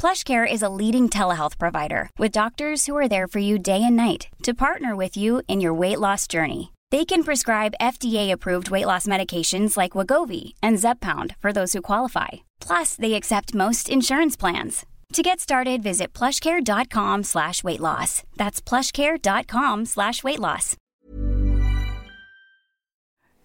PlushCare 0.00 0.50
is 0.50 0.62
a 0.62 0.70
leading 0.70 1.10
telehealth 1.10 1.58
provider 1.58 2.08
with 2.16 2.32
doctors 2.32 2.86
who 2.86 2.96
are 2.96 3.06
there 3.06 3.28
for 3.28 3.38
you 3.38 3.58
day 3.58 3.82
and 3.82 3.96
night 3.96 4.28
to 4.42 4.54
partner 4.54 4.96
with 4.96 5.14
you 5.14 5.42
in 5.46 5.60
your 5.60 5.74
weight 5.74 6.00
loss 6.00 6.26
journey. 6.26 6.72
They 6.90 7.04
can 7.04 7.22
prescribe 7.22 7.74
FDA-approved 7.82 8.70
weight 8.70 8.86
loss 8.86 9.06
medications 9.06 9.76
like 9.76 9.92
Wagovi 9.92 10.54
and 10.62 10.78
Zepbound 10.78 11.36
for 11.36 11.52
those 11.52 11.74
who 11.74 11.82
qualify. 11.82 12.28
Plus, 12.66 12.96
they 12.96 13.12
accept 13.12 13.54
most 13.54 13.90
insurance 13.90 14.38
plans. 14.38 14.86
To 15.12 15.22
get 15.22 15.38
started, 15.38 15.82
visit 15.82 16.14
plushcare.com 16.14 17.24
slash 17.24 17.62
weight 17.62 17.80
loss. 17.80 18.22
That's 18.38 18.62
plushcare.com 18.62 19.84
slash 19.84 20.24
weight 20.24 20.40
loss. 20.40 20.76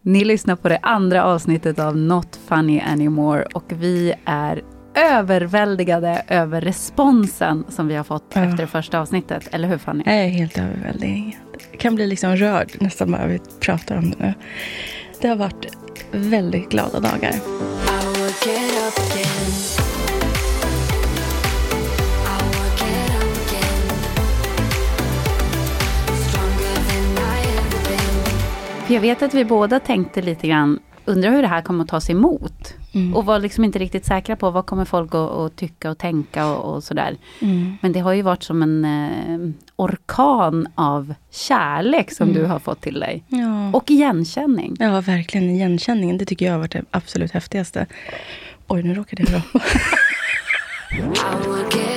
Ni 0.03 0.23
lyssnar 0.25 0.55
på 0.55 0.69
det 0.69 0.79
andra 0.83 1.23
avsnittet 1.23 1.79
av 1.79 1.97
Not 1.97 2.39
Funny 2.47 2.79
Anymore 2.79 3.43
och 3.43 3.73
vi 3.73 4.13
är 4.25 4.61
överväldigade 4.95 6.23
över 6.27 6.61
responsen 6.61 7.63
som 7.69 7.87
vi 7.87 7.95
har 7.95 8.03
fått 8.03 8.31
Ja. 8.33 8.41
efter 8.43 8.57
det 8.57 8.67
första 8.67 8.99
avsnittet. 8.99 9.47
Eller 9.51 9.67
hur 9.67 9.77
Fanny? 9.77 10.03
Jag 10.05 10.15
är 10.15 10.27
helt 10.27 10.57
överväldigad. 10.57 11.31
Jag 11.71 11.79
kan 11.79 11.95
bli 11.95 12.07
liksom 12.07 12.35
rörd 12.35 12.71
nästan 12.79 13.11
bara 13.11 13.25
vi 13.27 13.39
pratar 13.59 13.97
om 13.97 14.11
det 14.11 14.17
nu. 14.19 14.33
Det 15.21 15.27
har 15.27 15.35
varit 15.35 15.65
väldigt 16.11 16.69
glada 16.69 16.99
dagar. 16.99 17.33
För 28.85 28.93
jag 28.93 29.01
vet 29.01 29.21
att 29.21 29.33
vi 29.33 29.45
båda 29.45 29.79
tänkte 29.79 30.21
lite 30.21 30.47
grann, 30.47 30.79
undrar 31.05 31.31
hur 31.31 31.41
det 31.41 31.47
här 31.47 31.61
kommer 31.61 31.83
att 31.83 31.89
tas 31.89 32.09
emot. 32.09 32.64
Mm. 32.95 33.15
Och 33.15 33.25
var 33.25 33.39
liksom 33.39 33.63
inte 33.63 33.79
riktigt 33.79 34.05
säkra 34.05 34.35
på 34.35 34.51
vad 34.51 34.65
kommer 34.65 34.85
folk 34.85 35.15
att, 35.15 35.31
att 35.31 35.55
tycka 35.55 35.91
och 35.91 35.97
tänka 35.97 36.47
och, 36.47 36.75
och 36.75 36.83
sådär. 36.83 37.17
Mm. 37.41 37.77
Men 37.81 37.91
det 37.91 37.99
har 37.99 38.13
ju 38.13 38.21
varit 38.21 38.43
som 38.43 38.61
en 38.61 38.85
eh, 38.85 39.39
orkan 39.75 40.67
av 40.75 41.13
kärlek 41.31 42.11
som 42.11 42.29
Mm. 42.29 42.41
du 42.41 42.47
har 42.47 42.59
fått 42.59 42.81
till 42.81 42.99
dig. 42.99 43.23
Ja. 43.27 43.71
Och 43.77 43.91
igenkänning. 43.91 44.75
ja, 44.79 45.01
verkligen 45.01 45.49
igenkänningen. 45.49 46.17
Det 46.17 46.25
tycker 46.25 46.45
jag 46.45 46.53
har 46.53 46.59
varit 46.59 46.71
det 46.71 46.83
absolut 46.91 47.31
häftigaste. 47.31 47.85
Oj, 48.67 48.83
nu 48.83 48.93
råkade 48.93 49.23
jag 49.23 49.31
dra. 49.31 49.41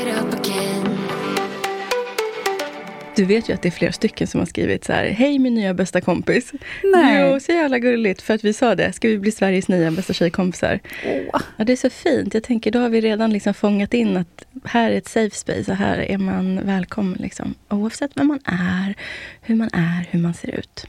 Du 3.19 3.25
vet 3.25 3.49
ju 3.49 3.53
att 3.55 3.63
det 3.63 3.69
är 3.69 3.71
flera 3.71 3.93
stycken 3.93 4.27
som 4.27 4.41
har 4.41 4.47
skrivit 4.47 4.85
så 4.85 4.93
här. 4.93 5.07
Hej 5.07 5.39
min 5.39 5.55
nya 5.55 5.75
bästa 5.75 6.01
kompis. 6.01 6.53
Nej. 6.95 7.31
Jo, 7.33 7.41
så 7.41 7.53
jävla 7.53 7.79
gulligt. 7.79 8.23
För 8.23 8.35
att 8.35 8.45
vi 8.45 8.53
sa 8.53 8.75
det. 8.75 8.93
Ska 8.93 9.09
vi 9.09 9.19
bli 9.19 9.31
Sveriges 9.33 9.69
nya 9.69 9.91
bästa 9.91 10.13
tjejkompisar? 10.13 10.81
Åh. 11.07 11.41
Ja, 11.57 11.65
det 11.65 11.73
är 11.73 11.77
så 11.77 11.91
fint. 11.91 12.35
Jag 12.35 12.43
tänker, 12.43 12.71
då 12.71 12.79
har 12.79 12.89
vi 12.89 13.01
redan 13.01 13.33
liksom 13.33 13.55
fångat 13.55 13.95
in 13.95 14.17
att 14.17 14.45
här 14.65 14.91
är 14.91 14.97
ett 14.99 15.09
safe 15.09 15.37
space 15.37 15.71
och 15.71 15.77
här 15.77 15.99
är 15.99 16.19
man 16.19 16.67
välkommen. 16.67 17.19
Liksom. 17.21 17.55
Oavsett 17.69 18.11
vem 18.15 18.27
man 18.27 18.41
är, 18.45 18.95
hur 19.41 19.55
man 19.55 19.71
är, 19.73 20.07
hur 20.11 20.19
man 20.21 20.35
ser 20.35 20.51
ut. 20.55 20.87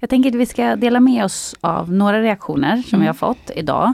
Jag 0.00 0.10
tänker 0.10 0.30
att 0.30 0.36
vi 0.36 0.46
ska 0.46 0.76
dela 0.76 1.00
med 1.00 1.24
oss 1.24 1.54
av 1.60 1.92
några 1.92 2.22
reaktioner 2.22 2.76
som 2.82 2.96
Mm. 2.96 3.00
vi 3.00 3.06
har 3.06 3.14
fått 3.14 3.50
idag. 3.56 3.92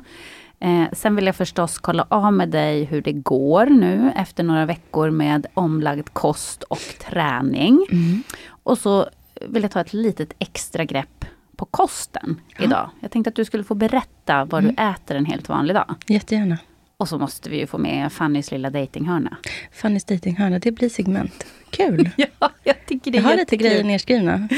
Eh, 0.63 0.85
sen 0.93 1.17
vill 1.17 1.27
jag 1.27 1.37
förstås 1.37 1.79
kolla 1.79 2.07
av 2.09 2.33
med 2.33 2.49
dig 2.49 2.85
hur 2.85 3.03
det 3.03 3.13
går 3.13 3.67
nu 3.67 4.13
efter 4.17 4.43
några 4.45 4.67
veckor 4.67 5.11
med 5.11 5.47
omlagd 5.55 6.09
kost 6.13 6.63
och 6.63 6.79
träning. 7.11 7.87
Mm. 7.93 8.23
Och 8.63 8.79
så 8.79 9.09
vill 9.41 9.63
jag 9.63 9.71
ta 9.73 9.81
ett 9.81 9.93
litet 9.93 10.33
extra 10.39 10.85
grepp 10.85 11.25
på 11.57 11.65
kosten 11.65 12.41
idag. 12.59 12.91
Jag 13.01 13.11
tänkte 13.11 13.29
att 13.29 13.35
du 13.37 13.45
skulle 13.45 13.65
få 13.65 13.75
berätta 13.75 14.45
vad 14.45 14.63
Mm. 14.65 14.75
du 14.75 14.83
äter 14.83 15.17
en 15.17 15.27
helt 15.27 15.49
vanlig 15.49 15.77
dag. 15.77 15.95
Jättegärna. 16.07 16.59
Och 16.97 17.09
så 17.09 17.19
måste 17.19 17.51
vi 17.51 17.59
ju 17.59 17.67
få 17.67 17.79
med 17.79 18.13
Fannys 18.13 18.51
lilla 18.51 18.71
datinghörna. 18.71 19.37
Fannys 19.73 20.05
datinghörna, 20.05 20.59
det 20.59 20.73
blir 20.73 20.89
segment. 20.89 21.47
Kul. 21.71 22.11
Ja, 22.17 22.51
jag 22.65 22.87
tycker 22.87 23.11
det 23.11 23.19
Jag 23.19 23.25
har 23.25 23.37
lite 23.37 23.57
grejer 23.57 23.85
nerskrivna. 23.85 24.49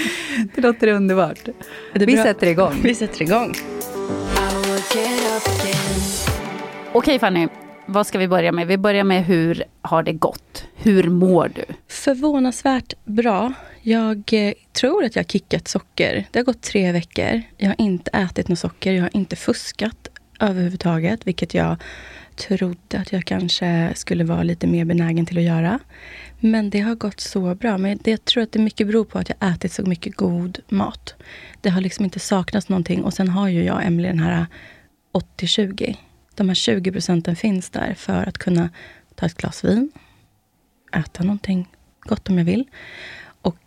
Det 0.54 0.60
låter 0.60 0.88
underbart. 0.88 1.48
Är 1.92 1.98
det 1.98 2.06
Vi 2.06 2.14
bra? 2.14 2.22
sätter 2.22 2.46
igång. 2.46 2.80
Vi 2.82 2.94
sätter 2.94 3.22
igång. 3.22 3.54
Okej 6.96 7.18
Fanny, 7.18 7.48
vad 7.86 8.06
ska 8.06 8.18
vi 8.18 8.28
börja 8.28 8.52
med? 8.52 8.66
Vi 8.66 8.78
börjar 8.78 9.04
med 9.04 9.24
hur 9.24 9.64
har 9.82 10.02
det 10.02 10.12
gått? 10.12 10.64
Hur 10.74 11.10
mår 11.10 11.52
du? 11.54 11.64
Förvånansvärt 11.88 12.94
bra. 13.04 13.52
Jag 13.82 14.32
eh, 14.32 14.52
tror 14.72 15.04
att 15.04 15.16
jag 15.16 15.22
har 15.22 15.28
kickat 15.28 15.68
socker. 15.68 16.26
Det 16.30 16.38
har 16.38 16.44
gått 16.44 16.62
tre 16.62 16.92
veckor. 16.92 17.42
Jag 17.56 17.68
har 17.68 17.80
inte 17.80 18.10
ätit 18.10 18.48
något 18.48 18.58
socker. 18.58 18.92
Jag 18.92 19.02
har 19.02 19.16
inte 19.16 19.36
fuskat 19.36 20.08
överhuvudtaget, 20.40 21.26
vilket 21.26 21.54
jag 21.54 21.76
trodde 22.36 22.98
att 22.98 23.12
jag 23.12 23.24
kanske 23.24 23.92
skulle 23.94 24.24
vara 24.24 24.42
lite 24.42 24.66
mer 24.66 24.84
benägen 24.84 25.26
till 25.26 25.38
att 25.38 25.44
göra. 25.44 25.78
Men 26.40 26.70
det 26.70 26.80
har 26.80 26.94
gått 26.94 27.20
så 27.20 27.54
bra. 27.54 27.78
Men 27.78 27.98
det, 28.02 28.10
jag 28.10 28.24
tror 28.24 28.42
att 28.42 28.52
det 28.52 28.58
mycket 28.58 28.86
beror 28.86 29.04
på 29.04 29.18
att 29.18 29.28
jag 29.28 29.52
ätit 29.52 29.72
så 29.72 29.82
mycket 29.82 30.16
god 30.16 30.58
mat. 30.68 31.14
Det 31.60 31.70
har 31.70 31.80
liksom 31.80 32.04
inte 32.04 32.20
saknats 32.20 32.68
någonting. 32.68 33.04
Och 33.04 33.14
sen 33.14 33.28
har 33.28 33.48
ju 33.48 33.64
jag, 33.64 33.84
Emelie, 33.84 34.10
den 34.10 34.20
här 34.20 34.46
80-20. 35.38 35.96
De 36.34 36.48
här 36.48 36.54
20 36.54 36.92
procenten 36.92 37.36
finns 37.36 37.70
där 37.70 37.94
för 37.94 38.28
att 38.28 38.38
kunna 38.38 38.70
ta 39.14 39.26
ett 39.26 39.36
glas 39.36 39.64
vin, 39.64 39.92
äta 40.92 41.22
någonting 41.22 41.68
gott 42.00 42.28
om 42.28 42.38
jag 42.38 42.44
vill. 42.44 42.64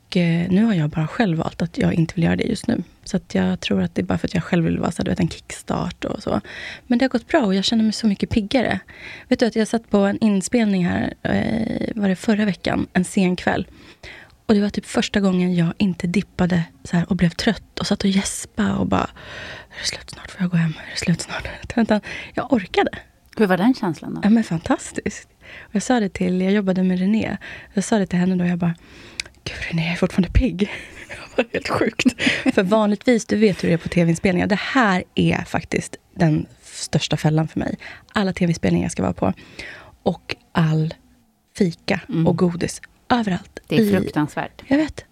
Och 0.08 0.18
eh, 0.18 0.50
nu 0.50 0.64
har 0.64 0.74
jag 0.74 0.90
bara 0.90 1.08
själv 1.08 1.38
valt 1.38 1.62
att 1.62 1.78
jag 1.78 1.94
inte 1.94 2.16
vill 2.16 2.24
göra 2.24 2.36
det 2.36 2.44
just 2.44 2.68
nu. 2.68 2.84
Så 3.04 3.18
att 3.18 3.36
jag 3.36 3.60
tror 3.60 3.82
att 3.82 3.96
det 3.96 4.02
är 4.02 4.06
bara 4.06 4.18
för 4.18 4.28
att 4.28 4.34
jag 4.34 4.44
själv 4.44 4.66
vill 4.66 4.80
vara 4.80 4.92
så, 4.92 4.98
här, 4.98 5.06
du 5.06 5.12
vet, 5.12 5.20
en 5.20 5.30
kickstart 5.30 6.06
och 6.06 6.24
så. 6.24 6.42
Men 6.88 7.00
det 7.00 7.06
har 7.06 7.10
gått 7.10 7.28
bra 7.28 7.42
och 7.42 7.56
jag 7.56 7.64
känner 7.64 7.84
mig 7.84 7.94
så 7.94 8.08
mycket 8.08 8.30
piggare. 8.30 8.80
Vet 9.28 9.40
du 9.40 9.46
att 9.46 9.56
jag 9.56 9.68
satt 9.68 9.90
på 9.90 9.98
en 9.98 10.18
inspelning 10.20 10.86
här, 10.86 11.14
eh, 11.24 11.88
var 11.96 12.10
det 12.10 12.16
förra 12.16 12.46
veckan, 12.46 12.88
en 12.94 13.06
sen 13.06 13.36
kväll. 13.36 13.68
Och 14.46 14.54
det 14.54 14.62
var 14.62 14.70
typ 14.70 14.86
första 14.86 15.20
gången 15.20 15.56
jag 15.56 15.74
inte 15.78 16.08
dippade 16.08 16.64
så 16.84 16.98
här 16.98 17.06
och 17.10 17.16
blev 17.16 17.30
trött 17.30 17.80
och 17.80 17.88
satt 17.88 18.04
och 18.04 18.10
gäspade 18.10 18.74
och 18.74 18.88
bara 18.88 19.10
är 19.78 19.82
det 19.82 19.88
slut 19.88 20.10
snart? 20.10 20.32
Får 20.32 20.42
jag 20.42 20.50
gå 20.52 20.58
hem? 20.58 20.74
Är 20.88 20.92
det 20.92 20.98
slut 20.98 21.22
snart? 21.22 21.48
Utan 21.78 22.02
jag 22.34 22.54
orkade. 22.54 22.90
Hur 23.38 23.46
var 23.48 23.58
den 23.58 23.74
känslan 23.74 24.14
då? 24.14 24.22
Ja 24.24 24.30
men 24.30 24.44
fantastiskt. 24.44 25.30
Och 25.60 25.76
jag 25.76 25.84
sa 25.84 26.00
det 26.00 26.10
till, 26.10 26.42
jag 26.42 26.52
jobbade 26.52 26.84
med 26.84 27.00
René. 27.00 27.38
Jag 27.74 27.84
sa 27.84 27.98
det 27.98 28.06
till 28.08 28.20
henne 28.20 28.36
då, 28.36 28.46
jag 28.46 28.58
bara 28.58 28.76
Gud 29.44 29.56
René, 29.70 29.84
jag 29.84 29.92
är 29.92 29.96
fortfarande 29.96 30.30
pigg. 30.40 30.60
Det 31.10 31.44
var 31.44 31.50
helt 31.54 31.68
sjukt. 31.70 32.22
För 32.56 32.64
vanligtvis, 32.64 33.26
du 33.26 33.36
vet 33.36 33.64
hur 33.64 33.68
det 33.68 33.74
är 33.74 33.78
på 33.78 33.90
tv-inspelningar. 33.90 34.48
Det 34.48 34.60
här 34.60 35.04
är 35.16 35.38
faktiskt 35.44 35.96
den 36.16 36.46
största 36.64 37.18
fällan 37.18 37.48
för 37.48 37.60
mig. 37.60 37.78
Alla 38.14 38.34
tv-inspelningar 38.34 38.86
jag 38.86 38.92
ska 38.92 39.04
vara 39.04 39.14
på. 39.14 39.34
Och 40.04 40.36
all 40.52 40.94
fika 41.58 42.00
Mm. 42.10 42.28
och 42.28 42.38
godis 42.38 42.82
överallt. 43.10 43.60
Det 43.68 43.76
är 43.76 43.80
i- 43.82 43.92
fruktansvärt. 43.92 44.62
jag 44.68 44.78
vet. 44.78 45.06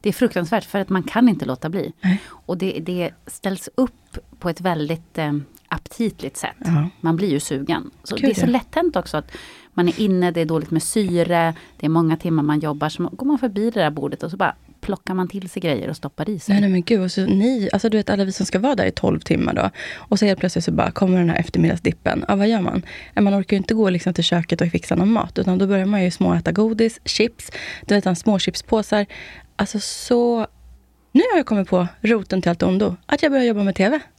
Det 0.00 0.08
är 0.08 0.12
fruktansvärt 0.12 0.64
för 0.64 0.78
att 0.78 0.88
man 0.88 1.02
kan 1.02 1.28
inte 1.28 1.44
låta 1.44 1.68
bli. 1.68 1.92
Nej. 2.00 2.20
Och 2.30 2.58
det, 2.58 2.80
det 2.80 3.10
ställs 3.26 3.68
upp 3.74 4.18
på 4.38 4.48
ett 4.48 4.60
väldigt 4.60 5.18
eh, 5.18 5.32
aptitligt 5.68 6.36
sätt. 6.36 6.56
Ja. 6.58 6.88
Man 7.00 7.16
blir 7.16 7.30
ju 7.30 7.40
sugen. 7.40 7.90
Så 8.04 8.14
Gud, 8.14 8.24
det 8.24 8.30
är 8.30 8.34
så 8.34 8.46
ja. 8.46 8.50
lätt 8.50 8.74
hänt 8.74 8.96
också 8.96 9.16
att 9.16 9.30
man 9.74 9.88
är 9.88 10.00
inne, 10.00 10.30
det 10.30 10.40
är 10.40 10.44
dåligt 10.44 10.70
med 10.70 10.82
syre, 10.82 11.54
det 11.76 11.86
är 11.86 11.90
många 11.90 12.16
timmar 12.16 12.42
man 12.42 12.60
jobbar. 12.60 12.88
Så 12.88 13.08
går 13.12 13.26
man 13.26 13.38
förbi 13.38 13.70
det 13.70 13.80
där 13.80 13.90
bordet 13.90 14.22
och 14.22 14.30
så 14.30 14.36
bara 14.36 14.54
plockar 14.80 15.14
man 15.14 15.28
till 15.28 15.48
sig 15.48 15.62
grejer 15.62 15.88
och 15.88 15.96
stoppar 15.96 16.30
i 16.30 16.38
sig. 16.38 16.52
Nej, 16.52 16.60
nej 16.60 16.70
men 16.70 16.82
gud, 16.82 17.00
och 17.00 17.12
så 17.12 17.26
ni, 17.26 17.68
alltså 17.72 17.88
du 17.88 17.96
vet 17.96 18.10
alla 18.10 18.24
vi 18.24 18.32
som 18.32 18.46
ska 18.46 18.58
vara 18.58 18.74
där 18.74 18.86
i 18.86 18.90
12 18.90 19.20
timmar 19.20 19.54
då. 19.54 19.70
Och 19.94 20.18
så 20.18 20.26
helt 20.26 20.40
plötsligt 20.40 20.64
så 20.64 20.72
bara 20.72 20.90
kommer 20.90 21.18
den 21.18 21.30
här 21.30 21.38
eftermiddagsdippen. 21.38 22.24
Ja, 22.28 22.36
vad 22.36 22.48
gör 22.48 22.60
man? 22.60 22.82
Ja, 23.14 23.22
Man 23.22 23.40
orkar 23.40 23.56
ju 23.56 23.58
inte 23.58 23.74
gå 23.74 23.90
liksom 23.90 24.14
till 24.14 24.24
köket 24.24 24.60
och 24.60 24.68
fixa 24.68 24.94
någon 24.94 25.12
mat. 25.12 25.38
Utan 25.38 25.58
då 25.58 25.66
börjar 25.66 25.86
man 25.86 26.04
ju 26.04 26.10
småäta 26.10 26.52
godis, 26.52 27.00
chips, 27.04 27.50
du 27.86 27.94
vet 27.94 28.06
en 28.06 28.16
små 28.16 28.38
chipspåsar. 28.38 29.06
Alltså 29.58 29.80
så... 29.80 30.46
Nu 31.12 31.22
har 31.32 31.36
jag 31.36 31.46
kommit 31.46 31.68
på 31.68 31.86
roten 32.00 32.42
till 32.42 32.50
allt 32.50 32.62
ondo. 32.62 32.96
Att 33.06 33.22
jag 33.22 33.32
börjar 33.32 33.44
jobba 33.44 33.62
med 33.62 33.74
TV. 33.74 34.00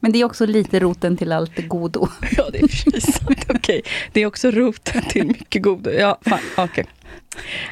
Men 0.00 0.12
det 0.12 0.20
är 0.20 0.24
också 0.24 0.46
lite 0.46 0.80
roten 0.80 1.16
till 1.16 1.32
allt 1.32 1.68
godo. 1.68 2.08
Ja, 2.36 2.48
det 2.52 2.58
är 2.58 2.66
precis 2.66 3.14
sant. 3.14 3.44
Okej. 3.48 3.82
Det 4.12 4.20
är 4.20 4.26
också 4.26 4.50
roten 4.50 5.02
till 5.02 5.26
mycket 5.26 5.62
god. 5.62 5.88
Ja, 5.98 6.18
fan, 6.22 6.40
okej. 6.56 6.86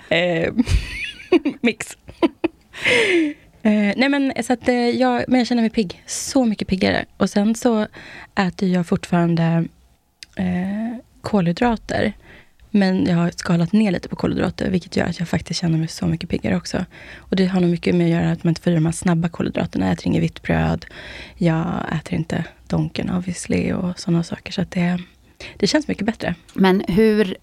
Eh, 0.09 0.53
mix. 1.61 1.97
Eh, 3.63 3.93
nej 3.97 4.09
men 4.09 4.33
så 4.43 4.53
att 4.53 4.69
eh, 4.69 4.75
jag, 4.75 5.25
men 5.29 5.41
jag 5.41 5.47
känner 5.47 5.63
mig 5.63 5.71
pigg. 5.71 6.03
Så 6.07 6.45
mycket 6.45 6.69
piggare. 6.69 7.05
Och 7.17 7.31
sen 7.31 7.55
så 7.55 7.87
äter 8.35 8.69
jag 8.69 8.87
fortfarande 8.87 9.65
eh, 10.37 10.97
kolhydrater. 11.21 12.13
Men 12.77 13.07
jag 13.07 13.17
har 13.17 13.31
skalat 13.31 13.73
ner 13.73 13.91
lite 13.91 14.09
på 14.09 14.17
kolhydrater, 14.17 14.71
vilket 14.71 14.97
gör 14.97 15.07
att 15.07 15.19
jag 15.19 15.29
faktiskt 15.29 15.61
känner 15.61 15.79
mig 15.79 15.89
så 15.89 16.07
mycket 16.07 16.31
piggare 16.31 16.57
också. 16.57 16.85
Och 17.19 17.37
det 17.37 17.47
har 17.47 17.61
nog 17.61 17.71
mycket 17.71 17.95
med 17.95 18.05
att 18.05 18.23
göra 18.23 18.33
att 18.33 18.45
man 18.45 18.49
inte 18.49 18.61
får 18.61 18.73
i 18.73 18.77
de 18.77 18.85
här 18.85 18.93
snabba 18.93 19.29
kolhydraterna. 19.29 19.87
Jag 19.87 19.93
äter 19.93 20.07
inget 20.07 20.23
vitt 20.23 20.43
bröd. 20.43 20.87
Jag 21.37 21.85
äter 21.93 22.15
inte 22.15 22.45
Donken 22.69 23.11
obviously 23.11 23.73
och 23.73 23.99
sådana 23.99 24.23
saker. 24.23 24.53
Så 24.53 24.65
det, 24.69 24.99
det 25.57 25.67
känns 25.67 25.89
mycket 25.89 26.07
bättre. 26.07 26.35
Men 26.55 26.83
hur 26.89 27.37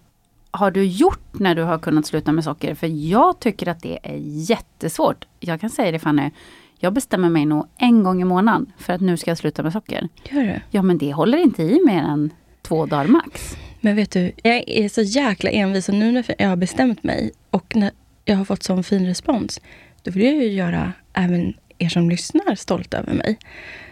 har 0.51 0.71
du 0.71 0.85
gjort 0.85 1.23
när 1.31 1.55
du 1.55 1.61
har 1.61 1.79
kunnat 1.79 2.05
sluta 2.05 2.31
med 2.31 2.43
socker? 2.43 2.75
För 2.75 2.87
jag 2.87 3.39
tycker 3.39 3.67
att 3.67 3.81
det 3.81 3.99
är 4.03 4.17
jättesvårt. 4.49 5.25
Jag 5.39 5.61
kan 5.61 5.69
säga 5.69 5.91
det 5.91 5.99
Fanny, 5.99 6.31
jag 6.79 6.93
bestämmer 6.93 7.29
mig 7.29 7.45
nog 7.45 7.67
en 7.77 8.03
gång 8.03 8.21
i 8.21 8.25
månaden 8.25 8.71
för 8.77 8.93
att 8.93 9.01
nu 9.01 9.17
ska 9.17 9.31
jag 9.31 9.37
sluta 9.37 9.63
med 9.63 9.73
socker. 9.73 10.07
Gör 10.29 10.43
du? 10.43 10.59
Ja 10.69 10.81
men 10.81 10.97
det 10.97 11.13
håller 11.13 11.37
inte 11.37 11.63
i 11.63 11.79
mer 11.85 12.03
än 12.03 12.29
två 12.61 12.85
dagar 12.85 13.07
max. 13.07 13.57
Men 13.85 13.95
vet 13.95 14.11
du, 14.11 14.31
jag 14.43 14.63
är 14.67 14.89
så 14.89 15.01
jäkla 15.01 15.49
envis 15.49 15.89
och 15.89 15.95
nu 15.95 16.11
när 16.11 16.35
jag 16.37 16.49
har 16.49 16.55
bestämt 16.55 17.03
mig 17.03 17.31
och 17.49 17.75
när 17.75 17.91
jag 18.25 18.35
har 18.35 18.45
fått 18.45 18.63
sån 18.63 18.83
fin 18.83 19.05
respons, 19.05 19.61
då 20.03 20.11
vill 20.11 20.23
jag 20.23 20.33
ju 20.33 20.51
göra 20.51 20.93
även 21.13 21.53
er 21.77 21.89
som 21.89 22.09
lyssnar 22.09 22.55
stolta 22.55 22.97
över 22.97 23.13
mig. 23.13 23.37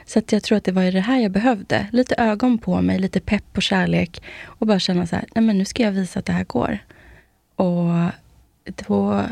Så 0.05 0.19
att 0.19 0.31
jag 0.31 0.43
tror 0.43 0.57
att 0.57 0.63
det 0.63 0.71
var 0.71 0.83
det 0.83 0.99
här 0.99 1.19
jag 1.19 1.31
behövde. 1.31 1.87
Lite 1.91 2.15
ögon 2.15 2.57
på 2.57 2.81
mig, 2.81 2.99
lite 2.99 3.19
pepp 3.19 3.57
och 3.57 3.63
kärlek 3.63 4.23
och 4.43 4.67
bara 4.67 4.79
känna 4.79 5.07
så 5.07 5.15
här, 5.15 5.25
nej 5.35 5.43
men 5.43 5.57
nu 5.57 5.65
ska 5.65 5.83
jag 5.83 5.91
visa 5.91 6.19
att 6.19 6.25
det 6.25 6.33
här 6.33 6.43
går. 6.43 6.79
Och 7.55 8.11
då, 8.87 9.23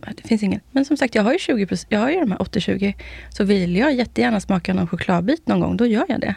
det 0.00 0.28
finns 0.28 0.42
ingen, 0.42 0.60
men 0.70 0.84
som 0.84 0.96
sagt 0.96 1.14
jag 1.14 1.22
har 1.22 1.32
ju 1.32 1.38
20 1.38 1.76
jag 1.88 2.00
har 2.00 2.10
ju 2.10 2.20
de 2.20 2.32
här 2.32 2.38
80-20. 2.38 2.94
Så 3.28 3.44
vill 3.44 3.76
jag 3.76 3.94
jättegärna 3.94 4.40
smaka 4.40 4.74
någon 4.74 4.88
chokladbit 4.88 5.48
någon 5.48 5.60
gång, 5.60 5.76
då 5.76 5.86
gör 5.86 6.04
jag 6.08 6.20
det. 6.20 6.34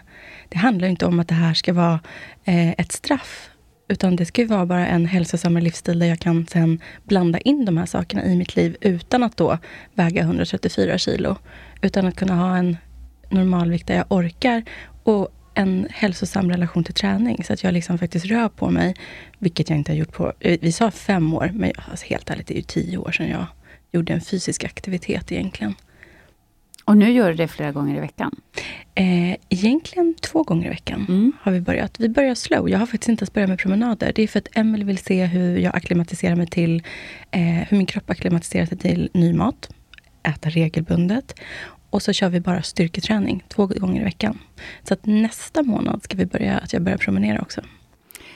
Det 0.50 0.58
handlar 0.58 0.88
ju 0.88 0.92
inte 0.92 1.06
om 1.06 1.20
att 1.20 1.28
det 1.28 1.34
här 1.34 1.54
ska 1.54 1.74
vara 1.74 2.00
eh, 2.44 2.70
ett 2.70 2.92
straff. 2.92 3.50
Utan 3.88 4.16
det 4.16 4.26
ska 4.26 4.42
ju 4.42 4.48
vara 4.48 4.66
bara 4.66 4.88
en 4.88 5.06
hälsosammare 5.06 5.64
livsstil 5.64 6.00
där 6.00 6.08
jag 6.08 6.20
kan 6.20 6.48
sen 6.48 6.82
blanda 7.04 7.40
in 7.40 7.66
de 7.66 7.78
här 7.78 7.86
sakerna 7.86 8.26
i 8.26 8.36
mitt 8.36 8.56
liv 8.56 8.78
utan 8.82 9.24
att 9.24 9.38
då 9.38 9.58
väga 9.94 10.22
134 10.22 10.98
kilo. 10.98 11.36
Utan 11.82 12.08
att 12.08 12.16
kunna 12.16 12.36
ha 12.36 12.58
en 12.58 12.78
normalvikt 13.30 13.88
där 13.88 13.96
jag 13.96 14.06
orkar 14.10 14.64
och 15.04 15.30
en 15.60 15.88
hälsosam 15.92 16.50
relation 16.52 16.84
till 16.84 16.94
träning. 16.94 17.44
Så 17.44 17.54
att 17.54 17.64
jag 17.64 17.74
liksom 17.74 17.98
faktiskt 17.98 18.26
rör 18.26 18.50
på 18.50 18.70
mig, 18.70 18.96
vilket 19.40 19.70
jag 19.70 19.78
inte 19.80 19.92
har 19.92 19.98
gjort 19.98 20.12
på... 20.14 20.34
eh, 20.40 20.60
Vi 20.62 20.72
sa 20.72 20.92
fem 20.92 21.34
år, 21.34 21.52
men 21.54 21.72
alltså 21.92 22.06
helt 22.06 22.30
ärligt, 22.30 22.48
det 22.48 22.54
är 22.54 22.58
ju 22.58 22.62
tio 22.62 22.98
år 22.98 23.12
sedan 23.12 23.30
jag 23.30 23.46
gjorde 23.92 24.14
en 24.14 24.22
fysisk 24.22 24.64
aktivitet 24.64 25.32
egentligen. 25.32 25.76
Och 26.86 26.98
nu 26.98 27.12
gör 27.12 27.30
du 27.30 27.36
det 27.36 27.48
flera 27.48 27.72
gånger 27.72 27.98
i 27.98 28.00
veckan. 28.00 28.36
Eh, 28.96 29.36
egentligen 29.50 30.16
två 30.22 30.44
gånger 30.44 30.66
i 30.66 30.70
veckan 30.70 31.06
Mm. 31.10 31.32
har 31.42 31.52
vi 31.52 31.62
börjat. 31.62 32.00
Vi 32.00 32.10
börjar 32.10 32.36
slow. 32.36 32.70
Jag 32.70 32.80
har 32.80 32.86
faktiskt 32.86 33.10
inte 33.10 33.22
ens 33.22 33.34
börjat 33.34 33.50
med 33.50 33.60
promenader. 33.60 34.12
Det 34.16 34.22
är 34.24 34.28
för 34.28 34.40
att 34.40 34.48
Emily 34.58 34.84
vill 34.86 34.98
se 34.98 35.26
hur 35.26 35.58
jag 35.58 35.76
akklimatiserar 35.76 36.36
mig 36.36 36.48
till, 36.48 36.84
eh, 37.32 37.42
hur 37.42 37.78
min 37.78 37.86
kropp 37.86 38.10
akklimatiserar 38.10 38.66
sig 38.66 38.78
till 38.78 39.10
ny 39.14 39.34
mat. 39.34 39.70
Äta 40.24 40.50
regelbundet. 40.50 41.40
Och 41.90 42.02
så 42.02 42.14
kör 42.14 42.30
vi 42.30 42.40
bara 42.40 42.62
styrketräning 42.62 43.44
två 43.48 43.66
gånger 43.68 44.02
i 44.02 44.04
veckan. 44.04 44.40
Så 44.84 44.94
att 44.94 45.06
nästa 45.06 45.64
månad 45.64 46.04
ska 46.04 46.18
vi 46.18 46.26
börja, 46.26 46.58
att 46.58 46.74
jag 46.74 46.82
börjar 46.82 46.98
promenera 46.98 47.42
också. 47.42 47.62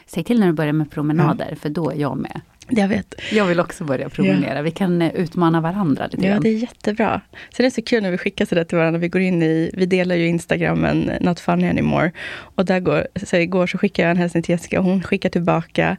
Säg 0.06 0.24
till 0.24 0.40
när 0.40 0.48
du 0.48 0.54
börjar 0.54 0.74
med 0.74 0.92
promenader, 0.92 1.56
för 1.62 1.70
då 1.70 1.90
är 1.92 1.96
jag 1.96 2.18
med. 2.18 2.42
Jag 2.70 2.88
vet. 2.88 3.16
Jag 3.32 3.46
vill 3.46 3.60
också 3.60 3.84
börja 3.84 4.10
promenera. 4.10 4.62
Vi 4.62 4.72
kan 4.72 5.02
eh, 5.02 5.12
utmana 5.16 5.62
varandra 5.62 6.08
lite 6.12 6.26
Ja, 6.26 6.32
grann. 6.32 6.42
det 6.42 6.50
är 6.50 6.58
jättebra. 6.58 7.22
Så 7.50 7.62
det 7.62 7.66
är 7.66 7.70
så 7.70 7.82
kul 7.82 8.04
när 8.04 8.12
vi 8.12 8.18
skickar 8.18 8.46
sådär 8.46 8.64
till 8.64 8.78
varandra. 8.78 9.00
Vi 9.00 9.08
går 9.10 9.22
in 9.22 9.44
i, 9.44 9.72
vi 9.74 9.86
delar 9.86 10.16
ju 10.16 10.28
Instagramen, 10.28 11.12
Not 11.22 11.40
Funny 11.40 11.68
Anymore. 11.68 12.12
Och 12.34 12.66
där 12.66 12.80
går, 12.80 13.08
så 13.26 13.38
igår 13.38 13.68
så 13.68 13.78
skickade 13.78 14.04
jag 14.08 14.12
en 14.12 14.18
hälsning 14.18 14.44
till 14.44 14.52
Jessica 14.54 14.80
och 14.80 14.86
hon 14.86 15.04
skickar 15.04 15.30
tillbaka. 15.30 15.98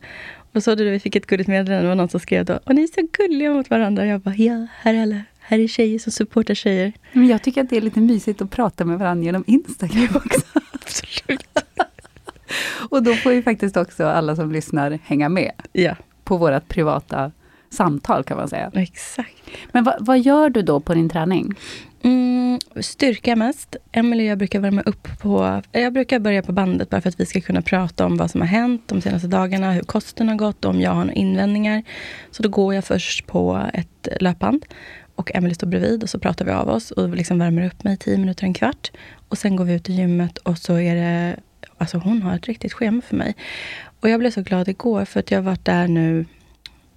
Och 0.53 0.62
så 0.62 0.75
du, 0.75 0.91
vi 0.91 1.01
fick 1.01 1.17
ett 1.17 1.27
gulligt 1.27 1.49
meddelande, 1.49 1.83
det 1.83 1.89
var 1.89 1.95
någon 1.95 2.09
som 2.09 2.21
skrev 2.21 2.45
då, 2.45 2.59
och 2.65 2.75
ni 2.75 2.83
är 2.83 2.87
så 2.87 3.09
gulliga 3.12 3.51
mot 3.51 3.71
varandra. 3.71 4.06
Jag 4.06 4.21
bara, 4.21 4.35
ja, 4.35 4.67
här 4.81 4.95
är 4.95 5.03
alla, 5.03 5.21
här 5.46 5.58
är 5.58 5.67
tjejer 5.69 5.99
som 5.99 6.12
supportar 6.12 6.55
tjejer. 6.55 6.93
Men 7.12 7.26
jag 7.26 7.43
tycker 7.43 7.61
att 7.64 7.70
det 7.70 7.76
är 7.76 7.81
lite 7.81 8.00
mysigt 8.00 8.43
att 8.43 8.50
prata 8.50 8.85
med 8.85 8.99
varandra 8.99 9.25
genom 9.25 9.44
Instagram 9.46 10.08
också. 10.14 10.61
Absolut. 10.73 11.46
Och 12.91 13.02
då 13.02 13.14
får 13.14 13.32
ju 13.32 13.43
faktiskt 13.43 13.76
också 13.76 14.06
alla 14.06 14.37
som 14.37 14.52
lyssnar 14.52 14.99
hänga 15.05 15.29
med 15.29 15.52
Ja, 15.73 15.96
på 16.25 16.37
vårt 16.37 16.69
privata 16.69 17.32
samtal 17.70 18.25
kan 18.25 18.37
man 18.37 18.49
säga. 18.49 18.70
exakt. 18.75 19.43
Men 19.73 19.85
vad, 19.85 19.94
vad 20.00 20.20
gör 20.20 20.50
du 20.50 20.62
då 20.62 20.81
på 20.81 20.94
din 20.94 21.08
träning? 21.08 21.55
Mm, 22.02 22.58
styrka 22.81 23.37
mest. 23.37 23.76
Emelie 23.93 24.26
och 24.26 24.31
jag 24.31 24.38
brukar 24.38 24.61
värma 24.61 24.82
upp 24.82 25.08
på... 25.20 25.62
Jag 25.73 25.93
brukar 25.93 26.19
börja 26.19 26.43
på 26.43 26.52
bandet 26.52 26.91
bara 26.91 27.00
för 27.00 27.08
att 27.08 27.20
vi 27.20 27.26
ska 27.26 27.41
kunna 27.41 27.62
prata 27.62 28.06
om 28.06 28.17
vad 28.17 28.31
som 28.31 28.41
har 28.41 28.49
hänt 28.49 28.82
de 28.87 29.00
senaste 29.00 29.29
dagarna, 29.29 29.73
hur 29.73 29.82
kosten 29.82 30.29
har 30.29 30.37
gått, 30.37 30.64
om 30.64 30.81
jag 30.81 30.91
har 30.91 31.00
några 31.05 31.12
invändningar. 31.12 31.82
Så 32.31 32.43
då 32.43 32.49
går 32.49 32.75
jag 32.75 32.85
först 32.85 33.26
på 33.26 33.67
ett 33.75 34.08
löpband 34.20 34.67
och 35.16 35.34
Emelie 35.34 35.55
står 35.55 35.66
bredvid 35.66 36.02
och 36.02 36.11
så 36.11 36.19
pratar 36.19 36.44
vi 36.44 36.52
av 36.52 36.69
oss 36.69 36.90
och 36.90 37.08
liksom 37.08 37.38
värmer 37.38 37.66
upp 37.66 37.84
mig 37.84 37.96
10 37.96 38.19
minuter, 38.19 38.44
en 38.44 38.55
kvart. 38.55 38.90
Och 39.28 39.38
sen 39.38 39.56
går 39.56 39.64
vi 39.64 39.75
ut 39.75 39.88
i 39.88 39.93
gymmet 39.93 40.39
och 40.39 40.58
så 40.58 40.79
är 40.79 40.94
det... 40.94 41.36
Alltså 41.79 41.98
hon 41.98 42.22
har 42.22 42.34
ett 42.34 42.46
riktigt 42.46 42.72
schema 42.72 43.03
för 43.03 43.17
mig. 43.17 43.34
Och 44.00 44.08
jag 44.08 44.20
blev 44.20 44.31
så 44.31 44.43
glad 44.43 44.69
igår 44.69 45.05
för 45.05 45.20
att 45.20 45.31
jag 45.31 45.39
har 45.39 45.43
varit 45.43 45.65
där 45.65 45.89
nu 45.89 46.24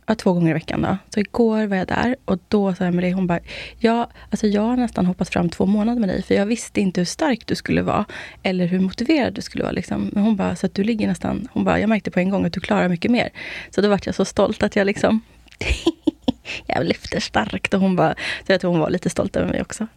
ja, 0.07 0.15
två 0.15 0.33
gånger 0.33 0.49
i 0.49 0.53
veckan. 0.53 0.81
Då. 0.81 0.97
Så 1.13 1.19
igår 1.19 1.65
var 1.65 1.77
jag 1.77 1.87
där 1.87 2.15
och 2.25 2.39
då 2.47 2.75
sa 2.75 2.85
Emelie, 2.85 3.13
hon 3.13 3.27
bara, 3.27 3.39
ja, 3.79 4.09
alltså 4.29 4.47
jag 4.47 4.61
har 4.61 4.77
nästan 4.77 5.05
hoppat 5.05 5.29
fram 5.29 5.49
två 5.49 5.65
månader 5.65 5.99
med 5.99 6.09
dig, 6.09 6.23
för 6.23 6.35
jag 6.35 6.45
visste 6.45 6.81
inte 6.81 7.01
hur 7.01 7.05
stark 7.05 7.47
du 7.47 7.55
skulle 7.55 7.81
vara, 7.81 8.05
eller 8.43 8.65
hur 8.65 8.79
motiverad 8.79 9.33
du 9.33 9.41
skulle 9.41 9.63
vara. 9.63 9.73
Liksom. 9.73 10.09
Men 10.13 10.23
hon 10.23 10.35
bara, 10.35 10.55
så 10.55 10.65
att 10.65 10.73
du 10.73 10.83
ligger 10.83 11.07
nästan, 11.07 11.47
hon 11.51 11.63
bara, 11.63 11.79
jag 11.79 11.89
märkte 11.89 12.11
på 12.11 12.19
en 12.19 12.29
gång 12.29 12.45
att 12.45 12.53
du 12.53 12.59
klarar 12.59 12.89
mycket 12.89 13.11
mer. 13.11 13.29
Så 13.69 13.81
då 13.81 13.89
vart 13.89 14.05
jag 14.05 14.15
så 14.15 14.25
stolt 14.25 14.63
att 14.63 14.75
jag 14.75 14.85
liksom, 14.85 15.21
jag 16.65 16.85
lyfter 16.85 17.19
starkt. 17.19 17.73
Och 17.73 17.79
hon 17.79 17.95
bara, 17.95 18.15
så 18.45 18.51
jag 18.51 18.61
tror 18.61 18.71
hon 18.71 18.79
var 18.79 18.89
lite 18.89 19.09
stolt 19.09 19.35
över 19.35 19.51
mig 19.51 19.61
också. 19.61 19.87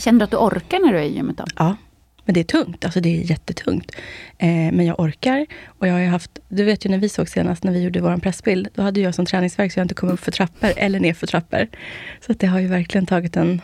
Känner 0.00 0.18
du 0.18 0.24
att 0.24 0.30
du 0.30 0.36
orkar 0.36 0.78
när 0.78 0.92
du 0.92 0.98
är 0.98 1.02
i 1.02 1.14
gymmet 1.14 1.36
då? 1.36 1.44
Ja, 1.56 1.76
men 2.24 2.34
det 2.34 2.40
är 2.40 2.44
tungt. 2.44 2.84
Alltså 2.84 3.00
det 3.00 3.08
är 3.08 3.30
jättetungt. 3.30 3.92
Eh, 4.38 4.48
men 4.48 4.86
jag 4.86 5.00
orkar. 5.00 5.46
Och 5.66 5.86
jag 5.86 5.92
har 5.92 6.04
haft, 6.04 6.38
du 6.48 6.64
vet 6.64 6.84
ju 6.86 6.90
när 6.90 6.98
vi 6.98 7.08
såg 7.08 7.28
senast, 7.28 7.64
när 7.64 7.72
vi 7.72 7.82
gjorde 7.82 8.00
vår 8.00 8.16
pressbild, 8.16 8.68
då 8.74 8.82
hade 8.82 9.00
jag 9.00 9.14
som 9.14 9.26
träningsverk 9.26 9.72
så 9.72 9.78
jag 9.78 9.84
inte 9.84 9.94
kom 9.94 10.08
upp 10.08 10.20
för 10.20 10.32
trappor 10.32 10.72
eller 10.76 11.00
ner 11.00 11.14
för 11.14 11.26
trappor. 11.26 11.68
Så 12.20 12.32
att 12.32 12.40
det 12.40 12.46
har 12.46 12.60
ju 12.60 12.66
verkligen 12.66 13.06
tagit 13.06 13.36
en... 13.36 13.60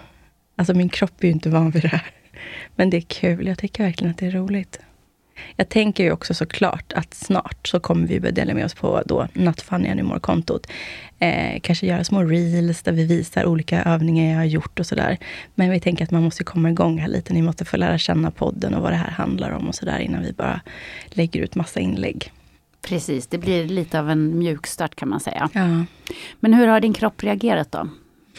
Alltså 0.56 0.74
min 0.74 0.88
kropp 0.88 1.20
är 1.20 1.26
ju 1.26 1.32
inte 1.32 1.48
van 1.48 1.70
vid 1.70 1.82
det 1.82 1.88
här. 1.88 2.10
Men 2.76 2.90
det 2.90 2.96
är 2.96 3.00
kul. 3.00 3.46
Jag 3.46 3.58
tycker 3.58 3.84
verkligen 3.84 4.10
att 4.10 4.18
det 4.18 4.26
är 4.26 4.30
roligt. 4.30 4.80
Jag 5.56 5.68
tänker 5.68 6.04
ju 6.04 6.12
också 6.12 6.34
såklart 6.34 6.92
att 6.92 7.14
snart 7.14 7.68
så 7.68 7.80
kommer 7.80 8.06
vi 8.06 8.20
börja 8.20 8.32
dela 8.32 8.54
med 8.54 8.64
oss 8.64 8.74
på 8.74 9.02
då 9.06 9.28
Not 9.32 9.60
Funny 9.60 9.88
Anymore-kontot. 9.88 10.66
Eh, 11.18 11.60
kanske 11.62 11.86
göra 11.86 12.04
små 12.04 12.22
reels 12.22 12.82
där 12.82 12.92
vi 12.92 13.04
visar 13.04 13.46
olika 13.46 13.82
övningar 13.82 14.30
jag 14.30 14.36
har 14.36 14.44
gjort 14.44 14.80
och 14.80 14.86
sådär. 14.86 15.18
Men 15.54 15.70
vi 15.70 15.80
tänker 15.80 16.04
att 16.04 16.10
man 16.10 16.22
måste 16.22 16.44
komma 16.44 16.70
igång 16.70 16.98
här 16.98 17.08
lite. 17.08 17.32
Ni 17.32 17.42
måste 17.42 17.64
få 17.64 17.76
lära 17.76 17.98
känna 17.98 18.30
podden 18.30 18.74
och 18.74 18.82
vad 18.82 18.92
det 18.92 18.96
här 18.96 19.10
handlar 19.10 19.50
om 19.50 19.68
och 19.68 19.74
sådär 19.74 19.98
innan 19.98 20.22
vi 20.22 20.32
bara 20.32 20.60
lägger 21.06 21.40
ut 21.40 21.54
massa 21.54 21.80
inlägg. 21.80 22.32
Precis, 22.88 23.26
det 23.26 23.38
blir 23.38 23.64
lite 23.64 24.00
av 24.00 24.10
en 24.10 24.38
mjukstart 24.38 24.94
kan 24.94 25.08
man 25.08 25.20
säga. 25.20 25.48
Ja. 25.52 25.84
Men 26.40 26.54
hur 26.54 26.66
har 26.66 26.80
din 26.80 26.92
kropp 26.92 27.22
reagerat 27.22 27.72
då? 27.72 27.88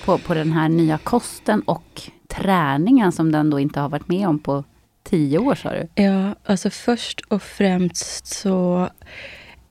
På, 0.05 0.17
på 0.17 0.33
den 0.33 0.51
här 0.51 0.69
nya 0.69 0.97
kosten 0.97 1.61
och 1.61 2.01
träningen 2.27 3.11
som 3.11 3.31
den 3.31 3.49
då 3.49 3.59
inte 3.59 3.79
har 3.79 3.89
varit 3.89 4.07
med 4.07 4.27
om 4.27 4.39
på 4.39 4.63
tio 5.09 5.37
år 5.37 5.55
sa 5.55 5.73
du? 5.73 6.03
Ja, 6.03 6.35
alltså 6.45 6.69
först 6.69 7.21
och 7.21 7.43
främst 7.43 8.27
så... 8.27 8.89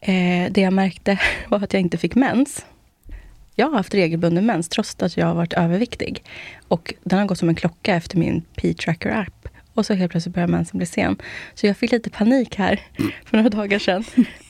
Eh, 0.01 0.53
det 0.53 0.61
jag 0.61 0.73
märkte 0.73 1.19
var 1.49 1.63
att 1.63 1.73
jag 1.73 1.81
inte 1.81 1.99
fick 1.99 2.15
mens. 2.15 2.67
jag 3.55 3.67
har 3.67 3.77
haft 3.77 3.95
regelbunden 3.95 4.47
mens 4.47 4.69
trots 4.69 4.97
att 4.99 5.17
jag 5.17 5.27
har 5.27 5.35
varit 5.35 5.53
överviktig. 5.53 6.25
Och 6.69 6.95
den 7.05 7.19
har 7.19 7.27
gått 7.27 7.39
som 7.39 7.49
en 7.49 7.55
klocka 7.55 7.95
efter 7.95 8.19
min 8.19 8.43
P-tracker-app. 8.57 9.49
Och 9.75 9.87
så 9.87 9.95
helt 9.95 10.11
plötsligt 10.11 10.35
börjar 10.35 10.49
mensen 10.49 10.79
bli 10.79 10.87
sen. 10.87 11.17
Så 11.55 11.67
jag 11.67 11.77
fick 11.77 11.93
lite 11.93 12.11
panik 12.11 12.57
här 12.57 12.81
för 13.25 13.37
några 13.37 13.49
dagar 13.51 13.79
sedan. 13.79 14.05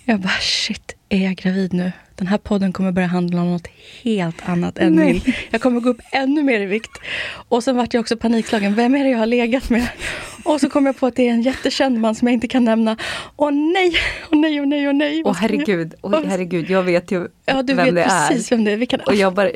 Jag 0.05 0.21
bara, 0.21 0.38
shit, 0.40 0.95
är 1.08 1.25
jag 1.25 1.34
gravid 1.36 1.72
nu? 1.72 1.92
Den 2.14 2.26
här 2.26 2.38
podden 2.38 2.72
kommer 2.72 2.92
börja 2.92 3.08
handla 3.08 3.40
om 3.42 3.50
något 3.52 3.66
helt 4.02 4.48
annat 4.48 4.78
än 4.78 4.92
Nej. 4.92 5.12
min. 5.12 5.34
Jag 5.50 5.60
kommer 5.60 5.80
gå 5.80 5.90
upp 5.90 6.00
ännu 6.12 6.42
mer 6.42 6.60
i 6.60 6.66
vikt. 6.66 6.90
Och 7.48 7.64
sen 7.64 7.76
vart 7.76 7.94
jag 7.94 8.00
också 8.00 8.16
panikslagen. 8.16 8.75
Vem 8.75 8.94
är 8.94 9.04
det 9.04 9.10
jag 9.10 9.18
har 9.18 9.26
legat 9.26 9.70
med? 9.70 9.88
Och 10.44 10.60
så 10.60 10.70
kom 10.70 10.86
jag 10.86 10.96
på 10.98 11.06
att 11.06 11.16
det 11.16 11.28
är 11.28 11.32
en 11.32 11.42
jättekänd 11.42 12.00
man 12.00 12.14
som 12.14 12.28
jag 12.28 12.32
inte 12.34 12.48
kan 12.48 12.64
nämna. 12.64 12.96
Åh 13.36 13.50
nej, 13.52 13.96
åh 14.32 14.38
nej, 14.38 14.60
åh 14.60 14.66
nej, 14.66 14.88
åh 14.88 14.94
nej. 14.94 15.22
Åh 15.25 15.34
herregud, 15.40 15.94
åh 16.02 16.22
herregud, 16.26 16.70
jag 16.70 16.82
vet 16.82 17.10
ju 17.12 17.28
Ja, 17.44 17.62
du 17.62 17.75
vem 17.75 17.84
vet 17.84 17.94
det 17.94 18.02
precis 18.28 18.52
är. 18.52 18.56
vem 18.56 18.64
det 18.64 18.72
är. 18.72 18.76
Vi 18.76 18.86
kan 18.86 19.00
Och 19.00 19.14
jag 19.14 19.34
bara, 19.34 19.50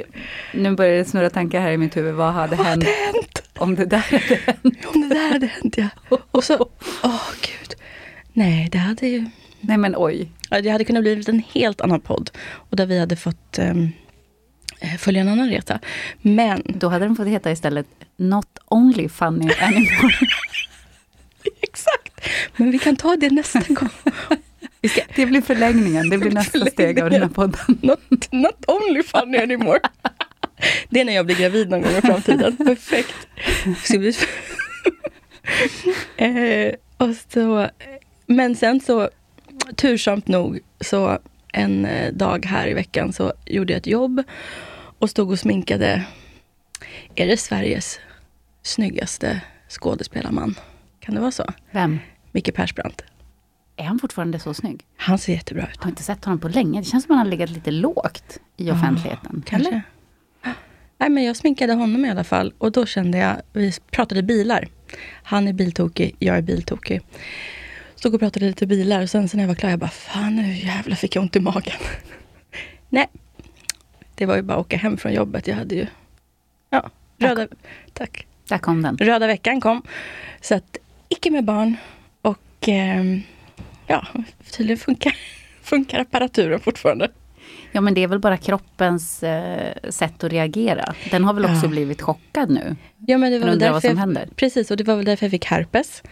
nu 0.54 0.71
börjar 0.71 0.99
det 0.99 1.04
snurra 1.04 1.30
tankar 1.30 1.61
här 1.61 1.73
i 1.73 1.76
mitt 1.76 1.97
huvud. 1.97 2.14
Vad 2.14 2.33
hade 2.33 2.57
Vad 2.57 2.66
hänt 2.66 2.85
hade 2.85 2.97
hänt? 2.97 3.42
om 3.59 3.75
det 3.75 3.85
där 3.87 3.99
hade 3.99 4.35
hänt? 4.47 4.87
Om 4.95 5.09
det 5.09 5.14
där 5.14 5.33
hade 5.33 5.47
hänt 5.47 5.75
ja. 5.78 5.88
Och 6.30 6.45
så, 6.45 6.69
åh 7.02 7.30
gud. 7.40 7.75
Nej, 8.33 8.69
det 8.73 8.78
hade 8.78 9.07
ju... 9.09 9.25
Nej 9.61 9.79
men 9.79 9.95
oj. 9.97 10.31
Ja, 10.50 10.61
det 10.61 10.71
hade 10.71 10.85
kunnat 10.85 11.02
bli 11.02 11.25
en 11.26 11.43
helt 11.52 11.81
annan 11.81 12.00
podd. 12.00 12.31
Och 12.40 12.76
där 12.76 12.87
vi 12.87 12.99
hade 12.99 13.17
fått 13.17 13.59
eh, 13.59 13.75
följa 14.99 15.21
en 15.21 15.29
annan 15.29 15.49
resa. 15.50 15.81
Men, 16.23 16.62
Då 16.64 16.88
hade 16.88 17.05
den 17.05 17.17
fått 17.17 17.26
heta 17.26 17.50
istället 17.50 17.87
Not 18.17 18.59
only 18.69 19.09
funny 19.09 19.52
anymore. 19.61 20.14
exakt. 21.61 22.21
Men 22.57 22.71
vi 22.71 22.79
kan 22.79 22.97
ta 22.97 23.17
det 23.17 23.31
nästa 23.31 23.62
gång. 23.69 23.88
Ska, 24.88 25.00
Det 25.17 25.26
blir 25.26 25.40
förlängningen, 25.40 26.11
det 26.11 26.19
blir 26.19 26.31
nästa 26.31 26.67
steg 26.67 27.00
av 27.00 27.11
den 27.11 27.23
här 27.23 27.29
podden. 27.29 27.79
not, 27.81 28.00
not 28.31 28.64
only 28.67 29.02
funny 29.02 29.38
anymore. 29.38 29.81
Det 30.90 31.00
är 31.00 31.05
när 31.05 31.12
jag 31.12 31.26
blir 31.26 31.37
gravid 31.37 31.71
någon 31.71 31.83
gång 31.83 31.93
i 31.93 32.00
framtiden. 32.00 32.57
Perfekt. 32.57 33.14
Eh, 36.17 36.75
och 36.97 37.14
så, 37.33 37.69
men 38.26 38.57
sen 38.57 38.81
så, 38.81 39.11
tursamt 39.77 40.29
nog, 40.29 40.59
så 40.81 41.19
en 41.53 41.85
eh, 41.85 42.12
dag 42.12 42.47
här 42.47 42.69
i 42.69 42.75
veckan 42.75 43.12
så 43.12 43.33
gjorde 43.47 43.73
jag 43.73 43.79
ett 43.79 43.87
jobb 43.87 44.23
och 44.99 45.11
stod 45.11 45.31
och 45.31 45.39
sminkade. 45.39 46.05
Är 47.15 47.27
det 47.27 47.37
Sveriges 47.37 48.00
snyggaste 48.62 49.41
skådespelarman? 49.69 50.55
Kan 51.00 51.15
det 51.15 51.21
vara 51.21 51.31
så? 51.31 51.45
Vem? 51.71 51.99
Micke 52.33 52.55
Persbrandt. 52.55 53.05
Är 53.77 53.85
han 53.85 53.99
fortfarande 53.99 54.39
så 54.39 54.55
snygg? 54.55 54.87
Han 54.97 55.19
ser 55.19 55.33
jättebra 55.33 55.62
ut. 55.62 55.71
Jag 55.75 55.83
har 55.83 55.91
inte 55.91 56.03
sett 56.03 56.25
honom 56.25 56.39
på 56.41 56.49
länge. 56.49 56.81
Det 56.81 56.85
känns 56.85 57.05
som 57.05 57.12
att 57.12 57.19
han 57.19 57.27
har 57.27 57.31
legat 57.31 57.50
lite 57.50 57.71
lågt 57.71 58.39
i 58.57 58.71
offentligheten. 58.71 59.43
Kanske. 59.47 59.69
Eller? 59.69 59.83
Nej, 60.99 61.11
men 61.11 61.25
jag 61.25 61.37
sminkade 61.37 61.73
honom 61.73 62.05
i 62.05 62.11
alla 62.11 62.25
fall 62.25 62.53
och 62.59 62.73
då 62.73 62.87
kände 62.87 63.19
jag, 63.19 63.37
vi 63.53 63.73
pratade 63.91 64.23
bilar. 64.23 64.69
Han 65.23 65.49
är 65.49 65.53
biltokig, 65.53 66.17
jag 66.19 66.37
är 66.37 66.43
biltokig. 66.43 67.00
Stod 68.00 68.14
och 68.14 68.21
pratade 68.21 68.47
lite 68.47 68.66
bilar 68.66 69.02
och 69.02 69.11
sen 69.11 69.28
så 69.28 69.37
när 69.37 69.45
jag 69.45 69.49
var 69.49 69.54
klar, 69.54 69.71
jag 69.71 69.78
bara, 69.78 69.90
fan 69.90 70.37
nu 70.37 70.54
jävlar 70.54 70.97
fick 70.97 71.16
jag 71.16 71.23
ont 71.23 71.37
i 71.37 71.40
magen. 71.40 71.76
Nej, 72.88 73.09
det 74.14 74.26
var 74.26 74.37
ju 74.37 74.42
bara 74.42 74.54
att 74.59 74.66
åka 74.66 74.76
hem 74.76 74.97
från 74.97 75.12
jobbet. 75.12 75.47
Jag 75.47 75.57
hade 75.57 75.75
ju, 75.75 75.87
ja, 76.71 76.90
röda, 77.19 77.47
tack. 77.92 78.26
Där 78.49 78.59
kom 78.59 78.83
den. 78.83 78.97
Röda 78.97 79.26
veckan 79.26 79.61
kom. 79.61 79.83
Så 80.40 80.54
att, 80.54 80.76
icke 81.09 81.30
med 81.30 81.45
barn. 81.45 81.76
Och 82.23 82.69
ehm, 82.69 83.23
ja, 83.87 84.07
tydligen 84.50 84.78
funkar, 84.78 85.16
funkar 85.62 86.00
apparaturen 86.00 86.61
fortfarande. 86.61 87.09
Ja 87.73 87.80
men 87.80 87.95
det 87.95 88.02
är 88.02 88.09
väl 88.09 88.19
bara 88.19 88.37
kroppens 88.37 89.23
eh, 89.23 89.75
sätt 89.90 90.25
att 90.25 90.33
reagera. 90.33 90.95
Den 91.11 91.25
har 91.25 91.35
väl 91.35 91.45
också 91.45 91.61
Ja. 91.62 91.69
blivit 91.69 92.02
chockad 92.02 92.50
nu. 92.50 92.76
Ja, 93.07 93.19
men 93.19 93.33
det 93.33 93.38
var 93.38 93.47
väl 93.47 93.54
undrar 93.54 93.71
vad 93.71 93.76
därför 93.76 93.88
som 93.88 93.97
jag, 93.97 94.00
händer. 94.00 94.28
Precis, 94.37 94.71
och 94.71 94.76
det 94.76 94.85
var 94.85 94.97
väl 94.97 95.04
därför 95.04 95.26
jag 95.26 95.30
fick 95.30 95.45
herpes. 95.45 96.02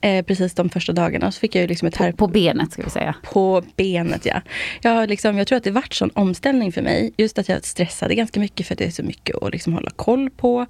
Eh, 0.00 0.24
precis 0.24 0.54
de 0.54 0.68
första 0.68 0.92
dagarna. 0.92 1.32
Så 1.32 1.40
fick 1.40 1.54
jag 1.54 1.62
ju 1.62 1.68
liksom 1.68 1.88
ett 1.88 1.96
herpes 1.96 2.18
På 2.18 2.26
benet 2.26 2.72
ska 2.72 2.82
vi 2.82 2.90
säga. 2.90 3.14
på 3.22 3.62
benet. 3.76 4.26
Ja. 4.26 4.40
Jag, 4.82 5.08
liksom, 5.08 5.38
jag 5.38 5.46
tror 5.46 5.56
att 5.56 5.64
det 5.64 5.70
vart 5.70 5.94
sån 5.94 6.10
omställning 6.14 6.72
för 6.72 6.82
mig. 6.82 7.12
Just 7.16 7.38
att 7.38 7.48
jag 7.48 7.64
stressade 7.64 8.14
ganska 8.14 8.40
mycket 8.40 8.66
för 8.66 8.74
att 8.74 8.78
det 8.78 8.86
är 8.86 8.90
så 8.90 9.02
mycket 9.02 9.42
att 9.42 9.52
liksom 9.52 9.72
hålla 9.72 9.90
koll 9.90 10.30
på. 10.30 10.66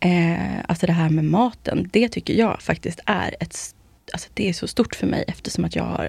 Eh, 0.00 0.60
alltså 0.68 0.86
det 0.86 0.92
här 0.92 1.10
med 1.10 1.24
maten, 1.24 1.90
det 1.92 2.08
tycker 2.08 2.34
jag 2.34 2.62
faktiskt 2.62 3.00
är 3.06 3.34
ett 3.40 3.72
Alltså 4.12 4.28
det 4.34 4.48
är 4.48 4.52
så 4.52 4.66
stort 4.66 4.94
för 4.94 5.06
mig 5.06 5.24
eftersom 5.28 5.64
att 5.64 5.76
jag 5.76 5.84
har 5.84 6.08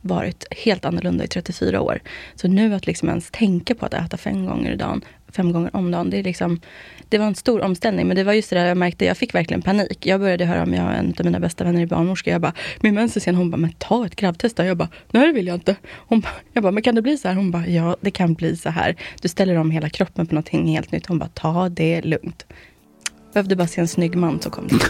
varit 0.00 0.46
helt 0.50 0.84
annorlunda 0.84 1.24
i 1.24 1.28
34 1.28 1.80
år. 1.80 2.00
Så 2.34 2.48
nu 2.48 2.74
att 2.74 2.86
liksom 2.86 3.08
ens 3.08 3.30
tänka 3.30 3.74
på 3.74 3.86
att 3.86 3.94
äta 3.94 4.16
fem 4.16 4.46
gånger, 4.46 4.72
i 4.72 4.76
dagen, 4.76 5.04
fem 5.32 5.52
gånger 5.52 5.76
om 5.76 5.90
dagen, 5.90 6.10
det, 6.10 6.18
är 6.18 6.22
liksom, 6.22 6.60
det 7.08 7.18
var 7.18 7.26
en 7.26 7.34
stor 7.34 7.60
omställning. 7.60 8.06
Men 8.06 8.16
det 8.16 8.24
var 8.24 8.32
just 8.32 8.50
det 8.50 8.56
där 8.56 8.66
jag 8.66 8.76
märkte, 8.76 9.04
jag 9.04 9.16
fick 9.16 9.34
verkligen 9.34 9.62
panik. 9.62 10.06
Jag 10.06 10.20
började 10.20 10.44
höra 10.44 10.62
om 10.62 10.74
jag 10.74 10.98
en 10.98 11.14
av 11.18 11.24
mina 11.24 11.40
bästa 11.40 11.64
vänner 11.64 11.80
i 11.80 11.86
barnmorska. 11.86 12.30
Jag 12.30 12.40
bara, 12.40 12.52
min 12.80 12.94
mens 12.94 13.16
är 13.16 13.20
sen. 13.20 13.34
Hon 13.34 13.50
bara, 13.50 13.56
men 13.56 13.72
ta 13.72 14.06
ett 14.06 14.16
grabbtest 14.16 14.56
då. 14.56 14.62
Jag 14.62 14.76
bara, 14.76 14.88
nej 15.10 15.26
det 15.26 15.32
vill 15.32 15.46
jag 15.46 15.56
inte. 15.56 15.76
Hon 15.94 16.20
bara, 16.20 16.32
jag 16.52 16.62
bara, 16.62 16.72
men 16.72 16.82
kan 16.82 16.94
det 16.94 17.02
bli 17.02 17.16
så 17.16 17.28
här? 17.28 17.34
Hon 17.34 17.50
bara, 17.50 17.66
ja 17.66 17.96
det 18.00 18.10
kan 18.10 18.34
bli 18.34 18.56
så 18.56 18.70
här. 18.70 18.96
Du 19.20 19.28
ställer 19.28 19.56
om 19.56 19.70
hela 19.70 19.88
kroppen 19.88 20.26
på 20.26 20.34
någonting 20.34 20.66
helt 20.66 20.92
nytt. 20.92 21.06
Hon 21.06 21.18
bara, 21.18 21.28
ta 21.34 21.68
det 21.68 22.02
lugnt. 22.02 22.46
Behövde 23.32 23.56
bara 23.56 23.68
se 23.68 23.80
en 23.80 23.88
snygg 23.88 24.16
man 24.16 24.40
så 24.40 24.50
kom 24.50 24.68
det. 24.68 24.76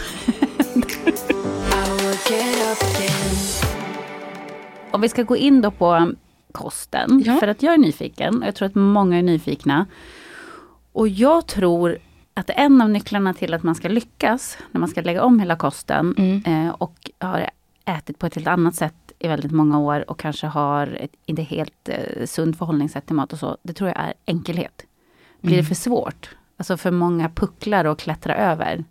Om 4.91 5.01
vi 5.01 5.09
ska 5.09 5.23
gå 5.23 5.37
in 5.37 5.61
då 5.61 5.71
på 5.71 6.11
kosten. 6.51 7.23
Ja. 7.25 7.37
För 7.39 7.47
att 7.47 7.63
jag 7.63 7.73
är 7.73 7.77
nyfiken 7.77 8.41
och 8.41 8.47
jag 8.47 8.55
tror 8.55 8.67
att 8.67 8.75
många 8.75 9.17
är 9.17 9.21
nyfikna. 9.21 9.85
Och 10.99 11.07
jag 11.07 11.47
tror 11.47 11.97
att 12.33 12.49
en 12.49 12.81
av 12.81 12.89
nycklarna 12.89 13.33
till 13.33 13.53
att 13.53 13.63
man 13.63 13.75
ska 13.75 13.87
lyckas 13.87 14.57
när 14.71 14.79
man 14.79 14.89
ska 14.89 15.01
lägga 15.01 15.23
om 15.23 15.39
hela 15.39 15.55
kosten 15.55 16.15
Mm. 16.17 16.43
eh, 16.67 16.73
och 16.73 17.11
har 17.19 17.49
ätit 17.85 18.19
på 18.19 18.25
ett 18.25 18.35
helt 18.35 18.47
annat 18.47 18.75
sätt 18.75 19.11
i 19.19 19.27
väldigt 19.27 19.51
många 19.51 19.79
år 19.79 20.09
och 20.09 20.19
kanske 20.19 20.47
har 20.47 20.87
ett 20.87 21.11
inte 21.25 21.41
helt 21.41 21.89
eh, 21.89 22.25
sunt 22.25 22.57
förhållningssätt 22.57 23.05
till 23.05 23.15
mat 23.15 23.33
och 23.33 23.39
så. 23.39 23.57
Det 23.63 23.73
tror 23.73 23.89
jag 23.89 23.97
är 23.99 24.13
enkelhet. 24.25 24.85
Blir 25.41 25.53
Mm. 25.53 25.63
det 25.63 25.67
för 25.67 25.75
svårt, 25.75 26.29
alltså 26.57 26.77
för 26.77 26.91
många 26.91 27.29
pucklar 27.29 27.85
att 27.85 27.99
klättra 27.99 28.35
över, 28.35 28.83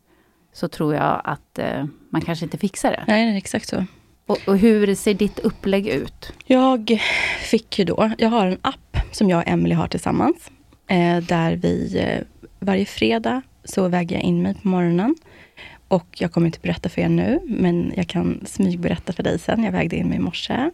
så 0.53 0.69
tror 0.69 0.95
jag 0.95 1.21
att 1.25 1.59
eh, 1.59 1.85
man 2.11 2.21
kanske 2.21 2.45
inte 2.45 2.59
fixar 2.59 2.91
det. 2.91 3.05
Nej, 3.07 3.27
det 3.27 3.33
är 3.33 3.37
exakt 3.37 3.69
så. 3.69 3.85
Och, 4.27 4.38
och 4.47 4.59
hur 4.59 4.95
ser 4.95 5.15
ditt 5.15 5.38
upplägg 5.38 5.87
ut? 5.87 6.33
Jag 6.47 7.00
fick 7.41 7.79
ju 7.79 7.85
då, 7.85 8.11
jag 8.19 8.29
har 8.29 8.47
en 8.47 8.59
app 8.62 8.97
som 9.12 9.31
jag 9.31 9.38
och 9.38 9.49
Emily 9.49 9.75
har 9.75 9.87
tillsammans. 9.88 10.50
Eh, 10.88 11.16
där 11.23 11.57
vi 11.57 11.99
eh, 11.99 12.21
varje 12.61 12.85
fredag 12.85 13.42
så 13.64 13.88
väger 13.88 14.16
jag 14.16 14.23
in 14.23 14.42
mig 14.42 14.54
på 14.54 14.68
morgonen. 14.68 15.16
Och 15.88 16.07
jag 16.18 16.33
kommer 16.33 16.47
inte 16.47 16.61
berätta 16.61 16.88
för 16.88 17.00
er 17.00 17.09
nu, 17.09 17.40
men 17.47 17.92
jag 17.97 18.07
kan 18.07 18.40
smygberätta 18.47 19.12
för 19.12 19.23
dig 19.23 19.38
sen. 19.38 19.64
Jag 19.64 19.73
vägde 19.73 19.97
in 19.97 20.09
mig 20.09 20.16
i 20.16 20.21
morse. 20.21 20.71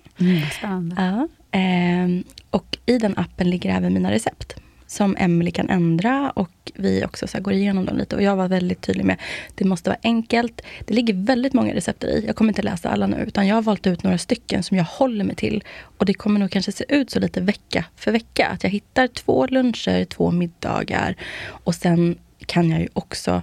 Spännande. 0.59 0.97
Ja. 0.99 1.29
ehm, 1.51 2.25
och 2.51 2.79
i 2.87 2.99
den 2.99 3.19
appen 3.19 3.51
ligger 3.51 3.77
även 3.77 3.95
mina 3.95 4.11
recept. 4.11 4.57
Som 4.87 5.17
Emily 5.19 5.51
kan 5.51 5.71
ändra 5.71 6.31
och 6.31 6.73
vi 6.75 7.05
också 7.05 7.27
så 7.27 7.41
går 7.41 7.53
igenom 7.53 7.87
dem 7.87 7.97
lite. 7.97 8.17
Och 8.17 8.23
jag 8.23 8.37
var 8.37 8.49
väldigt 8.49 8.81
tydlig 8.81 9.05
med, 9.05 9.17
att 9.49 9.57
det 9.57 9.65
måste 9.65 9.91
vara 9.91 9.99
enkelt. 10.03 10.63
Det 10.87 10.95
ligger 10.95 11.15
väldigt 11.15 11.53
många 11.53 11.75
recept 11.75 12.05
i. 12.05 12.25
Jag 12.27 12.37
kommer 12.37 12.51
inte 12.51 12.63
läsa 12.63 12.89
alla 12.89 13.07
nu, 13.07 13.25
utan 13.27 13.47
jag 13.47 13.55
har 13.55 13.63
valt 13.63 13.87
ut 13.87 14.03
några 14.03 14.19
stycken 14.19 14.63
som 14.63 14.77
jag 14.77 14.85
håller 14.85 15.25
mig 15.25 15.37
till. 15.37 15.65
Och 15.99 16.07
det 16.07 16.15
kommer 16.15 16.41
nog 16.41 16.51
kanske 16.51 16.73
se 16.73 16.85
ut 16.89 17.11
så 17.11 17.21
lite 17.21 17.41
vecka 17.41 17.85
för 17.97 18.13
vecka. 18.13 18.47
Att 18.49 18.63
jag 18.63 18.71
hittar 18.71 19.07
två 19.07 19.47
luncher, 19.47 20.05
två 20.05 20.31
middagar. 20.31 21.17
Och 21.47 21.75
sen 21.75 22.19
kan 22.47 22.71
jag 22.71 22.81
ju 22.81 22.89
också 22.93 23.43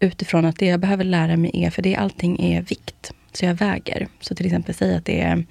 utifrån 0.00 0.44
att 0.44 0.58
det 0.58 0.66
jag 0.66 0.80
behöver 0.80 1.04
lära 1.04 1.36
mig 1.36 1.50
är, 1.54 1.70
för 1.70 1.82
det 1.82 1.96
allting 1.96 2.52
är 2.52 2.62
vikt. 2.62 3.12
Så 3.32 3.44
jag 3.44 3.54
väger. 3.54 4.08
Så 4.20 4.34
till 4.34 4.46
exempel 4.46 4.74
säga 4.74 4.96
att 4.96 5.04
det 5.04 5.20
är 5.20 5.44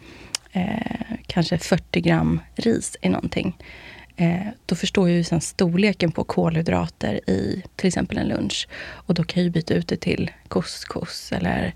eh, 0.51 1.15
kanske 1.27 1.58
40 1.58 2.01
gram 2.01 2.39
ris 2.55 2.98
i 3.01 3.10
någonting. 3.10 3.55
Eh, 4.19 4.47
då 4.65 4.75
förstår 4.75 5.09
jag 5.09 5.17
ju 5.17 5.23
sen 5.23 5.41
storleken 5.41 6.11
på 6.11 6.23
kolhydrater 6.23 7.29
i 7.29 7.63
till 7.75 7.88
exempel 7.88 8.17
en 8.17 8.27
lunch. 8.27 8.67
Och 8.89 9.13
då 9.13 9.23
kan 9.23 9.41
jag 9.41 9.45
ju 9.45 9.51
byta 9.51 9.73
ut 9.73 9.88
det 9.88 9.97
till 9.97 10.31
couscous 10.47 11.31
eller, 11.31 11.73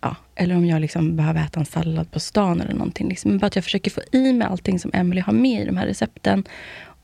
ja, 0.00 0.16
eller 0.34 0.56
om 0.56 0.66
jag 0.66 0.80
liksom 0.80 1.16
behöver 1.16 1.44
äta 1.44 1.60
en 1.60 1.66
sallad 1.66 2.10
på 2.10 2.20
stan 2.20 2.60
eller 2.60 2.72
någonting. 2.72 3.08
Liksom. 3.08 3.30
Men 3.30 3.38
bara 3.38 3.46
att 3.46 3.56
jag 3.56 3.64
försöker 3.64 3.90
få 3.90 4.00
i 4.12 4.32
mig 4.32 4.48
allting 4.48 4.78
som 4.78 4.90
Emily 4.94 5.20
har 5.20 5.32
med 5.32 5.62
i 5.62 5.64
de 5.64 5.76
här 5.76 5.86
recepten. 5.86 6.44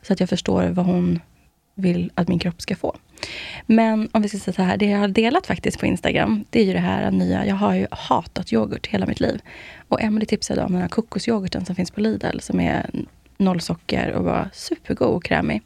Så 0.02 0.12
att 0.12 0.20
jag 0.20 0.28
förstår 0.28 0.68
vad 0.68 0.86
hon 0.86 1.20
vill 1.74 2.10
att 2.14 2.28
min 2.28 2.38
kropp 2.38 2.62
ska 2.62 2.76
få. 2.76 2.96
Men 3.66 4.08
om 4.12 4.22
vi 4.22 4.28
ska 4.28 4.38
säga 4.38 4.54
så 4.54 4.62
här, 4.62 4.76
det 4.76 4.86
jag 4.86 4.98
har 4.98 5.08
delat 5.08 5.46
faktiskt 5.46 5.78
på 5.78 5.86
Instagram, 5.86 6.44
det 6.50 6.60
är 6.60 6.64
ju 6.64 6.72
det 6.72 6.78
här 6.78 7.10
nya. 7.10 7.46
Jag 7.46 7.54
har 7.54 7.74
ju 7.74 7.86
hatat 7.90 8.52
yoghurt 8.52 8.86
hela 8.86 9.06
mitt 9.06 9.20
liv. 9.20 9.40
Och 9.88 10.02
Emily 10.02 10.26
tipsade 10.26 10.62
om 10.62 10.72
den 10.72 10.80
här 10.80 10.88
kokosyoghurten 10.88 11.64
som 11.64 11.74
finns 11.74 11.90
på 11.90 12.00
Lidl, 12.00 12.38
som 12.40 12.60
är 12.60 12.90
noll 13.38 13.60
socker 13.60 14.12
och 14.12 14.24
var 14.24 14.50
supergod 14.52 15.08
och 15.08 15.24
krämig. 15.24 15.62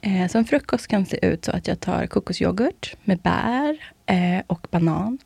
Eh, 0.00 0.28
så 0.28 0.38
en 0.38 0.44
frukost 0.44 0.86
kan 0.86 1.06
se 1.06 1.26
ut 1.26 1.44
så 1.44 1.52
att 1.52 1.68
jag 1.68 1.80
tar 1.80 2.06
kokosyoghurt 2.06 2.96
med 3.04 3.18
bär 3.18 3.78
eh, 4.06 4.42
och 4.46 4.66
banan. 4.70 5.18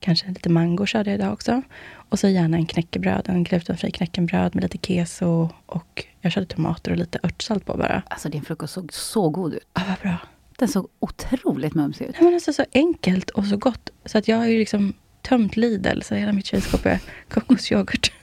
Kanske 0.00 0.28
lite 0.28 0.48
mango 0.48 0.86
körde 0.86 1.10
jag 1.10 1.18
idag 1.18 1.32
också. 1.32 1.62
Och 1.92 2.18
så 2.18 2.28
gärna 2.28 2.56
en 2.56 2.66
knäckebröd, 2.66 3.28
en 3.28 3.44
glutenfri 3.44 3.90
knäckebröd 3.90 4.54
med 4.54 4.62
lite 4.62 4.78
keso 4.78 5.48
och 5.66 6.04
jag 6.20 6.32
körde 6.32 6.46
tomater 6.46 6.90
och 6.90 6.96
lite 6.96 7.18
örtsalt 7.22 7.66
på 7.66 7.76
bara. 7.76 8.02
Alltså 8.08 8.28
din 8.28 8.42
frukost 8.42 8.74
såg 8.74 8.92
så 8.92 9.28
god 9.28 9.54
ut. 9.54 9.66
Ja, 9.74 9.82
vad 9.88 9.98
bra. 9.98 10.16
Den 10.56 10.68
såg 10.68 10.88
otroligt 10.98 11.74
mumsig 11.74 12.04
ut. 12.04 12.14
Nej, 12.14 12.24
men 12.24 12.34
alltså 12.34 12.52
så 12.52 12.64
enkelt 12.72 13.30
och 13.30 13.44
så 13.44 13.56
gott. 13.56 13.90
Så 14.04 14.18
att 14.18 14.28
jag 14.28 14.36
har 14.36 14.46
ju 14.46 14.58
liksom 14.58 14.92
tömt 15.22 15.56
Lidl, 15.56 16.00
så 16.00 16.14
hela 16.14 16.32
mitt 16.32 16.46
kylskåp 16.46 16.86
är 16.86 16.98
kokosyoghurt. 17.28 18.12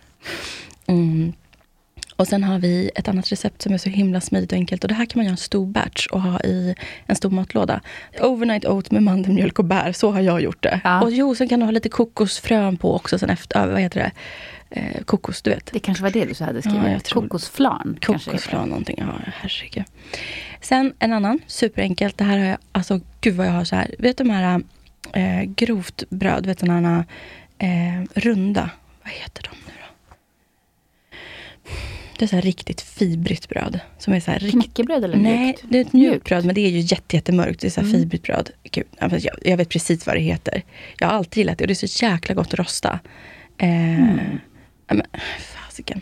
Mm. 0.89 1.33
Och 2.17 2.27
sen 2.27 2.43
har 2.43 2.59
vi 2.59 2.91
ett 2.95 3.07
annat 3.07 3.31
recept 3.31 3.62
som 3.62 3.74
är 3.74 3.77
så 3.77 3.89
himla 3.89 4.21
smidigt 4.21 4.51
och 4.51 4.57
enkelt. 4.57 4.83
Och 4.83 4.88
det 4.88 4.93
här 4.93 5.05
kan 5.05 5.19
man 5.19 5.25
göra 5.25 5.31
en 5.31 5.38
stor 5.38 5.67
batch 5.67 6.07
och 6.07 6.21
ha 6.21 6.39
i 6.39 6.75
en 7.05 7.15
stor 7.15 7.29
matlåda. 7.29 7.81
Overnight 8.21 8.65
oat 8.65 8.91
med 8.91 9.03
mandelmjölk 9.03 9.59
och 9.59 9.65
bär, 9.65 9.91
så 9.91 10.12
har 10.12 10.21
jag 10.21 10.41
gjort 10.41 10.63
det. 10.63 10.81
Ja. 10.83 11.01
Och 11.01 11.12
jo, 11.12 11.36
sen 11.36 11.47
kan 11.47 11.59
du 11.59 11.65
ha 11.65 11.71
lite 11.71 11.89
kokosfrön 11.89 12.77
på 12.77 12.95
också 12.95 13.19
sen 13.19 13.29
efter, 13.29 13.67
vad 13.67 13.81
heter 13.81 14.00
det? 14.00 14.12
Eh, 14.69 15.01
kokos, 15.05 15.41
du 15.41 15.50
vet. 15.50 15.69
Det 15.74 15.79
kanske 15.79 16.03
var 16.03 16.12
det 16.12 16.25
du 16.25 16.43
hade 16.43 16.62
skrivit? 16.62 16.77
Ja, 16.77 17.00
tror- 17.00 17.21
heter. 17.21 18.05
Kokosflarn 18.05 18.69
någonting, 18.69 18.95
ja 19.00 19.13
herregud. 19.33 19.83
Sen 20.62 20.93
en 21.00 21.13
annan, 21.13 21.39
superenkelt. 21.47 22.17
Det 22.17 22.24
här 22.24 22.38
har 22.38 22.45
jag, 22.45 22.57
alltså 22.71 23.00
gud 23.21 23.36
vad 23.36 23.47
jag 23.47 23.51
har 23.51 23.63
så 23.63 23.75
här. 23.75 23.95
Vet 24.00 24.17
du 24.17 24.24
de 24.24 24.29
här 24.29 24.62
eh, 25.13 25.43
grovt 25.43 26.03
bröd, 26.09 26.45
vet 26.45 26.57
du 26.59 26.65
de 26.65 26.86
här 26.86 27.03
eh, 27.57 28.03
runda, 28.13 28.69
vad 29.03 29.13
heter 29.13 29.43
de 29.43 29.50
nu? 29.67 29.76
Det 32.17 32.25
är 32.25 32.27
så 32.27 32.36
här 32.36 32.41
riktigt 32.43 32.81
fibrigt 32.81 33.50
bröd. 33.50 33.79
Som 33.97 34.13
är 34.13 34.19
så 34.19 34.31
här 34.31 34.39
riktigt 34.39 34.62
Knäckebröd 34.63 35.03
eller 35.03 35.17
Nej, 35.17 35.38
mjukt? 35.45 35.63
det 35.69 35.77
är 35.77 35.81
ett 35.81 35.93
mjukt 35.93 36.25
bröd, 36.25 36.45
men 36.45 36.55
det 36.55 36.62
är 36.62 36.69
ju 36.69 36.79
jätte, 36.79 37.15
jättemörkt. 37.15 37.62
Det 37.62 37.67
är 37.67 37.71
så 37.71 37.81
här 37.81 37.88
Mm. 37.88 38.00
fibrigt 38.01 38.24
bröd. 38.24 38.50
Gud, 38.71 38.86
jag, 39.00 39.21
jag 39.41 39.57
vet 39.57 39.69
precis 39.69 40.05
vad 40.07 40.15
det 40.15 40.19
heter. 40.21 40.62
Jag 41.00 41.07
har 41.07 41.13
alltid 41.13 41.38
gillat 41.38 41.57
det 41.57 41.63
och 41.63 41.67
det 41.67 41.74
är 41.83 41.88
så 41.88 42.05
jäkla 42.05 42.36
gott 42.36 42.53
att 42.53 42.59
rosta. 42.59 43.00
Eh, 43.57 43.67
Mm. 44.00 44.39
men, 44.88 45.01
fasiken. 45.65 46.01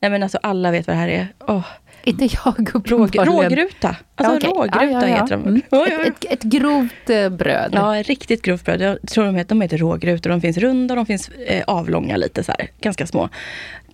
Nej 0.00 0.10
men 0.10 0.22
alltså 0.22 0.38
alla 0.42 0.70
vet 0.70 0.86
vad 0.86 0.96
det 0.96 1.00
här 1.00 1.08
är. 1.08 1.28
Åh, 1.46 1.66
Inte 2.04 2.24
jag 2.24 2.74
uppenbarligen. 2.74 3.26
rågruta. 3.26 3.96
Alltså 4.14 4.32
Ja, 4.32 4.36
okej. 4.36 4.50
rågruta 4.50 4.84
Ja, 4.84 5.08
ja, 5.08 5.16
heter 5.20 5.36
de. 5.36 5.42
Mm. 5.46 5.62
Ja. 5.70 5.86
Ett, 5.86 6.08
ett, 6.08 6.24
ett 6.32 6.42
grovt 6.42 7.10
eh, 7.10 7.28
bröd. 7.28 7.70
Ja, 7.74 8.02
riktigt 8.02 8.42
grovt 8.42 8.64
bröd. 8.64 8.80
Jag 8.80 8.98
tror 9.08 9.24
de 9.24 9.34
heter, 9.34 9.48
de 9.48 9.60
heter 9.60 9.78
rågrutor. 9.78 10.30
De 10.30 10.40
finns 10.40 10.56
runda, 10.58 10.94
de 10.94 11.06
finns 11.06 11.28
eh, 11.28 11.64
avlånga 11.66 12.16
lite 12.16 12.44
så 12.44 12.52
här, 12.58 12.68
ganska 12.80 13.06
små. 13.06 13.28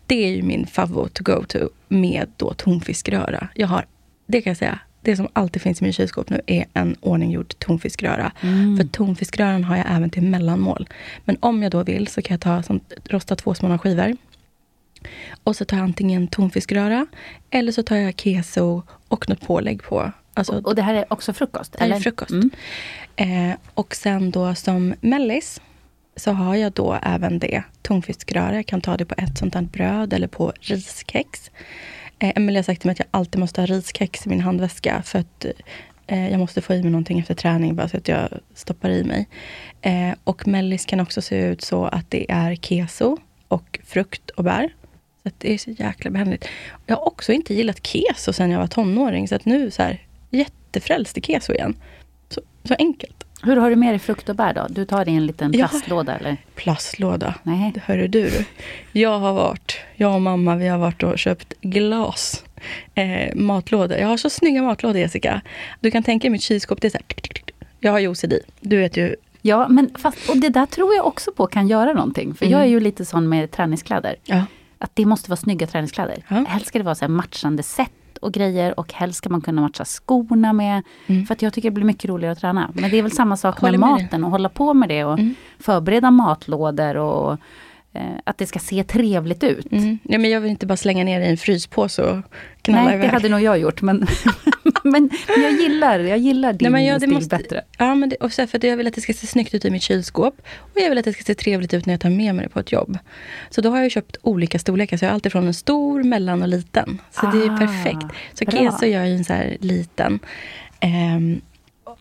Det 0.06 0.25
är 0.25 0.30
ju 0.30 0.42
min 0.42 0.66
favorit 0.66 1.14
to 1.14 1.23
go 1.25 1.44
to 1.49 1.58
med 1.88 2.28
då 2.37 2.54
tonfiskröra. 2.54 3.49
Jag 3.54 3.68
har, 3.68 3.87
det 4.26 4.42
kan 4.42 4.50
jag 4.50 4.56
säga, 4.56 4.78
det 5.02 5.16
som 5.16 5.28
alltid 5.32 5.62
finns 5.62 5.80
i 5.80 5.84
min 5.84 5.92
kylskåp 5.92 6.30
nu 6.30 6.40
är 6.46 6.64
en 6.75 6.96
ordninggjord 7.00 7.58
tonfiskröra. 7.58 8.32
Mm. 8.40 8.76
För 8.76 8.84
tonfiskröran 8.84 9.64
har 9.64 9.76
jag 9.76 9.87
även 9.88 10.11
till 10.11 10.23
mellanmål. 10.23 10.88
Men 11.25 11.37
om 11.40 11.62
jag 11.62 11.73
då 11.73 11.82
vill 11.82 12.06
så 12.08 12.23
kan 12.23 12.34
jag 12.34 12.40
ta 12.40 12.62
som, 12.62 12.80
rosta 13.04 13.37
två 13.37 13.54
små 13.54 13.78
skivor. 13.78 14.16
Och 15.44 15.56
så 15.56 15.64
tar 15.64 15.76
jag 15.76 15.84
antingen 15.84 16.28
tonfiskröra 16.28 17.06
eller 17.50 17.73
så 17.73 17.82
tar 17.82 17.96
jag 17.96 18.20
keso 18.20 18.82
och 19.08 19.28
något 19.28 19.40
pålägg 19.40 19.82
på. 19.82 20.12
Alltså, 20.34 20.61
Och 20.61 20.75
det 20.75 20.82
här 20.82 20.94
är 20.94 21.12
också 21.12 21.32
frukost? 21.32 21.73
det 21.73 21.78
här 21.78 21.87
är 21.87 21.90
eller? 21.90 22.00
frukost. 22.00 22.30
Mm. 22.30 22.50
Eh, 23.50 23.56
och 23.75 23.94
sen 23.94 24.30
då 24.30 24.54
som 24.54 24.94
mellis 25.00 25.61
så 26.16 26.33
har 26.33 26.54
jag 26.54 26.73
då 26.73 26.99
även 27.02 27.38
det, 27.38 27.62
tonfiskröra. 27.83 28.54
Jag 28.54 28.66
kan 28.66 28.80
ta 28.80 28.97
det 28.97 29.04
på 29.04 29.14
ett 29.18 29.38
sånt 29.38 29.54
här 29.54 29.62
bröd 29.62 30.12
eller 30.12 30.26
på 30.26 30.52
riskex. 30.61 31.50
Eh, 32.18 32.33
Emelie 32.37 32.59
har 32.59 32.62
sagt 32.62 32.80
till 32.80 32.88
mig 32.88 32.92
att 32.92 32.99
jag 32.99 33.09
alltid 33.11 33.40
måste 33.40 33.61
ha 33.61 33.66
riskex 33.66 34.26
i 34.26 34.28
min 34.28 34.40
handväska 34.40 35.02
för 35.02 35.18
att 35.18 35.47
eh, 36.06 36.30
jag 36.30 36.38
måste 36.38 36.61
få 36.61 36.75
i 36.75 36.83
mig 36.83 36.90
någonting 36.90 37.18
efter 37.18 37.35
träning 37.35 37.76
bara 37.76 37.88
så 37.88 37.97
att 37.97 38.09
jag 38.09 38.28
stoppar 38.54 38.90
i 38.90 39.04
mig. 39.04 39.28
Eh, 39.83 40.14
och 40.25 40.47
mellis 40.47 40.85
kan 40.85 41.00
också 41.00 41.23
se 41.23 41.37
ut 41.37 41.62
så 41.62 41.85
att 41.85 42.11
det 42.11 42.30
är 42.30 42.56
keso 42.56 43.16
och 43.49 43.80
frukt 43.85 44.30
och 44.30 44.44
bär. 44.44 44.75
Så 45.23 45.28
att 45.28 45.35
det 45.40 45.54
är 45.54 45.59
så 45.59 45.71
jäkla 45.71 46.11
behändigt. 46.11 46.49
Jag 46.87 46.97
har 46.97 47.06
också 47.06 47.33
inte 47.33 47.54
gillat 47.54 47.87
keso 47.87 48.33
sen 48.33 48.50
jag 48.50 48.59
var 48.59 48.66
tonåring 48.66 49.28
så 49.28 49.35
att 49.35 49.44
nu 49.44 49.71
så 49.71 49.83
här 49.83 50.02
jättefrälst 50.30 51.18
i 51.18 51.21
keso 51.21 51.52
igen. 51.52 51.76
Så, 52.28 52.40
så 52.64 52.75
enkelt. 52.78 53.24
Hur 53.44 53.56
har 53.56 53.70
du 53.70 53.76
med 53.76 53.92
dig 53.92 53.98
frukt 53.98 54.28
och 54.28 54.36
bär 54.36 54.54
då? 54.54 54.66
Du 54.70 54.84
tar 54.84 55.04
det 55.04 55.10
i 55.10 55.16
en 55.16 55.26
liten 55.26 55.52
plastlåda 55.52 56.16
eller? 56.16 56.36
Plastlåda. 56.54 57.34
Nej. 57.42 57.72
Hörru 57.84 58.08
du. 58.08 58.30
Jag 58.92 59.18
har 59.18 59.32
varit, 59.32 59.76
jag 59.94 60.14
och 60.14 60.22
mamma, 60.22 60.57
vi 60.57 60.68
har 60.68 60.78
varit 60.78 61.02
och 61.02 61.18
köpt 61.18 61.54
glas. 61.61 62.44
Eh, 62.94 63.35
matlådor. 63.35 63.98
Jag 63.98 64.09
har 64.09 64.16
så 64.16 64.30
snygga 64.30 64.62
matlådor 64.62 65.00
Jessica. 65.00 65.40
Du 65.80 65.90
kan 65.90 66.02
tänka 66.02 66.22
dig 66.22 66.30
mitt 66.30 66.42
kylskåp, 66.42 66.80
det 66.80 66.88
är 66.88 66.90
så 66.90 66.98
här. 66.98 67.42
Jag 67.80 67.92
har 67.92 67.98
ju 67.98 68.09
OCD. 68.09 68.33
Du 68.61 68.76
vet 68.76 68.96
ju. 68.96 69.16
Ja, 69.42 69.68
men 69.68 69.90
fast, 69.98 70.28
och 70.30 70.37
det 70.37 70.48
där 70.48 70.66
tror 70.66 70.94
jag 70.94 71.07
också 71.07 71.33
på 71.33 71.46
kan 71.46 71.68
göra 71.68 71.92
någonting. 71.92 72.35
För 72.35 72.46
Mm. 72.46 72.59
jag 72.59 72.66
är 72.66 72.70
ju 72.70 72.80
lite 72.80 73.04
sån 73.04 73.28
med 73.28 73.50
träningskläder. 73.50 74.16
Ja. 74.24 74.44
Att 74.78 74.90
det 74.94 75.07
måste 75.07 75.30
vara 75.30 75.37
snygga 75.37 75.66
träningskläder. 75.66 76.24
Ja. 76.28 76.44
Helst 76.48 76.66
ska 76.66 76.78
det 76.78 76.85
vara 76.85 76.94
så 76.94 77.09
matchande 77.09 77.62
set 77.62 77.90
och 78.24 78.32
grejer 78.32 78.80
och 78.80 78.92
helst 78.92 79.18
ska 79.18 79.28
man 79.30 79.40
kunna 79.40 79.60
matcha 79.60 79.84
skorna 79.84 80.52
med. 80.52 80.82
Mm. 81.06 81.26
För 81.26 81.34
att 81.34 81.42
jag 81.42 81.52
tycker 81.52 81.70
det 81.70 81.74
blir 81.74 81.84
mycket 81.84 82.10
roligare 82.10 82.32
att 82.32 82.40
träna. 82.40 82.70
Men 82.74 82.90
det 82.90 82.98
är 82.98 83.02
väl 83.02 83.10
samma 83.12 83.37
sak 83.37 83.62
med 83.62 83.70
med 83.70 83.80
maten 83.80 84.24
och 84.24 84.30
hålla 84.30 84.48
på 84.48 84.74
med 84.74 84.88
det 84.88 85.04
och 85.04 85.18
Mm. 85.18 85.34
förbereda 85.58 86.10
matlådor 86.10 86.96
och 86.96 87.32
eh, 87.92 88.02
att 88.24 88.38
det 88.38 88.46
ska 88.46 88.58
se 88.58 88.84
trevligt 88.84 89.44
ut. 89.44 89.72
Mm. 89.72 89.98
Ja, 90.02 90.18
men 90.18 90.30
jag 90.30 90.40
vill 90.40 90.50
inte 90.50 90.66
bara 90.66 90.76
slänga 90.76 91.04
ner 91.04 91.20
det 91.20 91.26
i 91.26 91.30
en 91.30 91.37
fryspåse 91.37 92.02
och 92.02 92.16
knalla 92.62 92.84
Nej, 92.84 92.94
iväg. 92.94 93.08
det 93.08 93.12
hade 93.12 93.28
nog 93.28 93.40
jag 93.40 93.58
gjort. 93.58 93.82
Men, 93.82 94.06
men, 94.92 95.11
men 95.29 95.42
jag 95.42 95.53
gillar, 95.53 95.99
jag 96.01 96.18
gillar 96.18 96.53
din 96.53 96.59
Nej, 96.62 96.70
men 96.73 96.85
ja, 96.85 96.94
det 96.94 97.01
stil 97.01 97.14
måste- 97.14 97.37
bättre. 97.37 97.62
Ja, 97.79 97.94
men 97.94 98.09
det, 98.09 98.16
och 98.16 98.33
så 98.33 98.47
för 98.47 98.59
att 98.59 98.64
jag 98.64 98.77
vill 98.77 98.87
att 98.87 98.94
det 98.94 99.01
ska 99.01 99.12
se 99.12 99.27
snyggt 99.27 99.55
ut 99.55 99.64
i 99.64 99.70
mitt 99.70 99.83
kylskåp. 99.83 100.35
Och 100.59 100.70
jag 100.81 100.88
vill 100.88 100.99
att 100.99 101.05
det 101.05 101.12
ska 101.12 101.23
se 101.23 101.35
trevligt 101.35 101.75
ut 101.75 101.87
när 101.87 101.92
jag 101.94 102.01
tar 102.01 102.11
med 102.11 102.35
mig 102.35 102.44
det 102.44 102.49
på 102.49 102.61
ett 102.61 102.73
jobb. 102.73 102.99
Så 103.51 103.61
då 103.61 103.70
har 103.70 103.83
jag 103.83 103.90
köpt 103.90 104.16
olika 104.23 104.59
storlekar. 104.59 104.97
Så 104.97 105.05
jag 105.05 105.11
har 105.11 105.14
alltid 105.14 105.33
från 105.33 105.47
en 105.47 105.55
stor, 105.55 106.03
mellan 106.03 106.42
och 106.42 106.49
liten. 106.49 107.01
Så 107.11 107.27
det 107.27 107.38
är 107.44 107.51
Ah, 107.51 107.57
perfekt. 107.59 108.16
Så 108.35 108.44
bra. 108.44 108.59
keso 108.59 108.87
gör 108.87 109.01
jag 109.01 109.09
ju 109.09 109.14
en 109.16 109.25
så 109.25 109.33
här 109.33 109.57
liten. 109.61 110.18
Ehm, 110.81 111.40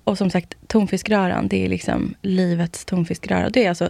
och 0.04 0.18
som 0.18 0.30
sagt, 0.30 0.54
tonfiskröran, 0.68 1.48
det 1.48 1.66
är 1.66 1.70
liksom 1.70 2.14
livets 2.22 2.86
tonfiskröra. 2.86 3.50
Det 3.50 3.66
är 3.66 3.70
alltså 3.70 3.90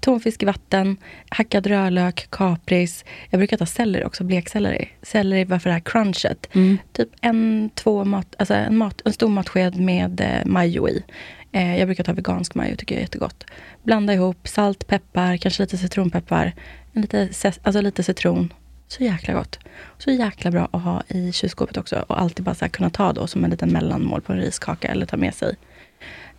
tonfisk 0.00 0.42
i 0.42 0.46
vatten, 0.46 0.96
hackad 1.28 1.66
rödlök, 1.66 2.26
kapris. 2.30 3.04
Jag 3.30 3.38
brukar 3.38 3.56
ta 3.56 3.66
selleri 3.66 4.04
också, 4.04 4.24
blekselleri. 4.24 4.88
Selleri 5.02 5.44
bara 5.44 5.60
för 5.60 5.70
det 5.70 5.74
här 5.74 5.80
crunchet. 5.80 6.48
Mm. 6.52 6.78
Typ 6.92 7.08
en, 7.20 7.70
två 7.74 8.04
mat, 8.04 8.34
alltså 8.38 8.54
en, 8.54 8.76
mat, 8.76 9.02
en 9.04 9.12
stor 9.12 9.28
matsked 9.28 9.80
med 9.80 10.20
eh, 10.20 10.46
majo 10.46 10.88
i. 10.88 11.04
Eh, 11.52 11.78
jag 11.78 11.88
brukar 11.88 12.04
ta 12.04 12.12
vegansk 12.12 12.54
majo, 12.54 12.76
tycker 12.76 12.94
jag 12.94 12.98
är 12.98 13.04
jättegott. 13.04 13.44
Blanda 13.82 14.14
ihop 14.14 14.48
salt, 14.48 14.86
peppar, 14.86 15.36
kanske 15.36 15.62
lite 15.62 15.78
citronpeppar. 15.78 16.54
En 16.92 17.02
lite, 17.02 17.30
alltså 17.62 17.80
lite 17.80 18.02
citron. 18.02 18.52
Så 18.88 19.04
jäkla 19.04 19.34
gott. 19.34 19.58
Så 19.98 20.10
jäkla 20.10 20.50
bra 20.50 20.68
att 20.72 20.82
ha 20.82 21.02
i 21.08 21.32
kylskåpet 21.32 21.76
också. 21.76 22.04
Och 22.06 22.20
alltid 22.20 22.44
bara 22.44 22.54
här 22.60 22.68
kunna 22.68 22.90
ta 22.90 23.12
då 23.12 23.26
som 23.26 23.44
en 23.44 23.50
liten 23.50 23.72
mellanmål 23.72 24.20
på 24.20 24.32
en 24.32 24.38
riskaka 24.38 24.88
eller 24.88 25.06
ta 25.06 25.16
med 25.16 25.34
sig. 25.34 25.56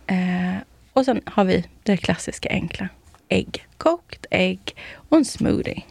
Eh, 0.06 0.56
och 0.92 1.04
sen 1.04 1.20
har 1.26 1.44
vi 1.44 1.64
det 1.82 1.96
klassiska 1.96 2.48
enkla. 2.48 2.88
Ägg. 3.30 3.66
Kokt 3.78 4.26
ägg 4.30 4.76
och 4.94 5.16
en 5.16 5.24
smoothie. 5.24 5.82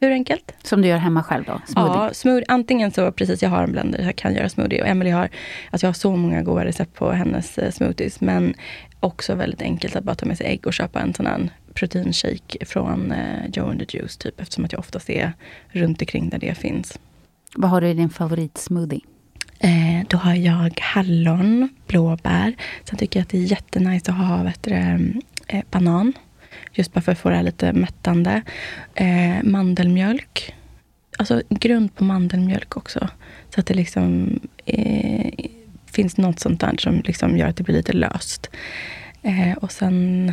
Hur 0.00 0.10
enkelt? 0.10 0.54
Som 0.62 0.82
du 0.82 0.88
gör 0.88 0.96
hemma 0.96 1.22
själv 1.22 1.44
då? 1.44 1.60
Smoothie. 1.66 1.94
Ja, 1.94 2.10
smoothie. 2.14 2.44
Antingen 2.48 2.90
så, 2.90 3.12
precis, 3.12 3.42
jag 3.42 3.50
har 3.50 3.62
en 3.62 3.72
blender, 3.72 4.02
jag 4.02 4.16
kan 4.16 4.34
göra 4.34 4.48
smoothie. 4.48 4.82
Och 4.82 4.88
Emily 4.88 5.10
har, 5.10 5.28
alltså 5.70 5.86
jag 5.86 5.88
har 5.88 5.94
så 5.94 6.16
många 6.16 6.42
goda 6.42 6.64
recept 6.64 6.94
på 6.94 7.12
hennes 7.12 7.58
eh, 7.58 7.70
smoothies. 7.70 8.20
Men 8.20 8.54
också 9.00 9.34
väldigt 9.34 9.62
enkelt 9.62 9.96
att 9.96 10.04
bara 10.04 10.14
ta 10.14 10.26
med 10.26 10.38
sig 10.38 10.46
ägg 10.46 10.66
och 10.66 10.72
köpa 10.72 11.00
en 11.00 11.14
sån 11.14 11.26
här 11.26 11.50
proteinshake 11.74 12.66
från 12.66 13.12
eh, 13.12 13.46
Joe 13.52 13.70
and 13.70 13.88
the 13.88 13.98
Juice, 13.98 14.16
typ. 14.16 14.40
Eftersom 14.40 14.64
att 14.64 14.72
jag 14.72 14.78
oftast 14.78 15.10
är 15.10 15.32
runt 15.68 16.02
omkring 16.02 16.28
där 16.28 16.38
det 16.38 16.54
finns. 16.54 16.98
Vad 17.54 17.70
har 17.70 17.80
du 17.80 17.88
i 17.88 17.94
din 17.94 18.10
favoritsmoothie? 18.10 19.00
Eh, 19.58 20.06
då 20.08 20.16
har 20.16 20.34
jag 20.34 20.80
hallon, 20.80 21.68
blåbär. 21.86 22.54
Sen 22.84 22.98
tycker 22.98 23.20
jag 23.20 23.22
att 23.22 23.30
det 23.30 23.38
är 23.38 23.42
jättenice 23.42 24.10
att 24.10 24.18
ha 24.18 24.42
vet 24.42 24.62
du, 24.62 24.72
eh, 25.46 25.64
banan. 25.70 26.12
Just 26.72 26.92
bara 26.92 27.00
för 27.00 27.12
att 27.12 27.18
få 27.18 27.30
det 27.30 27.36
här 27.36 27.42
lite 27.42 27.72
mättande. 27.72 28.42
Eh, 28.94 29.42
mandelmjölk. 29.42 30.54
Alltså 31.18 31.42
grund 31.48 31.94
på 31.94 32.04
mandelmjölk 32.04 32.76
också. 32.76 33.08
Så 33.54 33.60
att 33.60 33.66
det 33.66 33.74
liksom 33.74 34.40
eh, 34.64 35.32
finns 35.86 36.16
något 36.16 36.40
sånt 36.40 36.60
där 36.60 36.76
som 36.78 37.02
liksom 37.04 37.38
gör 37.38 37.48
att 37.48 37.56
det 37.56 37.62
blir 37.62 37.76
lite 37.76 37.92
löst. 37.92 38.50
Eh, 39.22 39.52
och 39.56 39.72
sen 39.72 40.32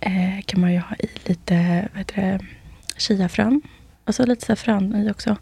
eh, 0.00 0.40
kan 0.46 0.60
man 0.60 0.72
ju 0.72 0.78
ha 0.78 0.96
i 0.96 1.08
lite 1.24 1.88
vad 1.92 1.98
heter 1.98 2.22
det, 2.22 2.40
chiafrön. 2.96 3.62
Alltså 4.04 4.26
lite 4.26 4.56
frön 4.56 4.96
i 4.96 5.10
också. 5.10 5.36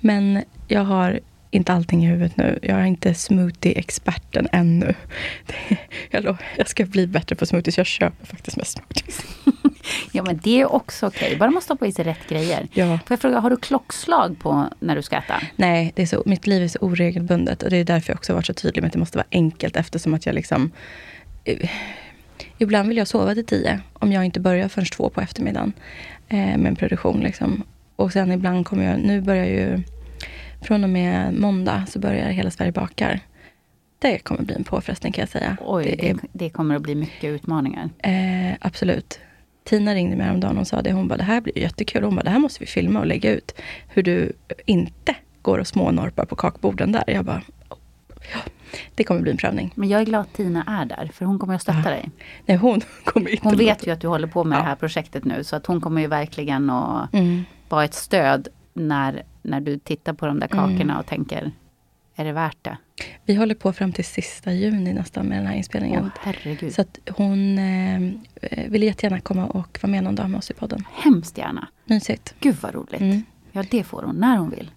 Men 0.00 0.42
jag 0.68 0.84
har 0.84 1.20
inte 1.52 1.72
allting 1.72 2.04
i 2.04 2.08
huvudet 2.08 2.36
nu. 2.36 2.58
Jag 2.62 2.80
är 2.80 2.84
inte 2.84 3.14
smoothie-experten 3.14 4.48
ännu. 4.52 4.94
Jag, 6.10 6.68
ska 6.68 6.84
bli 6.84 7.06
bättre 7.06 7.36
på 7.36 7.46
smoothies. 7.46 7.78
Jag 7.78 7.86
köper 7.86 8.26
faktiskt 8.26 8.56
mest 8.56 8.78
smoothies. 8.78 9.22
Ja 10.12 10.22
men 10.22 10.40
det 10.42 10.60
är 10.60 10.72
också 10.72 11.06
okej, 11.06 11.36
bara 11.36 11.50
man 11.50 11.62
stoppar 11.62 11.86
i 11.86 11.92
sig 11.92 12.04
rätt 12.04 12.28
grejer. 12.28 12.68
Ja. 12.72 12.86
Får 12.86 13.14
jag 13.14 13.20
fråga, 13.20 13.40
har 13.40 13.50
du 13.50 13.56
klockslag 13.56 14.38
på 14.38 14.68
när 14.80 14.96
du 14.96 15.02
ska 15.02 15.16
äta? 15.16 15.40
Nej, 15.56 15.92
det 15.96 16.02
är 16.02 16.06
så, 16.06 16.22
mitt 16.26 16.46
liv 16.46 16.62
är 16.62 16.68
så 16.68 16.78
oregelbundet. 16.78 17.62
Och 17.62 17.70
det 17.70 17.76
är 17.76 17.84
därför 17.84 18.10
jag 18.10 18.16
också 18.16 18.34
varit 18.34 18.46
så 18.46 18.54
tydlig 18.54 18.82
med 18.82 18.86
att 18.86 18.92
det 18.92 18.98
måste 18.98 19.18
vara 19.18 19.26
enkelt 19.30 19.76
eftersom 19.76 20.14
att 20.14 20.26
jag 20.26 20.34
liksom... 20.34 20.70
eh, 21.44 21.70
Ibland 22.58 22.88
vill 22.88 22.96
jag 22.96 23.08
sova 23.08 23.34
till 23.34 23.46
tio, 23.46 23.80
om 23.92 24.12
jag 24.12 24.24
inte 24.24 24.40
börjar 24.40 24.68
förrän 24.68 24.86
två 24.86 25.10
på 25.10 25.20
eftermiddagen 25.20 25.72
eh, 26.28 26.36
med 26.38 26.66
en 26.66 26.76
produktion. 26.76 27.20
Liksom. 27.20 27.62
Och 27.96 28.12
sen 28.12 28.32
ibland 28.32 28.66
kommer 28.66 28.84
jag, 28.90 29.00
nu 29.00 29.20
börjar 29.20 29.44
ju, 29.46 29.82
från 30.62 30.84
och 30.84 30.90
med 30.90 31.34
måndag 31.34 31.84
så 31.88 31.98
börjar 31.98 32.28
Hela 32.30 32.50
Sverige 32.50 32.72
bakar. 32.72 33.20
Det 33.98 34.18
kommer 34.18 34.42
bli 34.42 34.54
en 34.54 34.64
påfrestning 34.64 35.12
kan 35.12 35.22
jag 35.22 35.28
säga. 35.28 35.56
Oj, 35.60 35.96
det, 36.00 36.10
är, 36.10 36.16
det 36.32 36.50
kommer 36.50 36.76
att 36.76 36.82
bli 36.82 36.94
mycket 36.94 37.24
utmaningar. 37.24 37.88
eh, 37.98 38.56
absolut. 38.60 39.20
Tina 39.64 39.94
ringde 39.94 40.16
mig 40.16 40.26
häromdagen 40.26 40.58
och 40.58 40.66
sa 40.66 40.82
det. 40.82 40.92
Hon 40.92 41.08
bara, 41.08 41.16
det 41.16 41.24
här 41.24 41.40
blir 41.40 41.58
jättekul. 41.58 42.02
Hon 42.04 42.14
bara, 42.16 42.22
det 42.22 42.30
här 42.30 42.38
måste 42.38 42.60
vi 42.60 42.66
filma 42.66 43.00
och 43.00 43.06
lägga 43.06 43.32
ut. 43.32 43.54
Hur 43.88 44.02
du 44.02 44.32
inte 44.66 45.14
går 45.42 45.58
och 45.58 45.66
smånorpar 45.66 46.24
på 46.24 46.36
kakborden 46.36 46.92
där. 46.92 47.04
Jag 47.06 47.24
bara, 47.24 47.42
ja, 48.34 48.40
det 48.94 49.04
kommer 49.04 49.20
bli 49.20 49.30
en 49.30 49.36
prövning. 49.36 49.72
Men 49.74 49.88
jag 49.88 50.00
är 50.00 50.04
glad 50.04 50.20
att 50.20 50.32
Tina 50.32 50.64
är 50.80 50.84
där, 50.84 51.10
för 51.14 51.24
hon 51.24 51.38
kommer 51.38 51.54
att 51.54 51.62
stötta 51.62 51.78
Ja. 51.84 51.90
dig. 51.90 52.10
Nej, 52.46 52.56
hon 52.56 52.80
kommer 53.04 53.30
inte 53.30 53.48
Hon 53.48 53.56
vet 53.56 53.68
låta- 53.78 53.86
ju 53.86 53.92
att 53.92 54.00
du 54.00 54.08
håller 54.08 54.28
på 54.28 54.44
med 54.44 54.56
Ja. 54.56 54.60
det 54.62 54.68
här 54.68 54.76
projektet 54.76 55.24
nu, 55.24 55.44
så 55.44 55.56
att 55.56 55.66
hon 55.66 55.80
kommer 55.80 56.00
ju 56.00 56.06
verkligen 56.06 56.70
att 56.70 57.14
Mm. 57.14 57.42
vara 57.68 57.84
ett 57.84 57.94
stöd 57.94 58.48
när, 58.72 59.22
när 59.42 59.60
du 59.60 59.78
tittar 59.78 60.12
på 60.12 60.26
de 60.26 60.40
där 60.40 60.48
Mm. 60.52 60.70
kakorna 60.76 60.98
och 60.98 61.06
tänker, 61.06 61.52
är 62.16 62.24
det 62.24 62.32
värt 62.32 62.56
det? 62.62 62.76
Vi 63.24 63.34
håller 63.34 63.54
på 63.54 63.72
fram 63.72 63.92
till 63.92 64.04
sista 64.04 64.52
juni 64.52 64.92
nästan 64.92 65.26
med 65.26 65.38
den 65.38 65.46
här 65.46 65.54
inspelningen. 65.54 66.10
Åh. 66.26 66.70
Så 66.70 66.80
att 66.82 66.98
hon 67.10 67.58
eh, 67.58 68.00
ville 68.68 68.86
jättegärna 68.86 69.20
komma 69.20 69.46
och 69.46 69.78
vara 69.82 69.90
med 69.90 70.04
någon 70.04 70.14
dag 70.14 70.30
med 70.30 70.38
oss 70.38 70.50
i 70.50 70.54
podden. 70.54 70.84
Hemskt 70.92 71.38
gärna. 71.38 71.68
Mysigt. 71.84 72.34
Gud 72.40 72.56
vad 72.60 72.74
roligt. 72.74 73.00
Mm. 73.00 73.22
Ja, 73.52 73.64
det 73.70 73.84
får 73.84 74.02
hon 74.02 74.16
när 74.16 74.36
hon 74.36 74.50
vill. 74.50 74.70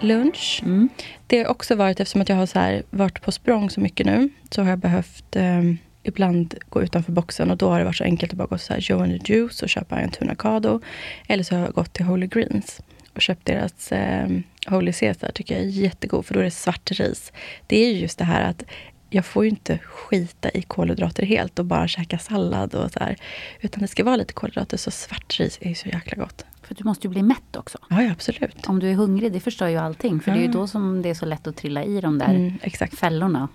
Lunch. 0.00 0.60
Mm. 0.64 0.88
Det 1.26 1.38
har 1.38 1.46
också 1.50 1.74
varit, 1.74 2.00
eftersom 2.00 2.20
att 2.22 2.28
jag 2.28 2.36
har 2.36 2.46
så 2.46 2.58
här, 2.58 2.82
varit 2.90 3.22
på 3.22 3.32
språng 3.32 3.70
så 3.70 3.80
mycket 3.80 4.06
nu, 4.06 4.28
så 4.50 4.62
har 4.62 4.68
jag 4.70 4.78
behövt 4.78 5.36
eh, 5.36 5.62
ibland 6.08 6.54
gå 6.68 6.82
utanför 6.82 7.12
boxen 7.12 7.50
och 7.50 7.56
då 7.56 7.70
har 7.70 7.78
det 7.78 7.84
varit 7.84 7.96
så 7.96 8.04
enkelt 8.04 8.32
att 8.32 8.38
bara 8.38 8.48
gå 8.48 8.58
här 8.68 8.80
Joe 8.80 9.02
and 9.02 9.20
the 9.20 9.32
Juice 9.32 9.62
och 9.62 9.68
köpa 9.68 10.00
en 10.00 10.10
tunacado. 10.10 10.80
Eller 11.26 11.44
så 11.44 11.54
har 11.54 11.62
jag 11.62 11.74
gått 11.74 11.92
till 11.92 12.04
Holy 12.04 12.26
Greens 12.26 12.80
och 13.14 13.22
köpt 13.22 13.44
deras 13.44 13.92
eh, 13.92 14.28
Holy 14.66 14.92
Caesar, 14.92 15.30
tycker 15.34 15.54
jag 15.54 15.64
är 15.64 15.68
jättegod, 15.68 16.26
för 16.26 16.34
då 16.34 16.40
är 16.40 16.44
det 16.44 16.50
svart 16.50 16.90
ris. 16.90 17.32
Det 17.66 17.76
är 17.76 17.92
ju 17.92 17.98
just 17.98 18.18
det 18.18 18.24
här 18.24 18.50
att 18.50 18.62
jag 19.10 19.26
får 19.26 19.44
ju 19.44 19.50
inte 19.50 19.78
skita 19.78 20.50
i 20.50 20.62
kolhydrater 20.62 21.26
helt 21.26 21.58
och 21.58 21.64
bara 21.64 21.88
käka 21.88 22.18
sallad 22.18 22.74
och 22.74 22.90
så 22.90 22.98
här. 22.98 23.16
Utan 23.60 23.82
det 23.82 23.88
ska 23.88 24.04
vara 24.04 24.16
lite 24.16 24.32
kolhydrater, 24.32 24.76
så 24.76 24.90
svart 24.90 25.40
ris 25.40 25.58
är 25.60 25.68
ju 25.68 25.74
så 25.74 25.88
jäkla 25.88 26.22
gott. 26.22 26.44
För 26.62 26.74
du 26.74 26.84
måste 26.84 27.06
ju 27.06 27.10
bli 27.10 27.22
mätt 27.22 27.56
också. 27.56 27.78
Ja, 27.90 28.02
ja 28.02 28.12
absolut. 28.12 28.66
Om 28.66 28.78
du 28.78 28.90
är 28.90 28.94
hungrig, 28.94 29.32
det 29.32 29.40
förstör 29.40 29.68
ju 29.68 29.76
allting. 29.76 30.20
För 30.20 30.30
det 30.30 30.38
är 30.38 30.42
ju 30.42 30.48
då 30.48 30.66
som 30.66 31.02
det 31.02 31.10
är 31.10 31.14
så 31.14 31.26
lätt 31.26 31.46
att 31.46 31.56
trilla 31.56 31.84
i 31.84 32.00
de 32.00 32.18
där 32.18 32.28
Mm, 32.28 32.58
fällorna. 32.92 33.48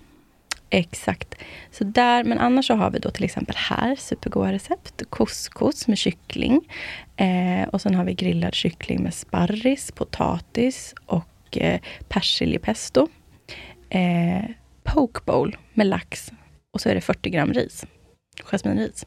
Exakt. 0.70 1.34
Så 1.70 1.84
där, 1.84 2.24
men 2.24 2.38
annars 2.38 2.66
så 2.66 2.74
har 2.74 2.90
vi 2.90 2.98
då 2.98 3.10
till 3.10 3.24
exempel 3.24 3.56
här 3.56 3.96
supergoda 3.96 4.52
recept. 4.52 5.02
Couscous 5.10 5.88
med 5.88 5.98
kyckling. 5.98 6.68
Eh, 7.16 7.68
och 7.68 7.80
sen 7.80 7.94
har 7.94 8.04
vi 8.04 8.14
grillad 8.14 8.54
kyckling 8.54 9.02
med 9.02 9.14
sparris, 9.14 9.92
potatis 9.92 10.94
och 11.06 11.58
eh, 11.58 11.80
persiljepesto. 12.08 13.08
Eh, 13.90 14.44
poke 14.82 15.20
bowl 15.26 15.56
med 15.74 15.86
lax. 15.86 16.32
Och 16.72 16.80
så 16.80 16.88
är 16.88 16.94
det 16.94 17.00
40 17.00 17.30
gram 17.30 17.52
ris. 17.52 17.86
Jasminris. 18.44 19.06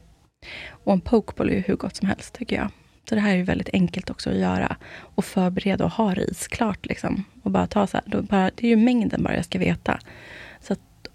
Och 0.70 0.94
en 0.94 1.02
poke 1.02 1.34
bowl 1.38 1.50
är 1.50 1.54
ju 1.54 1.62
hur 1.62 1.76
gott 1.76 1.96
som 1.96 2.08
helst 2.08 2.34
tycker 2.34 2.56
jag. 2.56 2.70
Så 3.10 3.16
det 3.16 3.22
här 3.22 3.32
är 3.32 3.36
ju 3.36 3.44
väldigt 3.44 3.70
enkelt 3.74 4.10
också 4.10 4.30
att 4.30 4.38
göra. 4.38 4.76
Och 5.00 5.26
förbereda 5.26 5.86
och 5.86 5.92
ha 5.92 6.14
ris 6.14 6.48
klart. 6.48 6.86
Liksom. 6.86 7.24
Och 7.44 7.52
bara 7.52 7.68
ta 7.68 7.88
så 7.88 7.98
här, 7.98 8.04
då 8.06 8.22
bara, 8.22 8.52
det 8.56 8.68
är 8.68 8.70
ju 8.70 8.76
mängden 8.76 9.24
bara 9.24 9.36
jag 9.36 9.46
ska 9.46 9.60
veta. 9.60 10.00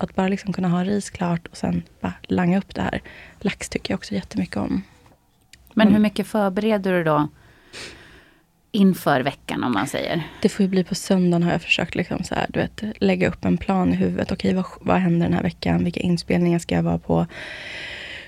Att, 0.02 0.14
bara 0.14 0.28
liksom 0.28 0.52
kunna 0.52 0.68
ha 0.68 0.84
ris 0.84 1.10
klart 1.10 1.46
och 1.46 1.56
sen 1.56 1.82
bara 2.00 2.14
langa 2.22 2.58
upp 2.58 2.74
det 2.74 2.82
här. 2.82 3.02
Lax 3.40 3.68
tycker 3.68 3.92
jag 3.92 3.98
också 3.98 4.14
jättemycket 4.14 4.56
om. 4.56 4.82
Men 5.74 5.86
Mm. 5.86 5.94
hur 5.94 6.02
mycket 6.02 6.26
förbereder 6.26 6.92
du 6.92 7.04
då 7.04 7.28
inför 8.72 9.20
veckan 9.20 9.64
om 9.64 9.72
man 9.72 9.86
säger? 9.86 10.22
Det 10.42 10.48
får 10.48 10.62
ju 10.62 10.68
bli 10.68 10.84
på 10.84 10.94
söndagen 10.94 11.42
har 11.42 11.52
jag 11.52 11.62
försökt 11.62 11.94
liksom 11.94 12.24
så 12.24 12.34
här, 12.34 12.46
du 12.48 12.60
vet, 12.60 12.82
lägga 13.02 13.28
upp 13.28 13.44
en 13.44 13.58
plan 13.58 13.92
i 13.92 13.96
huvudet. 13.96 14.32
Okej, 14.32 14.54
vad, 14.54 14.64
vad 14.80 14.96
händer 14.96 15.26
den 15.26 15.34
här 15.36 15.42
veckan? 15.42 15.84
Vilka 15.84 16.00
inspelningar 16.00 16.58
ska 16.58 16.74
jag 16.74 16.82
vara 16.82 16.98
på? 16.98 17.26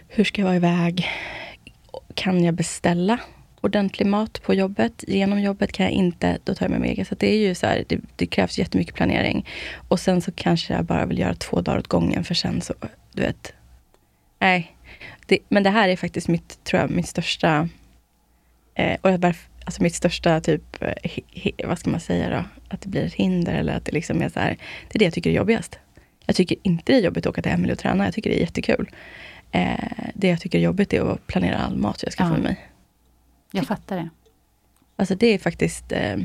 Hur 0.08 0.24
ska 0.24 0.40
jag 0.40 0.46
vara 0.46 0.56
iväg? 0.56 1.08
Kan 2.14 2.44
jag 2.44 2.54
beställa 2.54 3.18
ordentlig 3.64 4.06
mat 4.06 4.42
på 4.42 4.54
jobbet? 4.54 5.04
Genom 5.08 5.40
jobbet 5.40 5.72
kan 5.72 5.84
jag 5.84 5.92
inte, 5.92 6.38
då 6.44 6.54
tar 6.54 6.66
jag 6.66 6.70
med 6.70 6.80
mig 6.80 6.90
eget. 6.90 7.08
Så 7.08 7.14
det 7.14 7.26
är 7.34 7.38
ju 7.38 7.54
så 7.54 7.66
här, 7.66 7.84
det, 7.88 8.00
det 8.16 8.26
krävs 8.26 8.58
jättemycket 8.58 8.94
planering. 8.94 9.46
Och 9.88 10.00
sen 10.00 10.20
så 10.20 10.32
kanske 10.32 10.74
jag 10.74 10.84
bara 10.84 11.06
vill 11.06 11.18
göra 11.18 11.34
två 11.34 11.60
dagar 11.60 11.78
åt 11.78 11.88
gången, 11.88 12.24
för 12.24 12.34
sen 12.34 12.60
så, 12.60 12.74
du 13.12 13.22
vet. 13.22 13.52
Nej. 14.38 14.76
Det, 15.26 15.38
men 15.48 15.62
det 15.62 15.70
här 15.70 15.88
är 15.88 15.96
faktiskt 15.96 16.28
mitt, 16.28 16.64
tror 16.64 16.80
jag, 16.82 16.90
mitt 16.90 17.08
största 17.08 17.68
Eh, 18.74 18.96
och 19.00 19.10
jag 19.10 19.20
bara, 19.20 19.34
alltså 19.64 19.82
mitt 19.82 19.94
största 19.94 20.40
typ, 20.40 20.82
eh, 20.82 20.92
hi, 21.02 21.22
hi, 21.30 21.52
vad 21.64 21.78
ska 21.78 21.90
man 21.90 22.00
säga 22.00 22.30
då? 22.30 22.44
Att 22.68 22.80
det 22.80 22.88
blir 22.88 23.04
ett 23.04 23.14
hinder 23.14 23.54
eller 23.54 23.76
att 23.76 23.84
det 23.84 23.92
liksom 23.92 24.22
är 24.22 24.28
så 24.28 24.40
här. 24.40 24.56
Det 24.88 24.96
är 24.96 24.98
det 24.98 25.04
jag 25.04 25.14
tycker 25.14 25.30
är 25.30 25.34
jobbigast. 25.34 25.78
Jag 26.26 26.36
tycker 26.36 26.56
inte 26.62 26.92
det 26.92 26.98
är 26.98 27.02
jobbigt 27.02 27.26
att 27.26 27.30
åka 27.30 27.42
till 27.42 27.52
Emelie 27.52 27.72
och 27.72 27.78
träna. 27.78 28.04
Jag 28.04 28.14
tycker 28.14 28.30
det 28.30 28.36
är 28.36 28.40
jättekul. 28.40 28.90
Eh, 29.52 29.74
det 30.14 30.28
jag 30.28 30.40
tycker 30.40 30.58
är 30.58 30.62
jobbigt 30.62 30.92
är 30.92 31.12
att 31.12 31.26
planera 31.26 31.58
all 31.58 31.76
mat 31.76 32.02
jag 32.02 32.12
ska 32.12 32.24
Ja. 32.24 32.30
få 32.30 32.36
i 32.36 32.40
mig. 32.42 32.56
Jag 33.56 33.66
fattar 33.66 33.96
det. 33.96 34.08
Alltså 34.96 35.14
det 35.14 35.26
är 35.26 35.38
faktiskt, 35.38 35.92
eh, 35.92 36.16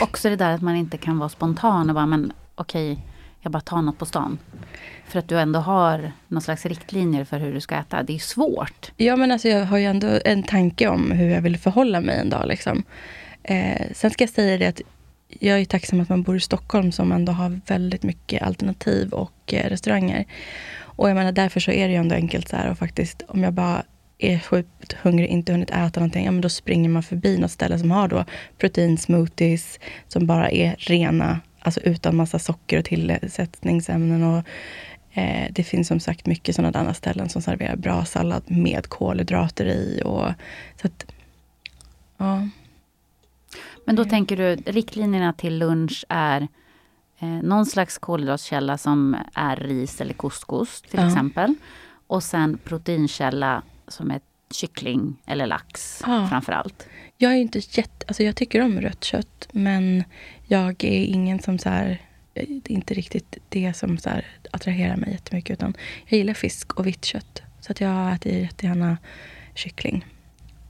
Också 0.00 0.28
det 0.28 0.36
där 0.36 0.50
att 0.50 0.62
man 0.62 0.76
inte 0.76 0.98
kan 0.98 1.18
vara 1.18 1.28
spontan 1.28 1.88
och 1.88 1.94
bara, 1.94 2.06
men 2.06 2.32
okej, 2.54 2.98
jag 3.40 3.52
bara 3.52 3.60
tar 3.60 3.82
något 3.82 3.98
på 3.98 4.06
stan. 4.06 4.38
För 5.04 5.18
att 5.18 5.28
du 5.28 5.40
ändå 5.40 5.58
har 5.58 6.12
någon 6.28 6.42
slags 6.42 6.66
riktlinjer 6.66 7.24
för 7.24 7.38
hur 7.38 7.54
du 7.54 7.60
ska 7.60 7.74
äta. 7.74 8.02
Det 8.02 8.14
är 8.14 8.18
svårt. 8.18 8.92
ja 8.96 9.16
men 9.16 9.32
alltså 9.32 9.48
jag 9.48 9.66
har 9.66 9.78
ju 9.78 9.84
ändå 9.84 10.20
en 10.24 10.42
tanke 10.42 10.88
om 10.88 11.10
hur 11.10 11.28
jag 11.28 11.40
vill 11.40 11.58
förhålla 11.58 12.00
mig 12.00 12.18
en 12.18 12.30
dag. 12.30 12.48
Liksom. 12.48 12.82
Eh, 13.42 13.86
sen 13.92 14.10
ska 14.10 14.24
jag 14.24 14.30
säga 14.30 14.58
det 14.58 14.66
att 14.66 14.80
jag 15.28 15.60
är 15.60 15.64
tacksam 15.64 16.00
att 16.00 16.08
man 16.08 16.22
bor 16.22 16.36
i 16.36 16.40
Stockholm 16.40 16.92
som 16.92 17.12
ändå 17.12 17.32
har 17.32 17.60
väldigt 17.66 18.02
mycket 18.02 18.42
alternativ 18.42 19.12
och 19.12 19.54
eh, 19.54 19.68
restauranger. 19.68 20.24
Och 20.78 21.08
jag 21.10 21.14
menar 21.14 21.32
därför 21.32 21.60
så 21.60 21.70
är 21.70 21.86
det 21.86 21.92
ju 21.92 21.98
ändå 22.00 22.14
enkelt 22.14 22.48
så 22.48 22.56
här 22.56 22.70
och 22.70 22.78
faktiskt 22.78 23.22
om 23.28 23.42
jag 23.42 23.52
bara 23.52 23.82
är 24.18 24.38
sjukt 24.38 24.92
hungrig, 24.92 25.28
inte 25.28 25.52
hunnit 25.52 25.70
äta 25.70 26.00
någonting, 26.00 26.24
ja 26.24 26.30
men 26.30 26.40
då 26.40 26.48
springer 26.48 26.88
man 26.88 27.02
förbi 27.02 27.38
något 27.38 27.50
ställe 27.50 27.78
som 27.78 27.90
har 27.90 28.08
då 28.08 28.24
proteinsmoothies 28.58 29.80
som 30.08 30.26
bara 30.26 30.50
är 30.50 30.76
rena, 30.78 31.40
alltså 31.60 31.80
utan 31.80 32.16
massa 32.16 32.38
socker 32.38 32.78
och 32.78 32.84
tillsättningsämnen. 32.84 34.22
Och, 34.24 34.42
eh, 35.18 35.48
det 35.52 35.64
finns 35.64 35.88
som 35.88 36.00
sagt 36.00 36.26
mycket 36.26 36.56
sådana 36.56 36.84
där 36.84 36.92
ställen 36.92 37.28
som 37.28 37.42
serverar 37.42 37.76
bra 37.76 38.04
sallad 38.04 38.42
med 38.46 38.86
kolhydrater 38.86 39.66
i. 39.66 40.02
Och, 40.04 40.28
så 40.80 40.86
att, 40.86 41.06
ja. 42.16 42.48
Men 43.86 43.96
då 43.96 44.04
tänker 44.04 44.36
du, 44.36 44.56
riktlinjerna 44.56 45.32
till 45.32 45.58
lunch 45.58 46.04
är 46.08 46.48
eh, 47.20 47.28
någon 47.28 47.66
slags 47.66 47.98
kolhydratkälla 47.98 48.78
som 48.78 49.16
är 49.34 49.56
ris 49.56 50.00
eller 50.00 50.14
couscous 50.14 50.82
till 50.82 51.00
Ja. 51.00 51.06
exempel. 51.08 51.54
Och 52.06 52.22
sen 52.22 52.58
proteinkälla 52.64 53.62
som 53.88 54.10
är 54.10 54.20
kyckling 54.54 55.16
eller 55.26 55.46
lax 55.46 56.02
Ja. 56.06 56.26
framför 56.30 56.52
allt. 56.52 56.88
Jag 57.16 57.32
är 57.32 57.36
inte 57.36 57.58
jätte, 57.58 58.04
alltså 58.08 58.22
jag 58.22 58.36
tycker 58.36 58.60
om 58.62 58.80
rött 58.80 59.04
kött, 59.04 59.48
men 59.52 60.04
jag 60.46 60.84
är 60.84 61.04
ingen 61.04 61.38
som 61.38 61.58
så 61.58 61.68
här, 61.68 62.02
det 62.34 62.40
är 62.42 62.70
inte 62.70 62.94
riktigt 62.94 63.38
det 63.48 63.72
som 63.76 63.98
så 63.98 64.10
här 64.10 64.26
attraherar 64.50 64.96
mig 64.96 65.10
jättemycket. 65.12 65.58
Utan 65.58 65.74
jag 66.06 66.18
gillar 66.18 66.34
fisk 66.34 66.72
och 66.74 66.86
vitt 66.86 67.04
kött. 67.04 67.42
Så 67.60 67.72
att 67.72 67.80
jag 67.80 68.12
äter 68.14 68.32
jättegärna 68.32 68.98
kyckling. 69.54 70.04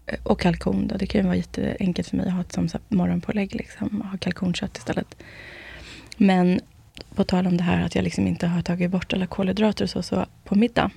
Eh, 0.07 0.19
Och 0.23 0.41
kalkon 0.41 0.89
då. 0.89 0.97
Det 0.97 1.07
kan 1.07 1.21
ju 1.21 1.25
vara 1.27 1.37
jätteenkelt 1.37 2.09
för 2.09 2.17
mig 2.17 2.27
att 2.27 2.33
ha 2.33 2.41
ett 2.41 2.53
som 2.53 2.69
så 2.69 2.79
här 2.79 2.97
morgonpålägg. 2.97 3.55
Liksom, 3.55 4.01
och 4.01 4.09
ha 4.09 4.19
kalkonkött 4.19 4.79
istället. 4.79 5.17
Men 6.17 6.61
på 7.15 7.25
tal 7.25 7.47
om 7.47 7.57
det 7.57 7.65
här 7.65 7.85
att 7.85 7.95
jag 7.95 8.05
liksom 8.05 8.27
inte 8.27 8.47
har 8.47 8.63
tagit 8.63 8.91
bort 8.91 9.13
alla 9.13 9.27
kolhydrater 9.27 9.85
och 9.85 9.91
så, 9.91 10.03
så 10.03 10.27
på 10.45 10.55
middag. 10.55 10.91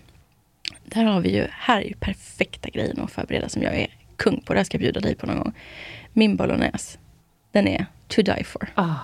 Där 0.89 1.04
har 1.04 1.21
vi 1.21 1.36
ju, 1.36 1.47
här 1.52 1.82
är 1.82 1.86
ju 1.86 1.93
perfekta 1.93 2.69
grejen 2.69 2.99
att 2.99 3.12
förbereda 3.12 3.49
som 3.49 3.62
jag 3.62 3.75
är 3.75 3.88
kung 4.15 4.41
på. 4.41 4.54
Det 4.54 4.60
här 4.60 4.63
ska 4.63 4.75
jag 4.75 4.82
bjuda 4.82 4.99
dig 4.99 5.15
på 5.15 5.25
någon 5.25 5.38
gång. 5.38 5.54
Min 6.13 6.36
bolognese, 6.36 6.97
den 7.52 7.67
är 7.67 7.86
to 8.08 8.21
die 8.21 8.43
for. 8.43 8.69
Ah. 8.75 8.95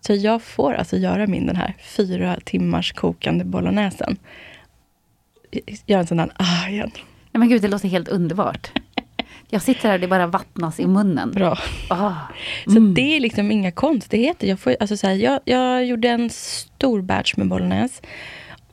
Så 0.00 0.14
jag 0.14 0.42
får 0.42 0.74
alltså 0.74 0.96
göra 0.96 1.26
min 1.26 1.46
den 1.46 1.56
här 1.56 1.74
fyra 1.80 2.38
timmars 2.44 2.92
kokande 2.92 3.44
bolognesen. 3.44 4.16
Göra 5.86 6.00
en 6.00 6.06
sån 6.06 6.16
där 6.16 6.32
ah 6.36 6.68
igen. 6.68 6.90
Nej 7.32 7.38
men 7.38 7.48
gud, 7.48 7.62
det 7.62 7.68
låter 7.68 7.88
helt 7.88 8.08
underbart. 8.08 8.70
Jag 9.50 9.62
sitter 9.62 9.88
här 9.88 9.94
och 9.94 10.00
det 10.00 10.08
bara 10.08 10.26
vattnas 10.26 10.80
i 10.80 10.86
munnen. 10.86 11.30
Bra. 11.30 11.58
Ah. 11.88 12.12
Så 12.64 12.78
det 12.78 13.16
är 13.16 13.20
liksom 13.20 13.50
inga 13.50 13.70
konstigheter. 13.70 14.46
Jag, 14.46 14.60
får, 14.60 14.76
alltså 14.80 14.96
så 14.96 15.06
här, 15.06 15.14
jag, 15.14 15.40
jag 15.44 15.84
gjorde 15.84 16.08
en 16.08 16.30
stor 16.30 17.02
batch 17.02 17.36
med 17.36 17.48
bolognese. 17.48 18.02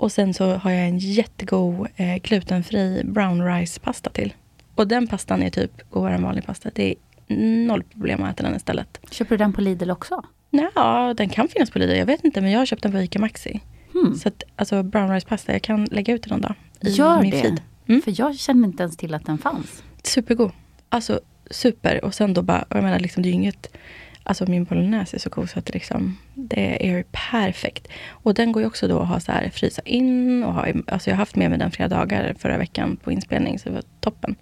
Och 0.02 0.12
sen 0.12 0.34
så 0.34 0.56
har 0.56 0.72
jag 0.72 0.88
en 0.88 0.98
jättegod 0.98 1.88
eh, 1.96 2.16
glutenfri 2.16 3.04
brown 3.06 3.46
rice-pasta 3.46 4.10
till. 4.10 4.34
Och 4.76 4.88
den 4.88 5.08
pastan 5.08 5.44
är 5.44 5.50
typ 5.50 5.90
godare 5.90 6.16
än 6.16 6.24
vanlig 6.24 6.46
pasta. 6.46 6.70
Det 6.74 6.96
är 7.28 7.36
noll 7.68 7.84
problem 7.84 8.24
att 8.24 8.34
äta 8.34 8.44
den 8.44 8.56
istället. 8.56 9.00
Köper 9.12 9.30
du 9.30 9.38
den 9.38 9.54
på 9.54 9.62
Lidl 9.62 9.92
också? 9.92 10.24
Ja, 10.50 11.14
den 11.18 11.30
kan 11.30 11.48
finnas 11.48 11.70
på 11.72 11.80
Lidl. 11.80 11.92
Jag 11.92 12.06
vet 12.06 12.24
inte, 12.24 12.42
men 12.42 12.52
jag 12.52 12.60
har 12.60 12.66
köpt 12.66 12.84
den 12.84 12.92
på 12.92 12.98
ICA 12.98 13.20
Maxi. 13.20 13.60
Hmm. 13.94 14.16
Så 14.16 14.28
att, 14.28 14.44
alltså 14.56 14.84
brown 14.84 15.12
rice 15.12 15.28
pasta, 15.28 15.52
jag 15.52 15.62
kan 15.62 15.86
lägga 15.86 16.14
ut 16.14 16.24
den 16.24 16.32
någon 16.32 16.42
dag. 16.42 16.56
I 16.80 16.90
Gör 16.90 17.22
min 17.22 17.32
det. 17.32 17.42
feed. 17.42 17.62
Mm. 17.88 18.02
För 18.02 18.14
jag 18.18 18.36
kände 18.36 18.68
inte 18.68 18.84
ens 18.84 18.98
till 18.98 19.14
att 19.14 19.26
den 19.26 19.38
fanns. 19.38 19.84
Supergod. 20.04 20.52
Alltså 20.90 21.20
super. 21.50 22.06
Och 22.06 22.14
sen 22.14 22.34
då 22.34 22.42
bara, 22.42 22.66
jag 22.70 22.84
menar 22.84 23.00
liksom 23.00 23.24
det 23.24 23.30
är 23.30 23.32
ju 23.32 23.36
inget, 23.36 23.76
alltså 24.24 24.46
min 24.46 24.64
bolognese 24.64 25.18
är 25.18 25.20
så 25.20 25.30
god 25.30 25.50
så 25.50 25.60
att 25.60 25.66
det 25.66 25.74
liksom, 25.74 26.18
det 26.34 26.90
är 26.90 27.04
perfekt. 27.12 27.88
Och 28.10 28.34
den 28.34 28.52
går 28.52 28.62
ju 28.62 28.68
också 28.68 28.88
då 28.88 29.00
att 29.00 29.08
ha 29.08 29.20
så 29.20 29.32
här, 29.32 29.50
frysa 29.50 29.82
in 29.86 30.44
och 30.44 30.54
ha, 30.54 30.68
alltså 30.88 31.10
jag 31.10 31.16
har 31.16 31.22
haft 31.22 31.36
med 31.36 31.50
mig 31.50 31.60
den 31.60 31.72
flera 31.72 31.90
dagar 31.90 32.36
förra 32.40 32.58
veckan 32.58 32.98
på 33.04 33.12
inspelning, 33.12 33.60
så 33.60 33.70
det 33.70 33.76
var 33.76 33.84
toppen. 34.00 34.36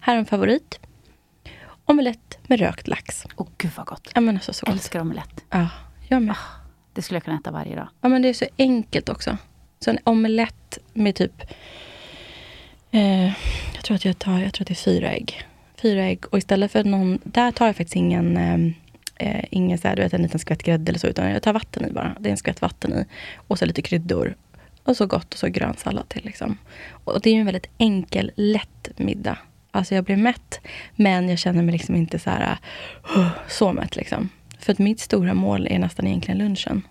Här 0.00 0.14
är 0.14 0.18
en 0.18 0.26
favorit. 0.26 0.80
Omelett 1.84 2.38
med 2.42 2.60
rökt 2.60 2.88
lax. 2.88 3.26
Åh 3.36 3.48
gud 3.58 3.70
vad 3.76 3.86
gott. 3.86 4.10
Ja 4.14 4.20
men 4.20 4.36
alltså 4.36 4.52
så 4.52 4.66
gott. 4.66 4.74
Älskar 4.74 5.00
omelett. 5.00 5.44
Ja, 5.50 5.68
jag 6.08 6.22
med. 6.22 6.36
Det 6.92 7.02
skulle 7.02 7.16
jag 7.16 7.24
kunna 7.24 7.38
äta 7.38 7.50
varje 7.50 7.76
dag. 7.76 7.88
Ja, 8.00 8.08
men 8.08 8.22
det 8.22 8.28
är 8.28 8.34
så 8.34 8.46
enkelt 8.58 9.08
också. 9.08 9.36
Så 9.80 9.90
en 9.90 9.98
omelett 10.04 10.78
med 10.92 11.14
typ... 11.14 11.42
Eh, 12.90 13.24
jag 13.74 13.84
tror 13.84 13.94
att 13.94 14.04
jag 14.04 14.18
tar 14.18 14.38
jag 14.38 14.54
tror 14.54 14.64
att 14.64 14.68
det 14.68 14.74
är 14.74 14.74
fyra 14.74 15.10
ägg. 15.10 15.42
Fyra 15.76 16.02
ägg. 16.04 16.24
Och 16.30 16.38
istället 16.38 16.72
för 16.72 16.84
någon... 16.84 17.18
Där 17.24 17.52
tar 17.52 17.66
jag 17.66 17.76
faktiskt 17.76 17.96
ingen... 17.96 18.36
Eh, 18.36 18.72
eh, 19.22 19.44
ingen 19.50 19.78
så 19.78 19.88
här, 19.88 19.96
du 19.96 20.02
vet, 20.02 20.14
en 20.14 20.22
liten 20.22 20.40
skvätt 20.40 20.62
grädde 20.62 20.90
eller 20.90 20.98
så. 20.98 21.06
Utan 21.06 21.30
jag 21.30 21.42
tar 21.42 21.52
vatten 21.52 21.86
i 21.88 21.92
bara. 21.92 22.16
Det 22.20 22.28
är 22.28 22.30
en 22.30 22.36
skvätt 22.36 22.62
vatten 22.62 22.92
i. 22.92 23.04
Och 23.36 23.58
så 23.58 23.66
lite 23.66 23.82
kryddor. 23.82 24.34
Och 24.84 24.96
så 24.96 25.06
gott 25.06 25.32
och 25.34 25.38
så 25.38 25.48
grön 25.48 25.74
sallad 25.76 26.08
till. 26.08 26.24
Liksom. 26.24 26.58
Och 27.04 27.20
det 27.20 27.30
är 27.30 27.34
ju 27.34 27.40
en 27.40 27.46
väldigt 27.46 27.70
enkel, 27.78 28.32
lätt 28.36 28.90
middag. 28.96 29.38
Alltså 29.70 29.94
jag 29.94 30.04
blir 30.04 30.16
mätt, 30.16 30.60
men 30.96 31.28
jag 31.28 31.38
känner 31.38 31.62
mig 31.62 31.72
liksom 31.72 31.94
inte 31.94 32.18
så 32.18 32.30
här... 32.30 32.58
Uh, 33.16 33.28
så 33.48 33.72
mätt 33.72 33.96
liksom. 33.96 34.28
För 34.58 34.72
att 34.72 34.78
mitt 34.78 35.00
stora 35.00 35.34
mål 35.34 35.66
är 35.70 35.78
nästan 35.78 36.06
egentligen 36.06 36.38
lunchen. 36.38 36.82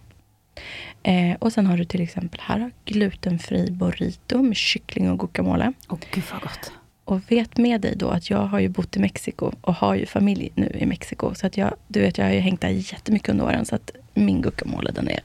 Eh, 1.03 1.35
och 1.39 1.53
sen 1.53 1.67
har 1.67 1.77
du 1.77 1.85
till 1.85 2.01
exempel 2.01 2.39
här 2.43 2.71
glutenfri 2.85 3.71
burrito 3.71 4.41
med 4.41 4.57
kyckling 4.57 5.11
och 5.11 5.19
guacamole. 5.19 5.73
Åh 5.89 5.99
gud 6.11 6.23
vad 6.31 6.41
gott. 6.41 6.71
Och 7.05 7.31
vet 7.31 7.57
med 7.57 7.81
dig 7.81 7.95
då 7.95 8.09
att 8.09 8.29
jag 8.29 8.37
har 8.37 8.59
ju 8.59 8.69
bott 8.69 8.97
i 8.97 8.99
Mexiko 8.99 9.51
och 9.61 9.73
har 9.75 9.95
ju 9.95 10.05
familj 10.05 10.51
nu 10.55 10.77
i 10.79 10.85
Mexiko. 10.85 11.33
Så 11.35 11.47
att 11.47 11.57
jag, 11.57 11.73
du 11.87 11.99
vet, 12.01 12.17
jag 12.17 12.25
har 12.25 12.31
ju 12.33 12.39
hängt 12.39 12.61
där 12.61 12.69
jättemycket 12.69 13.29
under 13.29 13.45
åren. 13.45 13.65
Så 13.65 13.75
att 13.75 13.91
min 14.13 14.41
guacamole 14.41 14.91
den 14.91 15.07
är, 15.07 15.19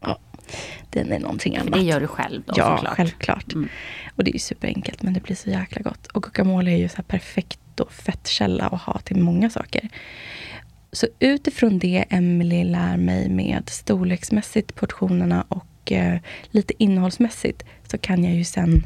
ja, 0.00 0.18
den 0.90 1.12
är 1.12 1.18
någonting 1.18 1.56
annat. 1.56 1.72
det 1.72 1.80
gör 1.80 2.00
du 2.00 2.06
själv 2.06 2.42
då 2.46 2.54
Ja, 2.56 2.76
såklart. 2.76 2.96
självklart. 2.96 3.52
Mm. 3.52 3.68
Och 4.16 4.24
det 4.24 4.30
är 4.30 4.32
ju 4.32 4.38
superenkelt, 4.38 5.02
men 5.02 5.12
det 5.12 5.20
blir 5.22 5.36
så 5.36 5.50
jäkla 5.50 5.82
gott. 5.82 6.06
Och 6.06 6.22
guacamole 6.22 6.70
är 6.70 6.76
ju 6.76 6.88
så 6.88 6.96
här 6.96 7.04
perfekt 7.04 7.60
då, 7.74 7.86
fettkälla 7.90 8.66
att 8.66 8.82
ha 8.82 8.98
till 8.98 9.16
många 9.16 9.50
saker. 9.50 9.88
Så 10.92 11.06
utifrån 11.18 11.78
det 11.78 12.04
Emily 12.10 12.64
lär 12.64 12.96
mig 12.96 13.28
med 13.28 13.68
storleksmässigt 13.68 14.74
portionerna 14.74 15.44
och 15.48 15.92
eh, 15.92 16.18
lite 16.50 16.74
innehållsmässigt 16.82 17.62
så 17.90 17.98
kan 17.98 18.24
jag 18.24 18.34
ju 18.34 18.44
sen 18.44 18.82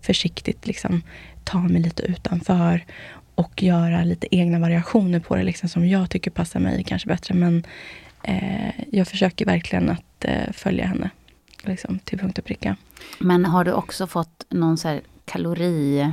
försiktigt 0.00 0.66
liksom 0.66 1.02
ta 1.46 1.58
mig 1.58 1.82
lite 1.82 2.02
utanför 2.02 2.84
och 3.34 3.62
göra 3.62 4.04
lite 4.04 4.36
egna 4.36 4.58
variationer 4.58 5.20
på 5.20 5.36
det 5.36 5.42
liksom, 5.42 5.68
som 5.68 5.88
jag 5.88 6.10
tycker 6.10 6.30
passar 6.30 6.60
mig 6.60 6.84
kanske 6.84 7.08
bättre. 7.08 7.34
Men 7.34 7.64
eh, 8.22 8.70
jag 8.90 9.08
försöker 9.08 9.46
verkligen 9.46 9.90
att 9.90 10.24
eh, 10.24 10.52
följa 10.52 10.86
henne 10.86 11.10
liksom, 11.62 11.98
till 11.98 12.18
punkt 12.18 12.38
och 12.38 12.44
pricka. 12.44 12.76
Men 13.18 13.44
har 13.44 13.64
du 13.64 13.72
också 13.72 14.06
fått 14.06 14.44
någon 14.48 14.78
så 14.78 14.88
här 14.88 15.00
kalori 15.24 16.12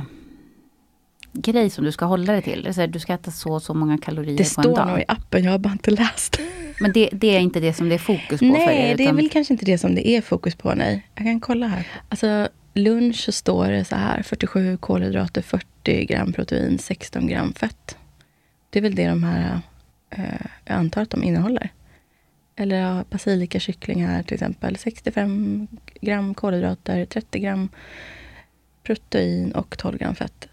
grej 1.32 1.70
som 1.70 1.84
du 1.84 1.92
ska 1.92 2.04
hålla 2.04 2.32
dig 2.32 2.42
till? 2.42 2.62
Det 2.62 2.74
så 2.74 2.80
här, 2.80 2.88
du 2.88 2.98
ska 2.98 3.14
äta 3.14 3.30
så 3.30 3.52
och 3.52 3.62
så 3.62 3.74
många 3.74 3.98
kalorier 3.98 4.38
Det 4.38 4.54
på 4.54 4.60
en 4.60 4.64
står 4.64 4.76
dag. 4.76 4.88
nog 4.88 4.98
i 4.98 5.04
appen, 5.08 5.44
jag 5.44 5.50
har 5.50 5.58
bara 5.58 5.72
inte 5.72 5.90
läst. 5.90 6.40
Men 6.80 6.92
det, 6.92 7.08
det 7.12 7.36
är 7.36 7.40
inte 7.40 7.60
det 7.60 7.74
som 7.74 7.88
det 7.88 7.94
är 7.94 7.98
fokus 7.98 8.40
på 8.40 8.46
för 8.46 8.46
er? 8.46 8.66
Nej, 8.66 8.94
det 8.98 9.06
är 9.06 9.12
väl 9.12 9.28
kanske 9.30 9.54
inte 9.54 9.64
det 9.64 9.78
som 9.78 9.94
det 9.94 10.08
är 10.08 10.20
fokus 10.20 10.54
på. 10.54 10.74
Nej, 10.74 11.06
jag 11.14 11.24
kan 11.24 11.40
kolla 11.40 11.66
här. 11.66 11.86
Alltså 12.08 12.48
lunch 12.74 13.16
så 13.16 13.32
står 13.32 13.68
det 13.68 13.84
så 13.84 13.96
här 13.96 14.22
47 14.22 14.76
kolhydrater, 14.76 15.42
40 15.42 16.04
gram 16.04 16.32
protein, 16.32 16.78
16 16.78 17.26
gram 17.26 17.52
fett. 17.52 17.96
Det 18.70 18.78
är 18.78 18.82
väl 18.82 18.94
det 18.94 19.08
de 19.08 19.24
här, 19.24 19.60
eh, 20.10 20.46
jag 20.64 20.76
antar 20.76 21.02
att 21.02 21.10
de 21.10 21.22
innehåller. 21.24 21.72
Eller 22.56 22.76
ja, 22.76 23.04
basilika 23.10 23.60
kyckling 23.60 24.06
här 24.06 24.22
till 24.22 24.34
exempel. 24.34 24.76
65 24.76 25.68
gram 26.00 26.34
kolhydrater, 26.34 27.04
30 27.04 27.38
gram 27.38 27.68
protein 28.82 29.52
och 29.52 29.78
12 29.78 29.98
gram 29.98 30.14
fett. 30.14 30.48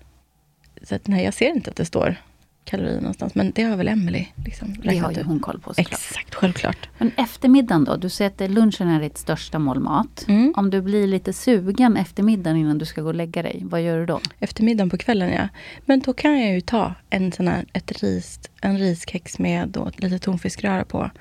Så 0.83 0.95
att, 0.95 1.07
nej, 1.07 1.25
jag 1.25 1.33
ser 1.33 1.49
inte 1.49 1.69
att 1.69 1.75
det 1.75 1.85
står 1.85 2.15
kalorier 2.63 3.01
någonstans. 3.01 3.35
Men 3.35 3.51
det 3.55 3.63
har 3.63 3.77
väl 3.77 3.87
Emily 3.87 4.27
liksom 4.45 4.75
Det 4.83 4.97
har 4.97 5.11
ju 5.11 5.23
hon 5.23 5.39
koll 5.39 5.59
på 5.59 5.73
såklart. 5.73 5.91
Exakt, 5.91 6.35
självklart. 6.35 6.89
Men 6.97 7.11
eftermiddagen 7.17 7.83
då? 7.83 7.95
Du 7.95 8.09
säger 8.09 8.31
att 8.31 8.51
lunchen 8.51 8.87
är 8.87 9.01
ditt 9.01 9.17
största 9.17 9.59
mål 9.59 9.79
mat. 9.79 10.25
Mm. 10.27 10.53
Om 10.57 10.69
du 10.69 10.81
blir 10.81 11.07
lite 11.07 11.33
sugen 11.33 11.97
eftermiddagen 11.97 12.57
innan 12.57 12.77
du 12.77 12.85
ska 12.85 13.01
gå 13.01 13.07
och 13.07 13.15
lägga 13.15 13.43
dig, 13.43 13.61
vad 13.63 13.81
gör 13.81 13.99
du 13.99 14.05
då? 14.05 14.21
Eftermiddagen 14.39 14.89
på 14.89 14.97
kvällen, 14.97 15.29
ja. 15.29 15.47
Men 15.85 15.99
då 15.99 16.13
kan 16.13 16.41
jag 16.41 16.53
ju 16.53 16.61
ta 16.61 16.93
en 17.09 17.31
sån 17.31 17.47
här, 17.47 17.65
ett 17.73 18.03
ris, 18.03 18.39
en 18.61 18.77
riskex 18.77 19.39
med 19.39 19.69
då 19.69 19.91
lite 19.97 20.19
tonfiskröra 20.19 20.85
på. 20.85 21.11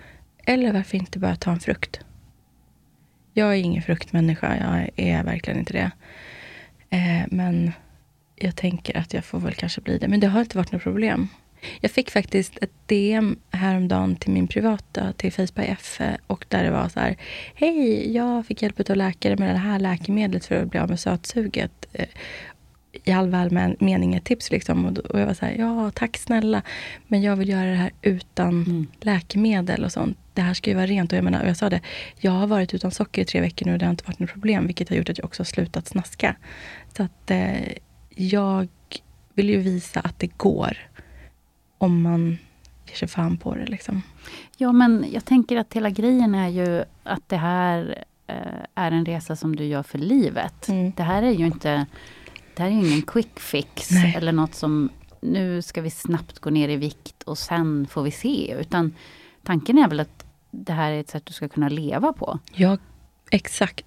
Eller 0.45 0.73
varför 0.73 0.97
inte 0.99 1.19
bara 1.19 1.37
ta 1.37 1.51
en 1.51 1.61
frukt? 1.61 2.01
Jag 3.33 3.49
är 3.49 3.57
ingen 3.57 3.83
fruktmänniska, 3.83 4.57
jag 4.57 4.91
är 4.97 5.25
verkligen 5.25 5.59
inte 5.59 5.73
det. 5.73 5.91
Eh, 6.91 7.27
men 7.31 7.73
jag 8.43 8.57
tänker 8.57 8.97
att 8.97 9.15
jag 9.15 9.25
får 9.25 9.39
väl 9.39 9.55
kanske 9.55 9.81
bli 9.81 9.99
det. 9.99 10.09
Men 10.09 10.21
det 10.21 10.27
har 10.27 10.41
inte 10.41 10.57
varit 10.57 10.73
något 10.73 10.83
problem. 10.83 11.29
Jag 11.81 11.91
fick 11.91 12.11
faktiskt 12.11 12.59
ett 12.61 12.73
DM 12.87 13.37
häromdagen 13.51 14.17
till 14.17 14.31
min 14.31 14.49
privata, 14.49 15.13
till 15.13 15.33
Facebook 15.33 15.67
F. 15.69 16.01
Och 16.27 16.45
där 16.49 16.65
det 16.65 16.71
var 16.71 16.89
så 16.89 17.01
här. 17.01 17.17
Hej, 17.55 18.13
jag 18.13 18.47
fick 18.47 18.63
hjälp 18.63 18.91
av 18.91 18.97
läkare 18.97 19.37
med 19.37 19.55
det 19.55 19.59
här 19.59 19.79
läkemedlet 19.79 20.45
för 20.45 20.63
att 20.63 20.71
bli 20.71 20.81
av 20.81 20.89
med 20.89 21.01
sötsuget. 21.01 21.87
Eh, 21.93 22.09
I 23.05 23.13
all 23.13 23.29
väl 23.29 23.77
mening 23.81 24.15
ett 24.15 24.25
tips 24.25 24.51
liksom. 24.51 24.85
Och, 24.85 24.93
då, 24.93 25.01
och 25.01 25.21
jag 25.21 25.27
var 25.27 25.35
så 25.35 25.47
här, 25.47 25.55
ja 25.59 25.91
tack 25.95 26.17
snälla. 26.17 26.63
Men 27.07 27.23
jag 27.23 27.37
vill 27.37 27.49
göra 27.49 27.71
det 27.71 27.77
här 27.77 27.91
utan 28.03 28.87
läkemedel 29.01 29.85
och 29.85 29.93
sånt. 29.93 30.19
Det 30.35 30.43
här 30.43 30.55
ska 30.55 30.71
ju 30.71 30.77
vara 30.77 30.87
rent. 30.87 31.13
Och 31.13 31.17
jag 31.17 31.25
menar, 31.25 31.43
och 31.43 31.49
jag 31.49 31.57
sa 31.57 31.71
det, 31.71 31.81
jag 32.19 32.33
har 32.33 32.47
varit 32.47 32.75
utan 32.75 32.91
socker 32.91 33.23
i 33.23 33.25
tre 33.25 33.41
veckor 33.41 33.67
nu 33.67 33.73
och 33.73 33.79
det 33.79 33.85
har 33.85 33.91
inte 33.91 34.05
varit 34.07 34.19
något 34.19 34.33
problem. 34.33 34.67
Vilket 34.67 34.89
har 34.89 34.97
gjort 34.97 35.09
att 35.09 35.19
jag 35.19 35.25
också 35.25 35.41
har 35.41 35.47
slutat 35.47 35.87
snaska. 35.87 36.37
Så 36.97 37.03
att 37.03 37.31
eh, 37.31 37.57
jag 38.21 38.69
vill 39.35 39.51
ju 39.51 39.59
visa 39.59 40.01
att 40.01 40.19
det 40.19 40.39
går. 40.39 40.77
Om 41.79 42.03
man 42.03 42.39
ger 42.87 42.95
sig 42.95 43.09
fan 43.09 43.37
på 43.37 43.55
det 43.55 43.67
liksom. 43.67 44.03
Ja, 44.57 44.73
men 44.73 45.07
jag 45.13 45.25
tänker 45.25 45.57
att 45.57 45.75
hela 45.75 45.91
grejen 45.91 46.35
är 46.35 46.49
ju 46.49 46.85
att 47.03 47.29
det 47.29 47.37
här 47.37 48.05
eh, 48.27 48.65
är 48.75 48.93
en 48.93 49.07
resa 49.07 49.37
som 49.37 49.57
du 49.57 49.65
gör 49.65 49.83
för 49.83 49.99
livet. 49.99 50.69
Mm. 50.69 50.93
Det 50.97 51.03
här 51.03 51.23
är 51.23 51.31
ju 51.31 51.47
inte 51.47 51.87
det 52.55 52.63
här 52.63 52.71
är 52.71 52.75
ju 52.75 52.87
ingen 52.87 53.03
quick 53.03 53.41
fix 53.41 53.91
Nej. 53.91 54.15
eller 54.17 54.33
något 54.33 54.55
som 54.55 54.91
nu 55.21 55.63
ska 55.63 55.81
vi 55.81 55.91
snabbt 55.91 56.39
gå 56.39 56.51
ner 56.51 56.69
i 56.69 56.77
vikt 56.77 57.23
och 57.23 57.39
sen 57.39 57.87
får 57.87 58.03
vi 58.03 58.11
se. 58.11 58.57
Utan 58.61 58.95
tanken 59.43 59.79
är 59.79 59.89
väl 59.89 60.01
att 60.01 60.25
det 60.51 60.73
här 60.73 60.93
är 60.93 61.01
ett 61.01 61.09
sätt 61.09 61.27
du 61.27 61.33
ska 61.33 61.49
kunna 61.49 61.69
leva 61.69 62.13
på. 62.13 62.39
Ja, 62.53 62.79
exakt. 63.31 63.87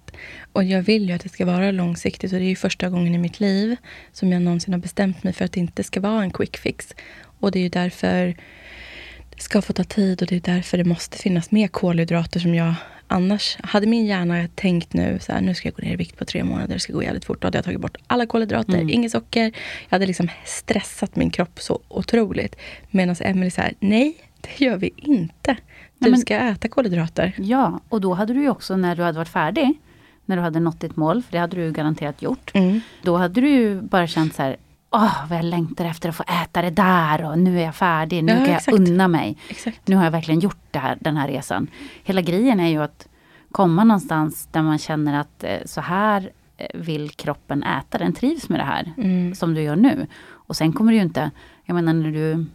Och 0.52 0.64
jag 0.64 0.82
vill 0.82 1.08
ju 1.08 1.14
att 1.14 1.22
det 1.22 1.28
ska 1.28 1.46
vara 1.46 1.70
långsiktigt. 1.70 2.32
Och 2.32 2.38
det 2.38 2.44
är 2.44 2.48
ju 2.48 2.56
första 2.56 2.88
gången 2.88 3.14
i 3.14 3.18
mitt 3.18 3.40
liv 3.40 3.76
som 4.12 4.32
jag 4.32 4.42
någonsin 4.42 4.74
har 4.74 4.80
bestämt 4.80 5.24
mig 5.24 5.32
för 5.32 5.44
att 5.44 5.52
det 5.52 5.60
inte 5.60 5.84
ska 5.84 6.00
vara 6.00 6.22
en 6.22 6.30
quick 6.30 6.56
fix. 6.56 6.94
Och 7.40 7.50
det 7.50 7.58
är 7.58 7.62
ju 7.62 7.68
därför 7.68 8.36
det 9.36 9.42
ska 9.42 9.62
få 9.62 9.72
ta 9.72 9.84
tid 9.84 10.22
och 10.22 10.28
det 10.28 10.36
är 10.36 10.54
därför 10.54 10.78
det 10.78 10.84
måste 10.84 11.18
finnas 11.18 11.50
mer 11.50 11.68
kolhydrater 11.68 12.40
som 12.40 12.54
jag 12.54 12.74
annars... 13.06 13.56
Hade 13.62 13.86
min 13.86 14.06
hjärna 14.06 14.48
tänkt 14.54 14.92
nu 14.92 15.18
så 15.20 15.32
här, 15.32 15.40
nu 15.40 15.54
ska 15.54 15.68
jag 15.68 15.74
gå 15.74 15.82
ner 15.82 15.92
i 15.92 15.96
vikt 15.96 16.18
på 16.18 16.24
tre 16.24 16.44
månader, 16.44 16.74
det 16.74 16.80
ska 16.80 16.92
gå 16.92 17.02
jävligt 17.02 17.24
fort. 17.24 17.40
Då 17.42 17.46
hade 17.46 17.58
jag 17.58 17.64
tagit 17.64 17.80
bort 17.80 17.96
alla 18.06 18.26
kolhydrater, 18.26 18.74
Mm. 18.74 18.90
inget 18.90 19.12
socker. 19.12 19.42
Jag 19.88 19.90
hade 19.90 20.06
liksom 20.06 20.28
stressat 20.44 21.16
min 21.16 21.30
kropp 21.30 21.60
så 21.60 21.80
otroligt. 21.88 22.56
Medan 22.90 23.16
Emelie 23.20 23.50
så 23.50 23.60
här, 23.60 23.74
nej, 23.80 24.14
det 24.40 24.64
gör 24.64 24.76
vi 24.76 24.92
inte. 24.96 25.56
Du 26.04 26.10
men- 26.10 26.20
ska 26.20 26.34
äta 26.36 26.68
kolhydrater. 26.68 27.34
Ja, 27.38 27.80
och 27.88 28.00
då 28.00 28.14
hade 28.14 28.32
du 28.32 28.40
ju 28.42 28.50
också 28.50 28.76
när 28.76 28.96
du 28.96 29.02
hade 29.02 29.18
varit 29.18 29.28
färdig, 29.28 29.80
när 30.24 30.36
du 30.36 30.42
hade 30.42 30.60
nått 30.60 30.80
ditt 30.80 30.96
mål, 30.96 31.22
för 31.22 31.32
det 31.32 31.38
hade 31.38 31.56
du 31.56 31.72
garanterat 31.72 32.22
gjort. 32.22 32.50
Mm. 32.54 32.80
Då 33.02 33.16
hade 33.16 33.40
du 33.40 33.48
ju 33.48 33.80
bara 33.82 34.06
känt 34.06 34.34
så 34.34 34.42
här, 34.42 34.56
åh 34.90 35.28
vad 35.28 35.38
jag 35.38 35.44
längtar 35.44 35.84
efter 35.84 36.08
att 36.08 36.16
få 36.16 36.24
äta 36.42 36.62
det 36.62 36.70
där 36.70 37.24
och 37.30 37.38
nu 37.38 37.58
är 37.60 37.64
jag 37.64 37.74
färdig, 37.74 38.24
nu 38.24 38.32
Ja, 38.32 38.38
kan 38.38 38.46
jag 38.46 38.56
exakt. 38.56 38.78
unna 38.78 39.08
mig. 39.08 39.36
Exakt. 39.48 39.88
Nu 39.88 39.96
har 39.96 40.04
jag 40.04 40.10
verkligen 40.10 40.40
gjort 40.40 40.58
det 40.70 40.78
här, 40.78 40.98
den 41.00 41.16
här 41.16 41.28
resan. 41.28 41.66
Hela 42.04 42.20
grejen 42.20 42.60
är 42.60 42.68
ju 42.68 42.82
att 42.82 43.08
komma 43.50 43.84
någonstans 43.84 44.48
där 44.52 44.62
man 44.62 44.78
känner 44.78 45.20
att 45.20 45.44
eh, 45.44 45.58
så 45.64 45.80
här 45.80 46.30
eh, 46.56 46.66
vill 46.74 47.10
kroppen 47.10 47.62
äta, 47.62 47.98
den 47.98 48.12
trivs 48.12 48.48
med 48.48 48.60
det 48.60 48.64
här 48.64 48.92
Mm. 48.96 49.34
som 49.34 49.54
du 49.54 49.62
gör 49.62 49.76
nu. 49.76 50.06
Och 50.30 50.56
sen 50.56 50.72
kommer 50.72 50.92
du 50.92 50.96
ju 50.96 51.02
inte, 51.04 51.30
jag 51.64 51.74
menar 51.74 51.92
när 51.92 52.10
du 52.10 52.46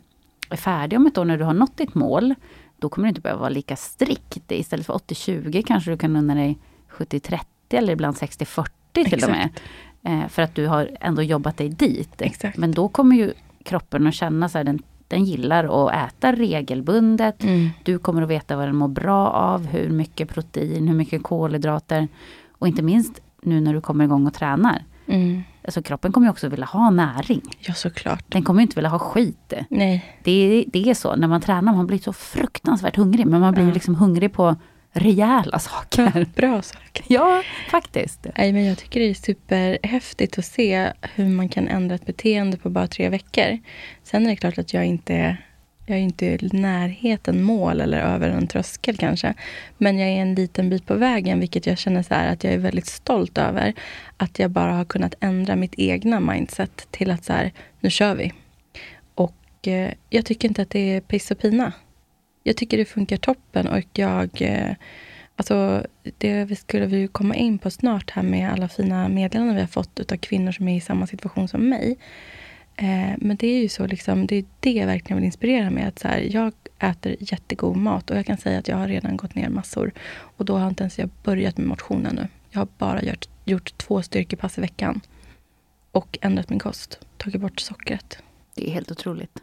är 0.50 0.58
färdig 0.58 1.00
om 1.00 1.06
ett 1.08 1.18
år, 1.18 1.26
när 1.26 1.38
du 1.38 1.44
har 1.44 1.54
nått 1.54 1.78
ditt 1.78 1.96
mål, 1.96 2.36
då 2.80 2.90
kommer 2.90 3.06
du 3.06 3.10
inte 3.10 3.22
behöva 3.22 3.40
vara 3.40 3.50
lika 3.50 3.76
strikt. 3.76 4.52
Istället 4.52 4.86
för 4.86 4.94
80-20 4.94 5.64
kanske 5.68 5.92
du 5.92 5.98
kan 5.98 6.16
unna 6.16 6.36
dig 6.36 6.58
70-30 6.92 7.40
eller 7.70 7.94
ibland 7.94 8.16
60-40 8.16 8.66
till 8.94 9.24
och 9.24 9.30
med. 9.30 9.46
Exakt. 9.46 9.62
Eh, 10.04 10.28
för 10.28 10.42
att 10.42 10.56
du 10.56 10.68
har 10.68 10.90
ändå 11.02 11.24
jobbat 11.24 11.58
dig 11.58 11.70
dit. 11.70 12.22
Exakt. 12.22 12.58
Men 12.58 12.72
då 12.72 12.88
kommer 12.88 13.16
ju 13.16 13.34
kroppen 13.64 14.08
att 14.08 14.14
känna 14.14 14.50
så 14.50 14.58
här, 14.58 14.66
den 14.66 14.80
Den 15.08 15.26
gillar 15.26 15.88
att 15.88 16.10
äta 16.10 16.32
regelbundet. 16.32 17.44
Mm. 17.44 17.70
Du 17.84 18.00
kommer 18.00 18.22
att 18.22 18.30
veta 18.30 18.56
vad 18.56 18.68
den 18.68 18.76
mår 18.76 18.88
bra 18.88 19.28
av, 19.28 19.66
hur 19.66 19.90
mycket 19.90 20.30
protein, 20.30 20.88
hur 20.88 20.96
mycket 20.96 21.24
kolhydrater. 21.24 22.08
Och 22.50 22.68
inte 22.68 22.82
minst 22.82 23.22
nu 23.42 23.62
när 23.62 23.74
du 23.74 23.82
kommer 23.82 24.04
igång 24.06 24.28
och 24.28 24.34
tränar. 24.34 24.84
Mm. 25.06 25.44
Alltså 25.70 25.82
kroppen 25.82 26.12
kommer 26.12 26.28
ju 26.28 26.32
också 26.32 26.50
vilja 26.50 26.66
ha 26.66 26.90
näring. 26.90 27.42
Ja, 27.60 27.74
såklart. 27.74 28.24
Den 28.28 28.44
kommer 28.44 28.60
ju 28.60 28.64
inte 28.64 28.76
vilja 28.76 28.90
ha 28.90 29.00
skit. 29.00 29.54
Nej. 29.70 30.16
Det, 30.24 30.66
det 30.68 30.90
är 30.90 30.94
så, 30.94 31.16
när 31.16 31.28
man 31.28 31.42
tränar, 31.42 31.74
man 31.74 31.88
blir 31.88 31.98
så 31.98 32.14
fruktansvärt 32.14 32.96
hungrig. 32.96 33.26
Men 33.26 33.42
man 33.42 33.54
blir 33.54 33.68
Ja. 33.68 33.74
liksom 33.74 33.96
hungrig 33.96 34.34
på 34.34 34.56
rejäla 34.94 35.60
saker. 35.60 36.26
Bra 36.36 36.62
sak. 36.62 37.04
Ja, 37.08 37.44
faktiskt. 37.70 38.28
Nej, 38.38 38.54
men 38.54 38.66
jag 38.66 38.78
tycker 38.78 39.00
det 39.00 39.10
är 39.10 39.14
superhäftigt 39.14 40.38
att 40.40 40.46
se 40.46 40.92
hur 41.16 41.26
man 41.30 41.50
kan 41.50 41.68
ändra 41.68 41.96
ett 41.96 42.06
beteende 42.06 42.58
på 42.58 42.70
bara 42.70 42.88
tre 42.88 43.10
veckor. 43.10 43.60
Sen 44.04 44.26
är 44.26 44.30
det 44.30 44.36
klart 44.36 44.58
att 44.58 44.74
jag 44.74 44.86
inte 44.86 45.38
jag 45.90 45.98
är 45.98 46.04
inte 46.04 46.26
i 46.26 46.50
närheten 46.52 47.44
mål 47.44 47.82
eller 47.82 48.02
över 48.02 48.30
en 48.30 48.48
tröskel 48.48 48.98
kanske. 48.98 49.34
Men 49.78 50.00
jag 50.00 50.10
är 50.10 50.22
en 50.22 50.36
liten 50.36 50.70
bit 50.70 50.86
på 50.86 50.96
vägen, 50.96 51.40
vilket 51.40 51.66
jag 51.66 51.78
känner 51.78 52.04
så 52.04 52.14
här 52.14 52.34
att 52.34 52.44
jag 52.44 52.54
är 52.54 52.58
väldigt 52.58 52.86
stolt 52.86 53.38
över. 53.38 53.74
Att 54.18 54.40
jag 54.40 54.52
bara 54.52 54.72
har 54.72 54.86
kunnat 54.86 55.16
ändra 55.20 55.56
mitt 55.56 55.74
egna 55.78 56.20
mindset 56.20 56.88
till 56.92 57.12
att 57.12 57.24
så 57.24 57.34
här, 57.34 57.52
nu 57.80 57.90
kör 57.90 58.16
vi. 58.16 58.34
Och 59.16 59.68
eh, 59.68 59.94
jag 60.10 60.26
tycker 60.26 60.48
inte 60.48 60.62
att 60.62 60.70
det 60.70 60.96
är 60.96 61.02
piss 61.02 61.32
och 61.32 61.40
pina. 61.40 61.74
Jag 62.44 62.58
tycker 62.58 62.78
det 62.78 62.86
funkar 62.86 63.18
toppen 63.18 63.68
och 63.68 63.86
jag 63.94 64.30
eh, 64.42 64.74
Alltså, 65.40 65.86
det 66.18 66.44
vi 66.44 66.56
skulle 66.56 66.86
vi 66.86 67.08
komma 67.08 67.36
in 67.36 67.58
på 67.58 67.72
snart 67.72 68.12
här 68.12 68.24
med 68.24 68.52
alla 68.52 68.68
fina 68.68 69.08
meddelanden 69.10 69.56
vi 69.56 69.62
har 69.62 69.68
fått 69.68 70.00
utav 70.00 70.18
kvinnor 70.18 70.52
som 70.52 70.68
är 70.68 70.78
i 70.78 70.82
samma 70.82 71.08
situation 71.08 71.48
som 71.48 71.70
mig. 71.70 71.98
Eh, 72.82 73.16
men 73.18 73.38
det 73.38 73.48
är 73.48 73.62
ju 73.62 73.70
så, 73.70 73.88
liksom, 73.88 74.28
det 74.28 74.36
är 74.36 74.46
det 74.60 74.72
jag 74.72 74.88
verkligen 74.88 75.18
vill 75.18 75.26
inspirera 75.26 75.70
med. 75.70 75.88
Att 75.88 76.00
så 76.00 76.08
här, 76.08 76.28
jag 76.32 76.54
äter 76.80 77.16
jättegod 77.20 77.78
mat 77.78 78.10
och 78.10 78.18
jag 78.18 78.26
kan 78.26 78.38
säga 78.38 78.60
att 78.60 78.68
jag 78.68 78.78
har 78.78 78.88
redan 78.88 79.18
gått 79.18 79.36
ner 79.36 79.50
massor. 79.50 79.92
Och 80.38 80.46
då 80.46 80.58
har 80.58 80.68
inte 80.68 80.84
ens 80.84 81.00
jag 81.00 81.10
börjat 81.24 81.58
med 81.58 81.68
motionen 81.68 82.16
nu. 82.16 82.28
Jag 82.50 82.60
har 82.60 82.68
bara 82.78 83.02
gjort, 83.02 83.26
gjort 83.46 83.78
två 83.78 84.02
styrkepass 84.02 84.58
i 84.58 84.62
veckan. 84.62 85.02
Och 85.92 86.18
ändrat 86.22 86.50
min 86.50 86.60
kost. 86.60 87.00
Tagit 87.18 87.42
bort 87.42 87.60
sockret. 87.60 88.18
Det 88.56 88.70
är 88.70 88.74
helt 88.74 88.92
otroligt. 88.92 89.40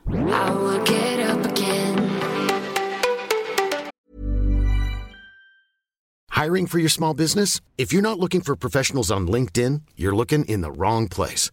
Hiring 6.45 6.67
for 6.67 6.79
your 6.79 6.89
small 6.89 7.17
business? 7.17 7.63
If 7.77 7.93
you're 7.93 8.03
not 8.03 8.19
looking 8.19 8.41
for 8.41 8.57
professionals 8.57 9.11
on 9.11 9.31
LinkedIn, 9.31 9.83
you're 9.97 10.17
looking 10.17 10.45
in 10.45 10.63
the 10.63 10.71
wrong 10.71 11.09
place. 11.09 11.53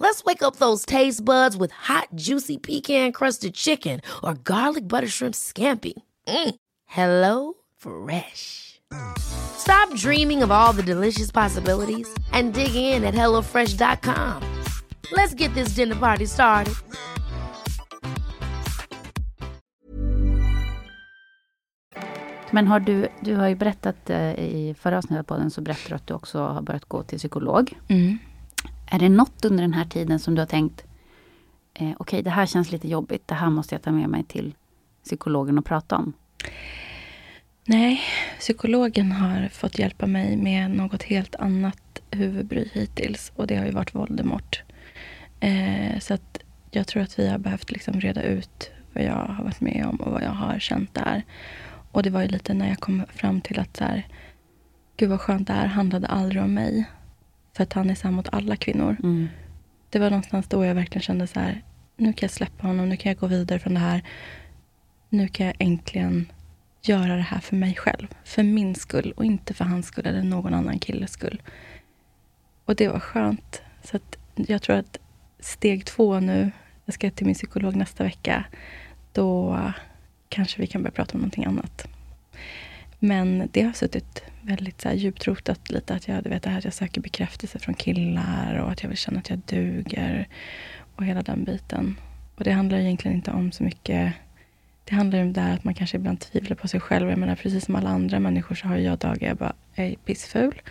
Let's 0.00 0.24
wake 0.24 0.42
up 0.42 0.56
those 0.56 0.86
taste 0.86 1.22
buds 1.26 1.58
with 1.58 1.72
hot, 1.72 2.08
juicy 2.14 2.56
pecan 2.56 3.12
crusted 3.12 3.52
chicken 3.52 4.00
or 4.24 4.32
garlic 4.32 4.88
butter 4.88 5.08
shrimp 5.08 5.34
scampi. 5.34 5.92
Mm. 6.26 6.54
Hello 6.86 7.52
Fresh. 7.76 8.80
Stop 9.18 9.94
dreaming 9.94 10.42
of 10.42 10.50
all 10.50 10.72
the 10.72 10.82
delicious 10.82 11.30
possibilities 11.30 12.08
and 12.32 12.54
dig 12.54 12.74
in 12.74 13.04
at 13.04 13.14
HelloFresh.com. 13.14 14.42
Let's 15.12 15.34
get 15.34 15.52
this 15.54 15.74
dinner 15.74 15.96
party 15.96 16.26
started. 16.26 16.74
Men 22.52 22.66
har 22.66 22.80
du, 22.80 23.08
du 23.20 23.36
har 23.36 23.48
ju 23.48 23.54
berättat 23.54 24.10
eh, 24.10 24.34
i 24.38 24.74
förra 24.78 24.98
avsnittet 24.98 25.26
på 25.26 25.36
den 25.36 25.50
så 25.50 25.60
berättade 25.60 25.88
du 25.88 25.94
att 25.94 26.06
du 26.06 26.14
också 26.14 26.38
har 26.38 26.62
börjat 26.62 26.84
gå 26.84 27.02
till 27.02 27.18
psykolog. 27.18 27.78
Mm. 27.88 28.18
Är 28.90 28.98
det 28.98 29.08
något 29.08 29.44
under 29.44 29.62
den 29.62 29.72
här 29.72 29.84
tiden 29.84 30.18
som 30.18 30.34
du 30.34 30.40
har 30.40 30.46
tänkt, 30.46 30.84
eh, 31.74 31.92
okej 31.98 32.22
det 32.22 32.30
här 32.30 32.46
känns 32.46 32.72
lite 32.72 32.88
jobbigt, 32.88 33.28
det 33.28 33.34
här 33.34 33.50
måste 33.50 33.74
jag 33.74 33.82
ta 33.82 33.92
med 33.92 34.08
mig 34.08 34.24
till 34.24 34.54
psykologen 35.04 35.58
och 35.58 35.64
prata 35.64 35.96
om? 35.96 36.12
Nej, 37.64 38.00
psykologen 38.38 39.12
har 39.12 39.48
fått 39.48 39.78
hjälpa 39.78 40.06
mig 40.06 40.36
med 40.36 40.70
något 40.70 41.02
helt 41.02 41.34
annat 41.34 42.00
huvudbry 42.10 42.68
hittills. 42.72 43.32
Och 43.36 43.46
det 43.46 43.56
har 43.56 43.64
ju 43.64 43.70
varit 43.70 43.94
Voldemort. 43.94 44.62
Eh, 45.40 45.98
så 46.00 46.14
att 46.14 46.38
jag 46.70 46.86
tror 46.86 47.02
att 47.02 47.18
vi 47.18 47.28
har 47.28 47.38
behövt 47.38 47.70
liksom 47.70 48.00
reda 48.00 48.22
ut 48.22 48.70
vad 48.92 49.04
jag 49.04 49.12
har 49.12 49.44
varit 49.44 49.60
med 49.60 49.86
om 49.86 49.96
och 49.96 50.12
vad 50.12 50.22
jag 50.22 50.30
har 50.30 50.58
känt 50.58 50.94
där. 50.94 51.22
Och 51.92 52.02
det 52.02 52.10
var 52.10 52.22
ju 52.22 52.28
lite 52.28 52.54
när 52.54 52.68
jag 52.68 52.80
kom 52.80 53.02
fram 53.14 53.40
till 53.40 53.60
att 53.60 53.76
så 53.76 53.84
här, 53.84 54.06
gud 54.96 55.10
vad 55.10 55.20
skönt, 55.20 55.46
det 55.46 55.52
här 55.52 55.66
handlade 55.66 56.06
aldrig 56.06 56.42
om 56.42 56.54
mig. 56.54 56.84
För 57.60 57.64
att 57.64 57.72
han 57.72 57.90
är 57.90 57.94
så 57.94 58.08
här 58.08 58.14
mot 58.14 58.28
alla 58.32 58.56
kvinnor. 58.56 58.96
Mm. 59.02 59.28
Det 59.90 59.98
var 59.98 60.10
någonstans 60.10 60.48
då 60.48 60.64
jag 60.64 60.74
verkligen 60.74 61.02
kände 61.02 61.26
så 61.26 61.40
här, 61.40 61.64
nu 61.96 62.12
kan 62.12 62.26
jag 62.26 62.30
släppa 62.30 62.66
honom, 62.66 62.88
nu 62.88 62.96
kan 62.96 63.10
jag 63.10 63.18
gå 63.18 63.26
vidare 63.26 63.58
från 63.58 63.74
det 63.74 63.80
här. 63.80 64.02
Nu 65.08 65.28
kan 65.28 65.46
jag 65.46 65.54
äntligen 65.58 66.32
göra 66.82 67.16
det 67.16 67.22
här 67.22 67.40
för 67.40 67.56
mig 67.56 67.74
själv. 67.74 68.06
För 68.24 68.42
min 68.42 68.74
skull 68.74 69.12
och 69.16 69.24
inte 69.24 69.54
för 69.54 69.64
hans 69.64 69.86
skull 69.86 70.06
eller 70.06 70.22
någon 70.22 70.54
annan 70.54 70.78
killes 70.78 71.12
skull. 71.12 71.42
Och 72.64 72.76
det 72.76 72.88
var 72.88 73.00
skönt. 73.00 73.62
Så 73.84 73.96
att 73.96 74.18
jag 74.34 74.62
tror 74.62 74.76
att 74.76 74.98
steg 75.40 75.84
två 75.84 76.20
nu, 76.20 76.50
jag 76.84 76.94
ska 76.94 77.10
till 77.10 77.26
min 77.26 77.34
psykolog 77.34 77.76
nästa 77.76 78.04
vecka, 78.04 78.44
då 79.12 79.58
kanske 80.28 80.60
vi 80.60 80.66
kan 80.66 80.82
börja 80.82 80.92
prata 80.92 81.14
om 81.14 81.20
någonting 81.20 81.44
annat. 81.44 81.88
Men 83.02 83.48
det 83.52 83.62
har 83.62 83.72
suttit 83.72 84.22
väldigt 84.42 84.80
så 84.80 84.88
här 84.88 84.96
djupt 84.96 85.26
rotat 85.26 85.70
lite 85.70 85.94
att 85.94 86.08
jag, 86.08 86.22
du 86.22 86.30
vet, 86.30 86.42
det 86.42 86.50
här 86.50 86.58
att 86.58 86.64
jag 86.64 86.74
söker 86.74 87.00
bekräftelse 87.00 87.58
från 87.58 87.74
killar 87.74 88.54
och 88.54 88.70
att 88.70 88.82
jag 88.82 88.88
vill 88.88 88.98
känna 88.98 89.18
att 89.18 89.30
jag 89.30 89.38
duger 89.46 90.28
och 90.96 91.04
hela 91.04 91.22
den 91.22 91.44
biten. 91.44 91.96
Och 92.36 92.44
det 92.44 92.50
handlar 92.50 92.78
egentligen 92.78 93.16
inte 93.16 93.30
om 93.30 93.52
så 93.52 93.62
mycket 93.62 94.14
det 94.84 94.94
handlar 94.94 95.18
ju 95.18 95.24
om 95.24 95.32
det 95.32 95.40
här 95.40 95.54
att 95.54 95.64
man 95.64 95.74
kanske 95.74 95.96
ibland 95.96 96.20
tvivlar 96.20 96.56
på 96.56 96.68
sig 96.68 96.80
själv. 96.80 97.08
Jag 97.08 97.18
menar, 97.18 97.36
precis 97.36 97.64
som 97.64 97.76
alla 97.76 97.90
andra 97.90 98.20
människor 98.20 98.54
så 98.54 98.68
har 98.68 98.76
jag 98.76 98.98
dagar 98.98 99.28
jag 99.28 99.36
bara, 99.36 99.52
jag 99.74 99.86
är 99.86 99.96
pissful. 99.96 100.62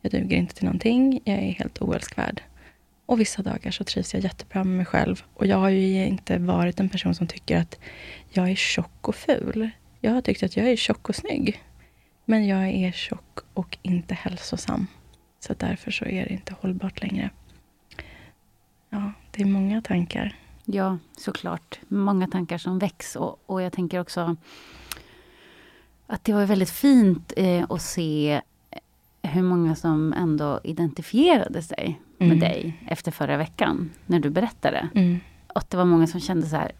Jag 0.00 0.12
duger 0.12 0.36
inte 0.36 0.54
till 0.54 0.64
någonting. 0.64 1.20
Jag 1.24 1.36
är 1.36 1.50
helt 1.52 1.82
oälskvärd. 1.82 2.42
Och 3.06 3.20
vissa 3.20 3.42
dagar 3.42 3.70
så 3.70 3.84
trivs 3.84 4.14
jag 4.14 4.22
jättebra 4.22 4.64
med 4.64 4.76
mig 4.76 4.86
själv. 4.86 5.22
Och 5.34 5.46
jag 5.46 5.56
har 5.56 5.68
ju 5.68 6.06
inte 6.06 6.38
varit 6.38 6.80
en 6.80 6.88
person 6.88 7.14
som 7.14 7.26
tycker 7.26 7.56
att 7.56 7.78
jag 8.30 8.50
är 8.50 8.54
tjock 8.54 9.08
och 9.08 9.14
ful. 9.14 9.70
Jag 10.04 10.12
har 10.12 10.20
tyckt 10.20 10.42
att 10.42 10.56
jag 10.56 10.66
är 10.68 10.76
tjock 10.76 11.08
och 11.08 11.14
snygg. 11.16 11.62
Men 12.24 12.46
jag 12.46 12.68
är 12.68 12.92
tjock 12.92 13.38
och 13.54 13.78
inte 13.82 14.14
hälsosam. 14.14 14.86
Så 15.40 15.54
därför 15.58 15.90
så 15.90 16.04
är 16.04 16.24
det 16.24 16.32
inte 16.32 16.54
hållbart 16.60 17.02
längre. 17.02 17.30
Ja, 18.90 19.12
det 19.30 19.42
är 19.42 19.46
många 19.46 19.82
tankar. 19.82 20.36
Ja, 20.64 20.98
såklart. 21.16 21.80
Många 21.88 22.28
tankar 22.28 22.58
som 22.58 22.78
väcks. 22.78 23.16
Och, 23.16 23.42
och 23.46 23.62
jag 23.62 23.72
tänker 23.72 24.00
också 24.00 24.36
att 26.06 26.24
det 26.24 26.32
var 26.32 26.46
väldigt 26.46 26.70
fint 26.70 27.32
eh, 27.36 27.64
att 27.68 27.82
se 27.82 28.40
hur 29.22 29.42
många 29.42 29.74
som 29.74 30.12
ändå 30.12 30.60
identifierade 30.64 31.62
sig 31.62 32.00
med 32.18 32.26
Mm. 32.28 32.38
dig 32.40 32.78
efter 32.88 33.10
förra 33.10 33.36
veckan, 33.36 33.90
när 34.06 34.20
du 34.20 34.30
berättade. 34.30 34.88
Mm. 34.94 35.20
Och 35.46 35.56
att 35.56 35.70
det 35.70 35.76
var 35.76 35.84
många 35.84 36.06
som 36.06 36.20
kände 36.20 36.46
så 36.46 36.56
här, 36.56 36.72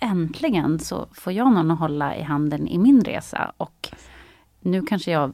äntligen 0.00 0.78
så 0.78 1.08
får 1.12 1.32
jag 1.32 1.52
någon 1.52 1.70
att 1.70 1.78
hålla 1.78 2.16
i 2.16 2.22
handen 2.22 2.68
i 2.68 2.78
min 2.78 3.04
resa. 3.04 3.52
Och 3.56 3.88
nu 4.60 4.82
kanske 4.82 5.10
jag 5.10 5.32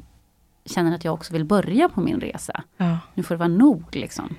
känner 0.64 0.94
att 0.94 1.05
jag 1.05 1.14
också 1.14 1.32
vill 1.32 1.44
börja 1.44 1.88
på 1.88 2.01
min 2.01 2.20
resa. 2.20 2.62
Ja. 2.76 2.99
Nu 3.14 3.22
får 3.22 3.34
det 3.34 3.38
vara 3.38 3.49
nog 3.49 3.82
liksom. 3.92 4.36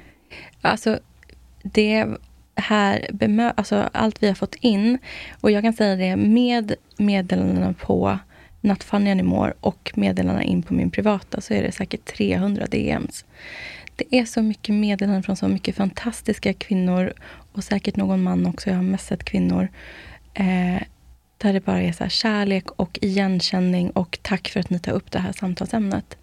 Alltså, 0.62 1.00
det 1.64 2.06
här 2.56 3.08
bemö- 3.14 3.54
alltså 3.58 3.90
allt 3.94 4.24
vi 4.24 4.28
har 4.28 4.36
fått 4.36 4.56
in. 4.56 4.98
Och 5.42 5.52
jag 5.52 5.64
kan 5.64 5.74
säga 5.74 5.96
det 5.96 6.16
med 6.16 6.76
meddelandena 6.98 7.74
på 7.74 8.20
Nattfanny 8.62 9.12
Anymore 9.12 9.54
och 9.60 9.92
meddelandena 9.96 10.44
in 10.44 10.64
på 10.64 10.74
min 10.74 10.92
privata 10.92 11.42
så 11.42 11.54
är 11.54 11.64
det 11.64 11.72
säkert 11.72 12.06
300 12.06 12.66
DMs. 12.66 13.26
Det 13.98 14.20
är 14.20 14.26
så 14.26 14.42
mycket 14.42 14.76
meddelanden 14.76 15.24
från 15.24 15.36
så 15.36 15.48
mycket 15.48 15.76
fantastiska 15.76 16.54
kvinnor 16.54 17.14
och 17.52 17.64
säkert 17.64 17.96
någon 17.96 18.24
man 18.24 18.46
också. 18.46 18.70
Jag 18.70 18.76
har 18.76 18.84
mest 18.84 19.08
sett 19.08 19.24
kvinnor. 19.24 19.68
Eh, 20.34 20.82
där 21.38 21.54
det 21.54 21.66
bara 21.66 21.82
är 21.82 21.92
så 21.92 22.08
kärlek 22.08 22.72
och 22.72 23.00
igenkänning 23.02 23.90
och 23.90 24.20
tack 24.22 24.48
för 24.48 24.60
att 24.60 24.70
ni 24.70 24.80
tar 24.80 24.92
upp 24.92 25.12
det 25.12 25.20
här 25.20 25.32
samtalsämnet. 25.32 26.18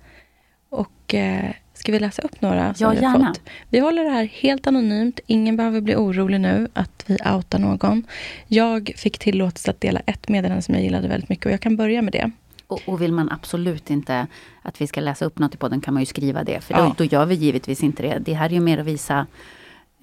Och 0.69 1.15
eh, 1.15 1.51
Ska 1.75 1.93
vi 1.93 1.99
läsa 1.99 2.23
upp 2.23 2.41
några 2.41 2.75
som 2.75 2.85
ja, 2.85 2.91
vi 2.91 3.05
har 3.05 3.13
gärna. 3.13 3.29
fått? 3.29 3.41
Vi 3.71 3.79
håller 3.79 4.05
det 4.05 4.11
här 4.11 4.25
helt 4.25 4.67
anonymt. 4.67 5.21
Ingen 5.27 5.57
behöver 5.57 5.81
bli 5.81 5.97
orolig 5.97 6.41
nu 6.41 6.69
att 6.73 7.05
vi 7.07 7.19
outar 7.35 7.59
någon. 7.59 8.07
Jag 8.47 8.93
fick 8.97 9.19
tillåtelse 9.19 9.71
att 9.71 9.81
dela 9.81 10.01
ett 10.07 10.29
meddelande 10.29 10.63
som 10.63 10.75
jag 10.75 10.85
gillade 10.85 11.09
väldigt 11.09 11.29
mycket 11.29 11.47
och 11.47 11.53
jag 11.53 11.61
kan 11.61 11.77
börja 11.77 12.03
med 12.03 12.13
det. 12.13 12.31
Och, 12.67 12.81
och, 12.87 13.03
vill 13.03 13.13
man 13.13 13.31
absolut 13.31 13.91
inte 13.91 14.27
att 14.63 14.81
vi 14.81 14.87
ska 14.87 15.01
läsa 15.01 15.25
upp 15.25 15.39
något 15.39 15.55
i 15.55 15.59
podden 15.59 15.81
kan 15.81 15.95
man 15.95 16.03
ju 16.03 16.07
skriva 16.07 16.45
det. 16.45 16.61
För 16.61 16.75
Ja. 16.75 16.81
då, 16.81 16.95
då 16.99 17.05
gör 17.05 17.27
vi 17.27 17.35
givetvis 17.35 17.83
inte 17.83 18.03
det. 18.03 18.19
Det 18.19 18.35
här 18.35 18.47
är 18.47 18.51
ju 18.55 18.61
mer 18.61 18.79
att 18.79 18.87
visa 18.87 19.27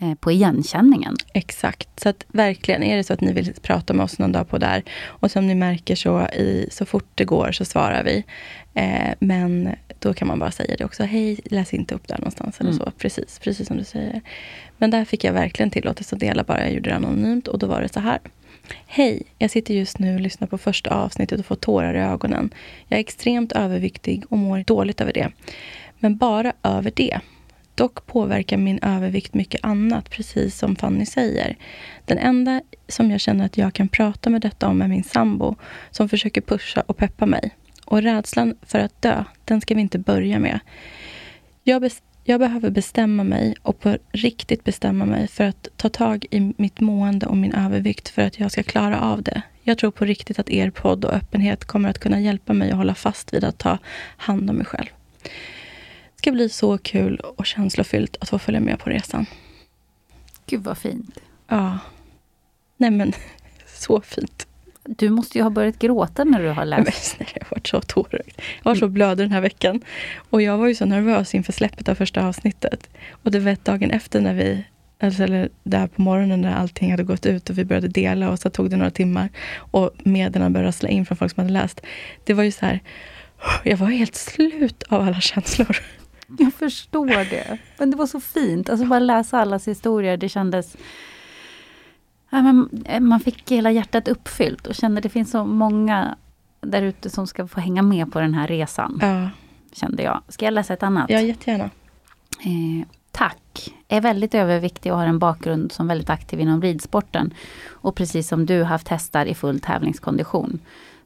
eh, 0.01 0.13
på 0.13 0.31
igenkänningen. 0.31 1.15
Exakt. 1.33 1.99
Så 1.99 2.09
att 2.09 2.25
verkligen, 2.27 2.83
är 2.83 2.97
det 2.97 3.03
så 3.03 3.13
att 3.13 3.21
ni 3.21 3.33
vill 3.33 3.53
prata 3.61 3.93
med 3.93 4.03
oss 4.03 4.19
någon 4.19 4.31
dag 4.31 4.49
på 4.49 4.57
där 4.57 4.83
och 5.05 5.31
som 5.31 5.47
ni 5.47 5.55
märker 5.55 5.95
så, 5.95 6.21
i, 6.27 6.67
så 6.71 6.85
fort 6.85 7.07
det 7.15 7.25
går 7.25 7.51
så 7.51 7.65
svarar 7.65 8.03
vi. 8.03 8.23
Eh, 8.73 9.13
men 9.19 9.69
då 9.99 10.13
kan 10.13 10.27
man 10.27 10.39
bara 10.39 10.51
säga 10.51 10.75
det 10.77 10.85
också. 10.85 11.03
Hej, 11.03 11.39
läs 11.45 11.73
inte 11.73 11.95
upp 11.95 12.07
där 12.07 12.17
någonstans. 12.17 12.59
Eller 12.59 12.71
Mm. 12.71 12.85
så. 12.85 12.91
Precis, 12.91 13.39
precis 13.39 13.67
som 13.67 13.77
du 13.77 13.83
säger. 13.83 14.21
Men 14.77 14.89
där 14.91 15.05
fick 15.05 15.23
jag 15.23 15.33
verkligen 15.33 15.69
tillåtelse 15.69 16.15
att 16.15 16.19
dela 16.19 16.43
bara. 16.43 16.59
Jag 16.61 16.73
gjorde 16.73 16.89
det 16.89 16.95
anonymt 16.95 17.47
och 17.47 17.59
då 17.59 17.67
var 17.67 17.81
det 17.81 17.93
så 17.93 17.99
här. 17.99 18.19
Hej, 18.87 19.23
jag 19.37 19.51
sitter 19.51 19.73
just 19.73 19.99
nu 19.99 20.15
och 20.15 20.21
lyssnar 20.21 20.47
på 20.47 20.57
första 20.57 20.89
avsnittet 20.89 21.39
och 21.39 21.45
får 21.45 21.55
tårar 21.55 21.93
i 21.93 21.99
ögonen. 21.99 22.53
Jag 22.87 22.97
är 22.97 23.01
extremt 23.01 23.51
överviktig 23.51 24.23
och 24.29 24.37
mår 24.37 24.63
dåligt 24.67 25.01
över 25.01 25.13
det. 25.13 25.31
Men 25.99 26.17
bara 26.17 26.53
över 26.63 26.91
det. 26.95 27.19
Dock 27.75 28.05
påverkar 28.05 28.57
min 28.57 28.79
övervikt 28.81 29.33
mycket 29.33 29.65
annat, 29.65 30.09
precis 30.09 30.57
som 30.57 30.75
Fanny 30.75 31.05
säger. 31.05 31.57
Den 32.05 32.17
enda 32.17 32.61
som 32.87 33.11
jag 33.11 33.19
känner 33.19 33.45
att 33.45 33.57
jag 33.57 33.73
kan 33.73 33.87
prata 33.87 34.29
med 34.29 34.41
detta 34.41 34.67
om 34.67 34.81
är 34.81 34.87
min 34.87 35.03
sambo, 35.03 35.55
som 35.91 36.09
försöker 36.09 36.41
pusha 36.41 36.81
och 36.81 36.97
peppa 36.97 37.25
mig. 37.25 37.55
Och 37.85 38.01
rädslan 38.01 38.55
för 38.61 38.79
att 38.79 39.01
dö, 39.01 39.23
den 39.45 39.61
ska 39.61 39.75
vi 39.75 39.81
inte 39.81 39.99
börja 39.99 40.39
med. 40.39 40.59
Jag, 41.63 41.91
jag 42.23 42.39
behöver 42.39 42.69
bestämma 42.69 43.23
mig 43.23 43.55
och 43.61 43.79
på 43.79 43.97
riktigt 44.11 44.63
bestämma 44.63 45.05
mig 45.05 45.27
för 45.27 45.43
att 45.43 45.67
ta 45.75 45.89
tag 45.89 46.25
i 46.31 46.53
mitt 46.57 46.79
mående 46.79 47.25
och 47.25 47.37
min 47.37 47.53
övervikt 47.53 48.09
för 48.09 48.21
att 48.21 48.39
jag 48.39 48.51
ska 48.51 48.63
klara 48.63 49.01
av 49.01 49.23
det. 49.23 49.41
Jag 49.63 49.77
tror 49.77 49.91
på 49.91 50.05
riktigt 50.05 50.39
att 50.39 50.49
er 50.49 50.69
podd 50.69 51.05
och 51.05 51.13
öppenhet 51.13 51.65
kommer 51.65 51.89
att 51.89 51.99
kunna 51.99 52.19
hjälpa 52.19 52.53
mig 52.53 52.71
att 52.71 52.77
hålla 52.77 52.95
fast 52.95 53.33
vid 53.33 53.43
att 53.43 53.57
ta 53.57 53.77
hand 54.17 54.49
om 54.49 54.55
mig 54.55 54.65
själv. 54.65 54.87
Det 55.23 56.17
ska 56.17 56.31
bli 56.31 56.49
så 56.49 56.77
kul 56.77 57.15
och 57.19 57.45
känslofyllt 57.45 58.17
att 58.19 58.29
få 58.29 58.39
följa 58.39 58.59
med 58.59 58.79
på 58.79 58.89
resan. 58.89 59.25
Gud 60.45 60.63
vad 60.63 60.77
fint. 60.77 61.19
Ja. 61.47 61.79
Nej 62.77 62.91
men, 62.91 63.13
så 63.67 64.01
fint. 64.01 64.47
Du 64.97 65.09
måste 65.09 65.37
ju 65.37 65.43
ha 65.43 65.49
börjat 65.49 65.79
gråta 65.79 66.23
när 66.23 66.43
du 66.43 66.49
har 66.49 66.65
men 66.65 66.83
läst. 66.83 67.03
snälla, 67.03 67.31
jag 67.33 67.45
har 67.45 67.55
varit 67.55 67.67
så 67.67 67.81
tårögd. 67.81 68.41
Jag 68.63 68.71
var 68.71 68.75
så 68.75 68.87
blödig 68.87 69.25
den 69.25 69.31
här 69.31 69.41
veckan. 69.41 69.81
Och 70.29 70.41
jag 70.41 70.57
var 70.57 70.67
ju 70.67 70.75
så 70.75 70.85
nervös 70.85 71.35
inför 71.35 71.53
släppet 71.53 71.89
av 71.89 71.95
första 71.95 72.27
avsnittet. 72.27 72.89
Och 73.23 73.31
det 73.31 73.39
var 73.39 73.57
dagen 73.63 73.91
efter 73.91 74.21
när 74.21 74.33
vi, 74.33 74.65
alltså, 74.99 75.23
eller 75.23 75.49
där 75.63 75.87
på 75.87 76.01
morgonen 76.01 76.41
när 76.41 76.55
allting 76.55 76.91
hade 76.91 77.03
gått 77.03 77.25
ut 77.25 77.49
och 77.49 77.57
vi 77.57 77.65
började 77.65 77.87
dela 77.87 78.29
och 78.29 78.39
så 78.39 78.49
tog 78.49 78.69
det 78.69 78.77
några 78.77 78.91
timmar. 78.91 79.29
Och 79.55 79.91
meddelandena 80.03 80.49
började 80.49 80.67
rassla 80.67 80.89
in 80.89 81.05
från 81.05 81.17
folk 81.17 81.33
som 81.35 81.41
hade 81.41 81.53
läst. 81.53 81.81
Det 82.23 82.33
var 82.33 82.43
ju 82.43 82.51
så 82.51 82.65
här, 82.65 82.79
jag 83.63 83.77
var 83.77 83.87
helt 83.87 84.15
slut 84.15 84.83
av 84.89 85.01
alla 85.01 85.21
känslor. 85.21 85.77
Jag 86.39 86.53
förstår 86.53 87.29
det. 87.29 87.57
Men 87.77 87.91
det 87.91 87.97
var 87.97 88.07
så 88.07 88.19
fint. 88.19 88.69
Alltså 88.69 88.85
bara 88.85 88.99
läsa 88.99 89.39
allas 89.39 89.67
historier. 89.67 90.17
Det 90.17 90.29
kändes... 90.29 90.75
Ja, 92.33 92.41
men 92.41 92.69
eh, 92.85 92.99
man 92.99 93.19
fick 93.19 93.51
hela 93.51 93.71
hjärtat 93.71 94.07
uppfyllt 94.07 94.67
och 94.67 94.75
kände 94.75 95.01
det 95.01 95.09
finns 95.09 95.31
så 95.31 95.45
många 95.45 96.15
där 96.61 96.81
ute 96.81 97.09
som 97.09 97.27
ska 97.27 97.47
få 97.47 97.59
hänga 97.59 97.81
med 97.81 98.11
på 98.11 98.19
den 98.19 98.33
här 98.33 98.47
resan. 98.47 98.99
Ja, 99.01 99.29
Kände 99.73 100.03
jag. 100.03 100.21
Ska 100.27 100.45
jag 100.45 100.53
läsa 100.53 100.73
ett 100.73 100.83
annat? 100.83 101.09
ja 101.09 101.21
jättegärna. 101.21 101.63
Eh, 102.43 102.87
tack. 103.11 103.73
Är 103.87 104.01
väldigt 104.01 104.35
överviktig 104.35 104.91
och 104.91 104.97
har 104.97 105.05
en 105.07 105.19
bakgrund 105.19 105.71
som 105.71 105.87
väldigt 105.87 106.09
aktiv 106.09 106.39
inom 106.39 106.61
ridsporten. 106.61 107.33
Och 107.69 107.95
precis 107.95 108.27
som 108.27 108.45
du 108.45 108.63
haft 108.63 108.87
hästar 108.87 109.25
i 109.25 109.35
full 109.35 109.59
tävlingskondition. 109.59 110.59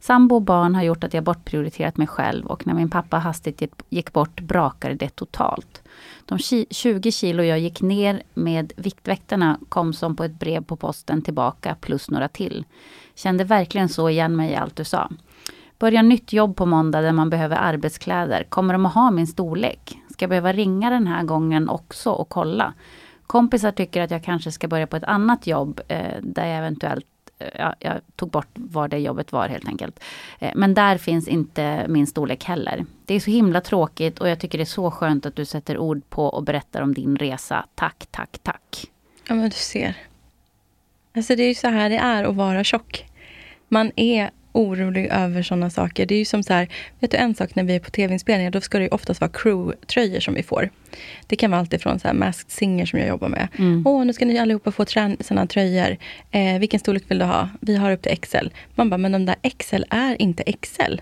Sambo 0.06 0.36
och 0.36 0.42
barn 0.42 0.76
har 0.76 0.84
gjort 0.84 1.04
att 1.04 1.14
jag 1.14 1.24
bortprioriterat 1.24 1.98
mig 1.98 2.08
själv 2.08 2.46
och 2.46 2.68
när 2.68 2.74
min 2.74 2.90
pappa 2.90 3.18
hastigt 3.18 3.62
gick- 3.90 4.14
bort 4.14 4.42
brakade 4.42 4.96
det 4.96 5.10
totalt. 5.10 5.84
De 6.26 6.38
20 6.70 7.12
kilo 7.12 7.44
jag 7.44 7.60
gick 7.60 7.82
ner 7.82 8.24
med 8.34 8.74
Viktväktarna 8.76 9.60
kom 9.70 9.94
som 9.94 10.16
på 10.16 10.24
ett 10.24 10.40
brev 10.40 10.64
på 10.64 10.76
posten 10.76 11.22
tillbaka 11.22 11.76
plus 11.82 12.10
några 12.10 12.28
till. 12.28 12.66
Kände 13.16 13.44
verkligen 13.44 13.90
så 13.90 14.10
igen 14.10 14.36
mig 14.36 14.52
i 14.52 14.56
allt 14.56 14.76
du 14.76 14.84
sa. 14.84 15.10
Börjar 15.80 16.04
nytt 16.04 16.34
jobb 16.34 16.56
på 16.56 16.66
måndag 16.66 17.02
där 17.02 17.12
man 17.12 17.30
behöver 17.30 17.56
arbetskläder. 17.56 18.44
Kommer 18.50 18.74
de 18.74 18.86
att 18.86 18.94
ha 18.94 19.12
min 19.12 19.28
storlek? 19.28 19.98
Ska 20.10 20.24
jag 20.24 20.30
behöva 20.30 20.54
ringa 20.54 20.90
den 20.90 21.08
här 21.08 21.24
gången 21.24 21.70
också 21.70 22.12
och 22.12 22.30
kolla? 22.30 22.74
Kompisar 23.28 23.72
tycker 23.72 24.02
att 24.02 24.12
jag 24.12 24.24
kanske 24.24 24.52
ska 24.52 24.68
börja 24.68 24.88
på 24.88 24.98
ett 24.98 25.04
annat 25.04 25.48
jobb 25.48 25.82
eh, 25.88 26.22
där 26.22 26.46
jag 26.46 26.58
eventuellt 26.58 27.06
Eh, 27.40 27.48
ja, 27.60 27.76
jag 27.80 28.02
tog 28.16 28.30
bort 28.30 28.48
var 28.54 28.88
det 28.88 28.98
jobbet 28.98 29.32
var 29.32 29.48
helt 29.48 29.68
enkelt. 29.68 30.04
Eh, 30.40 30.52
men 30.56 30.74
där 30.74 30.98
finns 30.98 31.28
inte 31.28 31.86
min 31.90 32.08
storlek 32.08 32.44
heller. 32.44 32.86
Det 33.06 33.16
är 33.16 33.20
så 33.20 33.32
himla 33.32 33.62
tråkigt 33.62 34.20
och 34.20 34.30
jag 34.30 34.40
tycker 34.40 34.58
det 34.58 34.64
är 34.64 34.66
så 34.66 34.92
skönt 34.92 35.26
att 35.26 35.36
du 35.36 35.46
sätter 35.46 35.78
ord 35.78 36.10
på 36.10 36.26
och 36.26 36.44
berättar 36.44 36.82
om 36.82 36.94
din 36.94 37.18
resa. 37.18 37.66
Tack, 37.76 38.08
tack, 38.12 38.40
tack. 38.44 38.86
Ja, 39.28 39.36
men 39.36 39.50
du 39.50 39.56
ser. 39.56 39.96
Alltså 41.16 41.36
det 41.36 41.44
är 41.44 41.48
ju 41.48 41.56
så 41.56 41.68
här 41.68 41.90
det 41.90 41.98
är 41.98 42.24
att 42.24 42.36
vara 42.36 42.64
tjock. 42.64 43.06
Man 43.68 43.92
är 43.96 44.32
orolig 44.56 45.08
över 45.12 45.44
sådana 45.44 45.70
saker. 45.70 46.06
Det 46.06 46.16
är 46.16 46.20
ju 46.20 46.26
som 46.26 46.44
så 46.44 46.54
här, 46.54 46.68
vet 47.00 47.12
du 47.12 47.18
en 47.18 47.36
sak 47.36 47.56
när 47.56 47.64
vi 47.64 47.76
är 47.76 47.80
på 47.80 47.92
tv-inspelningar, 47.92 48.52
då 48.52 48.62
ska 48.62 48.78
det 48.78 48.84
ju 48.84 48.90
oftast 48.90 49.22
vara 49.22 49.32
crew-tröjor 49.32 50.20
som 50.20 50.34
vi 50.34 50.44
får. 50.44 50.70
Det 51.28 51.36
kan 51.36 51.52
vara 51.52 51.60
allt 51.60 51.74
ifrån 51.74 52.00
så 52.00 52.08
här 52.08 52.16
Masked 52.16 52.52
Singer 52.52 52.86
som 52.86 53.00
jag 53.00 53.08
jobbar 53.08 53.28
med. 53.30 53.48
Åh, 53.86 54.06
nu 54.06 54.14
ska 54.14 54.26
ni 54.26 54.40
allihopa 54.40 54.72
få 54.72 54.86
sådana 55.20 55.48
tröjor. 55.48 55.98
Eh, 56.32 56.60
vilken 56.60 56.80
storlek 56.80 57.04
vill 57.08 57.20
du 57.20 57.26
ha? 57.26 57.50
Vi 57.62 57.76
har 57.76 57.92
upp 57.92 58.02
till 58.02 58.18
XL. 58.18 58.48
Man 58.76 58.90
bara, 58.90 58.98
men 58.98 59.12
de 59.12 59.26
där 59.26 59.36
XL 59.58 59.84
är 59.90 60.22
inte 60.22 60.44
XL. 60.44 61.02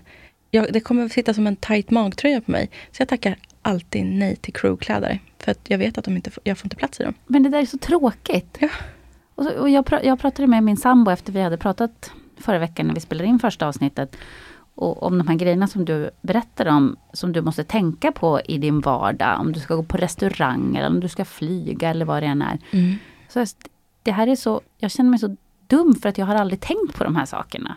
Jag, 0.50 0.72
det 0.72 0.80
kommer 0.80 1.04
att 1.04 1.12
sitta 1.12 1.34
som 1.34 1.46
en 1.46 1.56
tight 1.56 1.90
magtröja 1.90 2.40
på 2.40 2.50
mig. 2.50 2.70
Så 2.92 3.00
jag 3.02 3.08
tackar 3.08 3.36
alltid 3.62 4.06
nej 4.06 4.36
till 4.36 4.52
crewkläder. 4.52 5.18
För 5.38 5.50
att 5.50 5.60
jag 5.68 5.78
vet 5.78 5.98
att 5.98 6.04
de 6.04 6.16
inte, 6.16 6.30
jag 6.44 6.58
får 6.58 6.66
inte 6.66 6.76
plats 6.76 7.00
i 7.00 7.02
dem. 7.02 7.14
Men 7.26 7.42
det 7.42 7.48
där 7.48 7.58
är 7.62 7.66
så 7.66 7.78
tråkigt. 7.78 8.56
Ja. 8.58 8.68
Och, 9.34 9.44
så, 9.44 9.50
och 9.50 9.70
jag, 9.70 9.86
pra, 9.86 10.04
jag 10.04 10.20
pratade 10.20 10.48
med 10.48 10.62
min 10.62 10.76
sambo 10.76 11.10
efter 11.10 11.32
vi 11.32 11.40
hade 11.40 11.56
pratat 11.56 12.12
förra 12.36 12.58
veckan 12.58 12.86
när 12.86 12.94
vi 12.94 13.00
spelade 13.00 13.28
in 13.28 13.38
första 13.38 13.66
avsnittet. 13.68 14.16
Och 14.76 15.02
om 15.02 15.18
de 15.18 15.28
här 15.28 15.34
grejerna 15.34 15.66
som 15.66 15.84
du 15.84 16.10
berättade 16.22 16.70
om, 16.70 16.96
som 17.12 17.32
du 17.32 17.42
måste 17.42 17.64
tänka 17.64 18.12
på 18.12 18.40
i 18.40 18.58
din 18.58 18.80
vardag. 18.80 19.40
Om 19.40 19.52
du 19.52 19.60
ska 19.60 19.74
gå 19.76 19.82
på 19.82 19.96
restaurang 19.96 20.76
eller 20.76 20.88
om 20.88 21.00
du 21.00 21.08
ska 21.08 21.24
flyga 21.24 21.90
eller 21.90 22.04
vad 22.04 22.22
det 22.22 22.26
än 22.26 22.42
är. 22.42 22.58
Så 23.28 23.38
jag- 23.38 23.48
det 24.02 24.10
här 24.12 24.26
är 24.26 24.36
så, 24.36 24.60
jag 24.78 24.90
känner 24.90 25.10
mig 25.10 25.18
så 25.18 25.36
dum 25.66 25.94
för 25.94 26.08
att 26.08 26.18
jag 26.18 26.26
har 26.26 26.34
aldrig 26.34 26.60
tänkt 26.60 26.94
på 26.94 27.04
de 27.04 27.16
här 27.16 27.24
sakerna. 27.24 27.76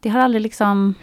Det 0.00 0.08
har 0.08 0.20
aldrig 0.20 0.42
liksom 0.42 0.94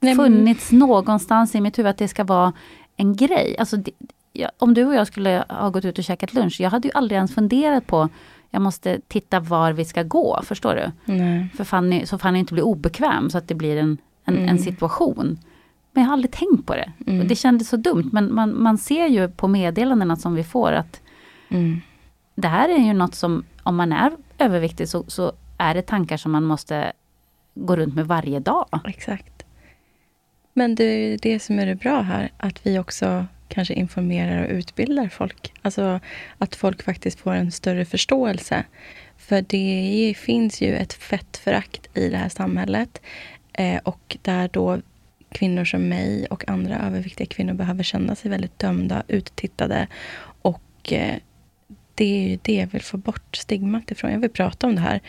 Nej, 0.00 0.14
men- 0.14 0.26
funnits 0.26 0.72
någonstans 0.72 1.54
i 1.54 1.60
mitt 1.60 1.78
huvud 1.78 1.90
att 1.90 1.98
det 1.98 2.08
ska 2.08 2.24
vara 2.24 2.52
en 2.96 3.16
grej. 3.16 3.56
Alltså, 3.58 3.76
det, 3.76 3.90
jag, 4.32 4.50
om 4.58 4.74
du 4.74 4.84
och 4.84 4.94
jag 4.94 5.06
skulle 5.06 5.44
ha 5.48 5.70
gått 5.70 5.84
ut 5.84 5.98
och 5.98 6.04
käkat 6.04 6.34
lunch, 6.34 6.60
jag 6.60 6.70
hade 6.70 6.88
ju 6.88 6.92
aldrig 6.94 7.16
ens 7.16 7.34
funderat 7.34 7.86
på 7.86 8.08
jag 8.54 8.62
måste 8.62 9.00
titta 9.08 9.40
var 9.40 9.72
vi 9.72 9.84
ska 9.84 10.02
gå, 10.02 10.40
förstår 10.44 10.74
du? 10.74 11.12
Nej. 11.14 11.48
För 11.56 11.64
Fanny, 11.64 12.06
så 12.06 12.18
Fanny 12.18 12.38
inte 12.38 12.52
blir 12.54 12.64
obekväm 12.64 13.30
så 13.30 13.38
att 13.38 13.48
det 13.48 13.54
blir 13.54 13.76
en, 13.76 13.98
en, 14.24 14.34
Mm. 14.36 14.48
en 14.48 14.58
situation. 14.58 15.38
Men 15.92 16.02
jag 16.02 16.08
har 16.08 16.12
aldrig 16.12 16.32
tänkt 16.32 16.66
på 16.66 16.74
det. 16.74 16.92
Och 17.20 17.26
det 17.26 17.34
kändes 17.36 17.68
så 17.68 17.76
dumt. 17.76 18.10
Men 18.12 18.34
man, 18.34 18.62
man 18.62 18.78
ser 18.78 19.06
ju 19.06 19.28
på 19.28 19.48
meddelandena 19.48 20.16
som 20.16 20.34
vi 20.34 20.44
får 20.44 20.72
att 20.72 21.00
Mm. 21.48 21.80
det 22.34 22.48
här 22.48 22.68
är 22.68 22.78
ju 22.78 22.92
något 22.92 23.14
som, 23.14 23.44
om 23.62 23.76
man 23.76 23.92
är 23.92 24.12
överviktig 24.38 24.88
så, 24.88 25.04
så 25.08 25.32
är 25.58 25.74
det 25.74 25.82
tankar 25.82 26.16
som 26.16 26.32
man 26.32 26.44
måste 26.44 26.92
gå 27.54 27.76
runt 27.76 27.94
med 27.94 28.06
varje 28.06 28.40
dag. 28.40 28.66
Exakt. 28.84 29.44
Men 30.54 30.74
det 30.74 30.84
är 30.84 31.18
det 31.22 31.38
som 31.40 31.58
är 31.58 31.66
det 31.66 31.74
bra 31.74 32.00
här, 32.00 32.30
att 32.36 32.66
vi 32.66 32.78
också 32.78 33.26
kanske 33.52 33.74
informerar 33.74 34.44
och 34.44 34.50
utbildar 34.50 35.08
folk. 35.08 35.52
Alltså 35.62 36.00
att 36.38 36.56
folk 36.56 36.82
faktiskt 36.82 37.20
får 37.20 37.32
en 37.32 37.52
större 37.52 37.84
förståelse. 37.84 38.64
För 39.16 39.44
det 39.48 40.14
finns 40.18 40.60
ju 40.60 40.76
ett 40.76 40.92
fett 40.92 41.36
förakt 41.36 41.98
i 41.98 42.08
det 42.08 42.16
här 42.16 42.28
samhället. 42.28 43.00
Eh, 43.52 43.80
och 43.84 44.16
där 44.22 44.48
då 44.52 44.80
kvinnor 45.32 45.64
som 45.64 45.88
mig 45.88 46.26
och 46.26 46.48
andra 46.48 46.78
överviktiga 46.78 47.26
kvinnor 47.26 47.54
behöver 47.54 47.82
känna 47.82 48.14
sig 48.14 48.30
väldigt 48.30 48.58
dömda, 48.58 49.02
uttittade. 49.08 49.86
Och 50.42 50.92
eh, 50.92 51.16
det 51.94 52.04
är 52.04 52.28
ju 52.28 52.38
det 52.42 52.54
jag 52.54 52.66
vill 52.66 52.82
få 52.82 52.96
bort 52.96 53.36
stigmat 53.36 53.90
ifrån. 53.90 54.12
Jag 54.12 54.18
vill 54.18 54.30
prata 54.30 54.66
om 54.66 54.74
det 54.74 54.80
här. 54.80 55.00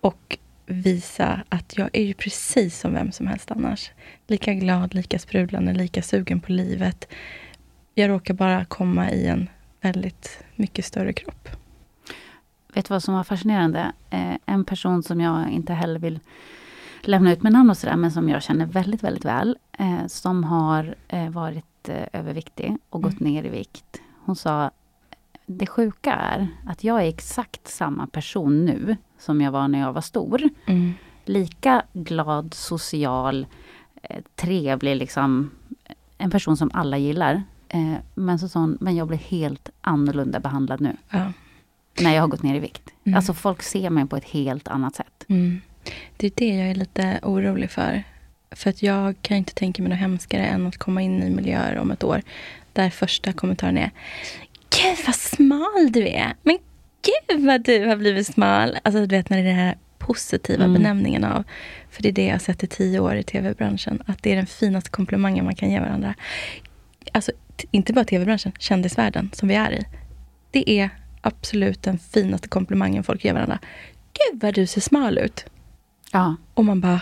Och 0.00 0.38
visa 0.68 1.40
att 1.48 1.78
jag 1.78 1.90
är 1.92 2.02
ju 2.02 2.14
precis 2.14 2.78
som 2.80 2.92
vem 2.94 3.12
som 3.12 3.26
helst 3.26 3.50
annars. 3.50 3.90
Lika 4.26 4.54
glad, 4.54 4.94
lika 4.94 5.18
sprudlande, 5.18 5.74
lika 5.74 6.02
sugen 6.02 6.40
på 6.40 6.52
livet. 6.52 7.08
jag 7.94 8.10
råkar 8.10 8.34
bara 8.34 8.64
komma 8.64 9.10
i 9.10 9.26
en 9.26 9.48
väldigt 9.80 10.44
mycket 10.56 10.84
större 10.84 11.12
kropp. 11.12 11.48
Vet 12.74 12.84
du 12.88 12.94
vad 12.94 13.02
som 13.02 13.14
var 13.14 13.24
fascinerande? 13.24 13.92
Eh, 14.10 14.34
en 14.46 14.64
person 14.64 15.02
som 15.02 15.20
jag 15.20 15.50
inte 15.50 15.72
heller 15.74 16.00
vill 16.00 16.20
lämna 17.02 17.32
ut 17.32 17.42
med 17.42 17.52
namn 17.52 17.70
och 17.70 17.76
sådär, 17.78 17.96
men 17.96 18.12
som 18.12 18.28
jag 18.28 18.42
känner 18.42 18.66
väldigt, 18.66 19.02
väldigt 19.02 19.24
väl. 19.24 19.58
Eh, 19.78 20.06
som 20.06 20.44
har 20.44 20.94
eh, 21.08 21.30
varit 21.30 21.64
överviktig 22.12 22.76
och 22.90 23.02
gått 23.02 23.20
Mm. 23.20 23.32
ner 23.32 23.44
i 23.44 23.48
vikt. 23.48 24.00
Hon 24.24 24.36
sa, 24.36 24.70
det 25.50 25.66
sjuka 25.66 26.12
är 26.12 26.48
att 26.66 26.84
jag 26.84 27.02
är 27.02 27.08
exakt 27.08 27.68
samma 27.68 28.06
person 28.06 28.64
nu 28.64 28.96
som 29.18 29.40
jag 29.40 29.50
var 29.50 29.68
när 29.68 29.78
jag 29.80 29.92
var 29.92 30.00
stor. 30.00 30.42
Mm. 30.66 30.94
Lika 31.24 31.82
glad, 31.92 32.54
social, 32.54 33.46
eh, 34.02 34.22
trevlig, 34.36 34.96
liksom. 34.96 35.50
En 36.18 36.30
person 36.30 36.56
som 36.56 36.70
alla 36.74 36.98
gillar. 36.98 37.42
Eh, 37.68 37.94
men 38.14 38.38
så 38.38 38.48
sa 38.48 38.60
hon, 38.60 38.78
men 38.80 38.96
jag 38.96 39.08
blir 39.08 39.18
helt 39.18 39.70
annorlunda 39.80 40.40
behandlad 40.40 40.80
nu. 40.80 40.96
Ja. 41.10 41.32
När 42.00 42.14
jag 42.14 42.20
har 42.20 42.28
gått 42.28 42.42
ner 42.42 42.54
i 42.54 42.58
vikt. 42.58 42.90
Mm. 43.04 43.16
Alltså 43.16 43.34
folk 43.34 43.62
ser 43.62 43.90
mig 43.90 44.06
på 44.06 44.16
ett 44.16 44.24
helt 44.24 44.68
annat 44.68 44.94
sätt. 44.94 45.24
Mm. 45.28 45.60
Det 46.16 46.26
är 46.26 46.32
det 46.34 46.56
jag 46.56 46.70
är 46.70 46.74
lite 46.74 47.20
orolig 47.22 47.70
för. 47.70 48.02
För 48.50 48.70
att 48.70 48.82
jag 48.82 49.14
kan 49.22 49.36
inte 49.36 49.54
tänka 49.54 49.82
mig 49.82 49.90
något 49.90 49.98
hemskare 49.98 50.46
än 50.46 50.66
att 50.66 50.76
komma 50.76 51.02
in 51.02 51.22
i 51.22 51.30
miljöer 51.30 51.78
om 51.78 51.90
ett 51.90 52.04
år. 52.04 52.22
Där 52.72 52.90
första 52.90 53.32
kommentaren 53.32 53.78
är 53.78 53.90
Gud 54.82 55.06
vad 55.06 55.14
smal 55.14 55.92
du 55.92 56.08
är! 56.08 56.34
Men 56.42 56.58
gud 57.02 57.46
vad 57.46 57.64
du 57.64 57.86
har 57.86 57.96
blivit 57.96 58.26
smal! 58.26 58.78
Alltså 58.84 59.00
du 59.06 59.16
vet 59.16 59.30
när 59.30 59.36
det 59.36 59.42
är 59.42 59.46
den 59.46 59.56
här 59.56 59.78
positiva 59.98 60.64
Mm. 60.64 60.74
benämningen 60.74 61.24
av. 61.24 61.44
För 61.90 62.02
det 62.02 62.08
är 62.08 62.12
det 62.12 62.24
jag 62.24 62.34
har 62.34 62.38
sett 62.38 62.64
i 62.64 62.66
tio 62.66 63.00
år 63.00 63.16
i 63.16 63.22
tv-branschen. 63.22 64.02
Att 64.06 64.22
det 64.22 64.32
är 64.32 64.36
den 64.36 64.46
finaste 64.46 64.90
komplimangen 64.90 65.44
man 65.44 65.54
kan 65.54 65.70
ge 65.70 65.80
varandra. 65.80 66.14
Alltså 67.12 67.32
inte 67.70 67.92
bara 67.92 68.04
tv-branschen, 68.04 68.52
kändisvärlden 68.58 69.30
som 69.32 69.48
vi 69.48 69.54
är 69.54 69.72
i. 69.72 69.84
Det 70.50 70.70
är 70.70 70.90
absolut 71.20 71.82
den 71.82 71.98
finaste 71.98 72.48
komplimangen 72.48 73.04
folk 73.04 73.24
ger 73.24 73.32
varandra. 73.34 73.58
Gud 74.12 74.40
vad 74.42 74.54
du 74.54 74.66
ser 74.66 74.80
smal 74.80 75.18
ut! 75.18 75.44
Ja, 76.12 76.36
Och 76.54 76.64
man 76.64 76.80
bara... 76.80 77.00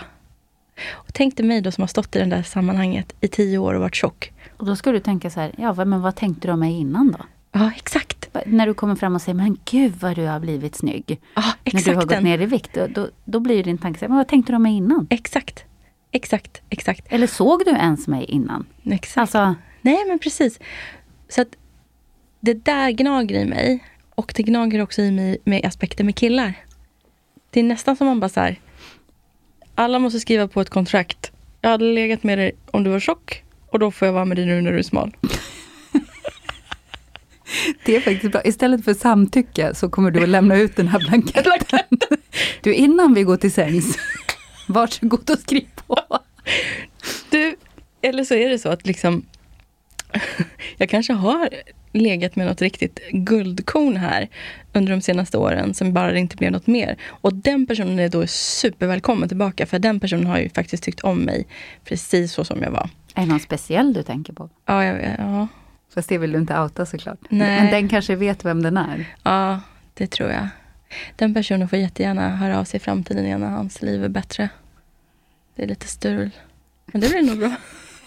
Och 0.91 1.13
tänk 1.13 1.37
dig 1.37 1.45
mig 1.45 1.61
då 1.61 1.71
som 1.71 1.81
har 1.81 1.87
stått 1.87 2.15
i 2.15 2.19
det 2.19 2.25
där 2.25 2.43
sammanhanget 2.43 3.13
i 3.21 3.27
tio 3.27 3.57
år 3.57 3.73
och 3.73 3.81
varit 3.81 3.95
tjock. 3.95 4.31
och 4.57 4.65
då 4.65 4.75
ska 4.75 4.91
du 4.91 4.99
tänka 4.99 5.29
så 5.29 5.39
här, 5.39 5.51
ja 5.57 5.73
men 5.85 6.01
vad 6.01 6.15
tänkte 6.15 6.47
du 6.47 6.51
om 6.53 6.59
mig 6.59 6.73
innan 6.79 7.11
då? 7.11 7.25
Ja, 7.51 7.71
exakt. 7.75 8.29
När 8.45 8.67
du 8.67 8.73
kommer 8.73 8.95
fram 8.95 9.15
och 9.15 9.21
säger, 9.21 9.35
men 9.35 9.57
gud 9.65 9.93
vad 9.99 10.15
du 10.15 10.25
har 10.25 10.39
blivit 10.39 10.75
snygg. 10.75 11.19
Ja, 11.35 11.41
När 11.41 11.53
exakt 11.63 11.85
du 11.85 11.95
har 11.95 12.05
gått 12.05 12.23
ner 12.23 12.41
i 12.41 12.45
vikt, 12.45 12.73
då, 12.73 12.87
då, 12.87 13.09
då 13.25 13.39
blir 13.39 13.63
din 13.63 13.77
tanke 13.77 14.07
men 14.07 14.17
vad 14.17 14.27
tänkte 14.27 14.51
du 14.51 14.55
om 14.55 14.63
mig 14.63 14.73
innan? 14.73 15.07
Exakt. 15.09 15.63
Exakt, 16.11 16.61
exakt. 16.69 17.05
Eller 17.09 17.27
såg 17.27 17.65
du 17.65 17.71
ens 17.71 18.07
mig 18.07 18.25
innan? 18.25 18.65
exakt. 18.91 19.17
Alltså, 19.17 19.55
Nej, 19.81 20.05
men 20.07 20.19
precis. 20.19 20.59
Så 21.29 21.41
att 21.41 21.47
det 22.39 22.53
där 22.53 22.91
gnager 22.91 23.39
i 23.39 23.45
mig. 23.45 23.83
Och 24.15 24.33
det 24.35 24.43
gnager 24.43 24.81
också 24.81 25.01
i 25.01 25.11
mig 25.11 25.37
med 25.43 25.65
aspekter 25.65 26.03
med 26.03 26.15
killar. 26.15 26.53
Det 27.49 27.59
är 27.59 27.63
nästan 27.63 27.95
som 27.95 28.07
man 28.07 28.19
bara 28.19 28.29
så 28.29 28.39
här. 28.39 28.59
Alla 29.75 29.99
måste 29.99 30.19
skriva 30.19 30.47
på 30.47 30.61
ett 30.61 30.69
kontrakt. 30.69 31.31
Jag 31.61 31.69
hade 31.69 31.85
legat 31.85 32.23
med 32.23 32.37
dig 32.37 32.51
om 32.71 32.83
du 32.83 32.89
var 32.89 32.99
tjock. 32.99 33.43
Och 33.69 33.79
då 33.79 33.91
får 33.91 34.05
jag 34.05 34.13
vara 34.13 34.25
med 34.25 34.37
dig 34.37 34.45
nu 34.45 34.61
när 34.61 34.71
du 34.71 34.79
är 34.79 34.83
smal. 34.83 35.15
det 37.85 37.95
är 37.95 38.01
faktiskt 38.01 38.31
bra. 38.31 38.41
Istället 38.45 38.85
för 38.85 38.93
samtycke 38.93 39.75
så 39.75 39.89
kommer 39.89 40.11
du 40.11 40.23
att 40.23 40.29
lämna 40.29 40.55
ut 40.57 40.75
den 40.75 40.87
här 40.87 40.99
blanketten. 40.99 41.99
Du, 42.61 42.73
innan 42.73 43.13
vi 43.13 43.23
går 43.23 43.37
till 43.37 43.51
sängs, 43.51 43.97
varsågod 44.67 45.29
och 45.29 45.39
skriv 45.39 45.67
på. 45.87 45.97
Du, 47.29 47.55
eller 48.01 48.23
så 48.23 48.33
är 48.33 48.49
det 48.49 48.59
så 48.59 48.69
att 48.69 48.85
liksom 48.85 49.25
jag 50.77 50.89
kanske 50.89 51.13
har 51.13 51.49
legat 51.91 52.35
med 52.35 52.47
något 52.47 52.61
riktigt 52.61 52.99
guldkorn 53.11 53.97
här 53.97 54.29
under 54.73 54.91
de 54.91 55.01
senaste 55.01 55.37
åren 55.37 55.73
som 55.73 55.93
bara 55.93 56.17
inte 56.17 56.35
blev 56.35 56.51
något 56.51 56.67
mer. 56.67 56.97
Och 57.07 57.33
den 57.33 57.67
personen 57.67 57.99
är 57.99 58.09
då 58.09 58.27
supervälkommen 58.27 59.29
tillbaka 59.29 59.65
för 59.65 59.79
den 59.79 59.99
personen 59.99 60.27
har 60.27 60.39
ju 60.39 60.49
faktiskt 60.49 60.83
tyckt 60.83 60.99
om 60.99 61.19
mig 61.19 61.47
precis 61.85 62.33
så 62.33 62.43
som 62.43 62.63
jag 62.63 62.71
var. 62.71 62.89
Är 63.15 63.21
det 63.21 63.27
någon 63.27 63.39
speciell 63.39 63.93
du 63.93 64.03
tänker 64.03 64.33
på? 64.33 64.49
Ja, 64.65 64.83
ja, 64.83 65.15
ja, 65.17 65.47
Fast 65.97 66.09
det 66.09 66.17
vill 66.17 66.31
du 66.31 66.37
inte 66.37 66.59
outa 66.59 66.85
såklart. 66.85 67.17
Nej. 67.29 67.61
Men 67.61 67.71
den 67.71 67.89
kanske 67.89 68.15
vet 68.15 68.45
vem 68.45 68.63
den 68.63 68.77
är. 68.77 69.05
ja, 69.23 69.59
det 69.93 70.07
tror 70.07 70.29
jag. 70.29 70.47
Den 71.15 71.33
personen 71.33 71.69
får 71.69 71.79
jättegärna 71.79 72.35
höra 72.35 72.59
av 72.59 72.63
sig 72.63 72.77
i 72.77 72.81
framtiden 72.81 73.25
igen 73.25 73.39
när 73.39 73.49
hans 73.49 73.81
liv 73.81 74.03
är 74.03 74.09
bättre. 74.09 74.49
Det 75.55 75.63
är 75.63 75.67
lite 75.67 75.87
strul. 75.87 76.29
Men 76.85 77.01
det 77.01 77.09
blir 77.09 77.21
nog 77.21 77.37
bra. 77.37 77.51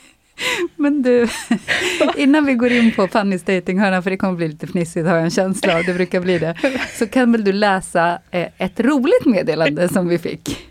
Men 0.76 1.03
du, 1.03 1.28
innan 2.16 2.45
vi 2.45 2.55
går 2.55 2.72
in 2.72 2.93
på 2.93 3.09
Fannys 3.09 3.43
datinghörna, 3.43 4.03
för 4.03 4.11
det 4.11 4.16
kommer 4.16 4.34
bli 4.34 4.49
lite 4.49 4.66
fnissigt 4.66 5.07
har 5.07 5.14
jag 5.14 5.24
en 5.24 5.30
känsla 5.30 5.76
av, 5.76 5.84
det 5.84 5.95
brukar 5.95 6.20
bli 6.20 6.38
det. 6.38 6.55
Så 6.99 7.07
kan 7.07 7.32
väl 7.32 7.45
du 7.45 7.53
läsa 7.53 8.18
eh, 8.30 8.49
ett 8.59 8.80
roligt 8.80 9.26
meddelande 9.26 9.88
som 9.88 10.09
vi 10.09 10.18
fick. 10.18 10.70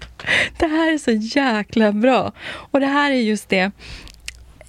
Det 0.60 0.68
här 0.68 0.94
är 0.94 0.98
så 0.98 1.12
jäkla 1.12 1.92
bra. 1.92 2.32
Och 2.48 2.80
det 2.80 2.86
här 2.86 3.12
är 3.12 3.16
just 3.16 3.50
det. 3.50 3.72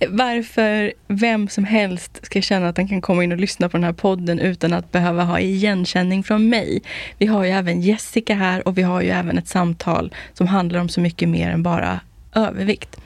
Varför 0.09 0.93
vem 1.09 1.49
som 1.49 1.65
helst 1.65 2.27
ska 2.27 2.41
känna 2.41 2.69
att 2.69 2.77
den 2.77 2.89
kan 2.89 3.01
komma 3.01 3.25
in 3.25 3.33
och 3.33 3.39
lyssna 3.39 3.69
på 3.69 3.77
den 3.77 3.85
här 3.85 3.93
podden 3.93 4.39
utan 4.39 4.73
att 4.73 4.93
behöva 4.93 5.25
ha 5.25 5.41
igenkänning 5.41 6.23
från 6.23 6.49
mig. 6.49 6.83
Vi 7.19 7.27
har 7.27 7.45
ju 7.45 7.51
även 7.51 7.81
Jessica 7.81 8.35
här 8.35 8.69
och 8.69 8.79
vi 8.79 8.83
har 8.83 9.01
ju 9.01 9.11
även 9.11 9.39
ett 9.39 9.49
samtal 9.49 10.15
som 10.33 10.47
handlar 10.47 10.81
om 10.81 10.89
så 10.89 11.01
mycket 11.01 11.29
mer 11.29 11.51
än 11.51 11.63
bara 11.63 12.01
övervikt. 12.35 13.01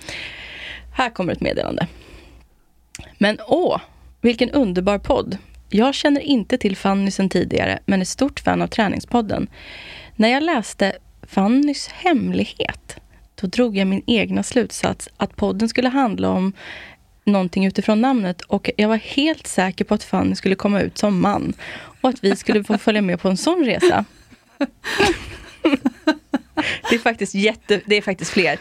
Här 0.93 1.11
kommer 1.11 1.33
ett 1.33 1.41
meddelande. 1.41 1.87
Men 3.19 3.39
åh, 3.49 3.81
vilken 4.21 4.51
underbar 4.51 4.99
podd. 4.99 5.39
Jag 5.69 5.95
känner 5.95 6.21
inte 6.21 6.59
till 6.59 6.77
Fanny 6.77 7.11
sedan 7.11 7.29
tidigare, 7.29 7.79
men 7.87 8.01
är 8.01 8.05
stort 8.05 8.41
fan 8.41 8.63
av 8.63 8.67
Träningspodden. 8.67 9.47
När 10.17 10.29
jag 10.29 10.43
läste 10.43 10.93
Fannys 11.23 11.89
hemlighet, 11.89 12.97
då 13.45 13.49
drog 13.49 13.77
jag 13.77 13.87
min 13.87 14.03
egna 14.07 14.43
slutsats 14.43 15.09
att 15.17 15.37
podden 15.37 15.69
skulle 15.69 15.89
handla 15.89 16.29
om 16.29 16.53
någonting 17.25 17.67
utifrån 17.67 18.01
namnet 18.01 18.43
och 18.43 18.71
jag 18.77 18.89
var 18.89 18.97
helt 18.97 19.47
säker 19.47 19.85
på 19.85 19.95
att 19.95 20.05
Fanny 20.05 20.35
skulle 20.35 20.55
komma 20.55 20.81
ut 20.81 20.99
som 20.99 21.21
man 21.21 21.53
och 22.01 22.09
att 22.09 22.25
vi 22.25 22.37
skulle 22.37 22.65
få 22.65 22.79
följa 22.79 23.03
med 23.03 23.21
på 23.21 23.29
en 23.29 23.37
sån 23.37 23.65
resa. 23.65 24.05
Det 26.91 26.95
är 26.95 26.99
faktiskt 26.99 27.35
jätte, 27.35 27.81
det 27.87 27.97
är 27.97 28.03
faktiskt 28.03 28.31
fler. 28.31 28.59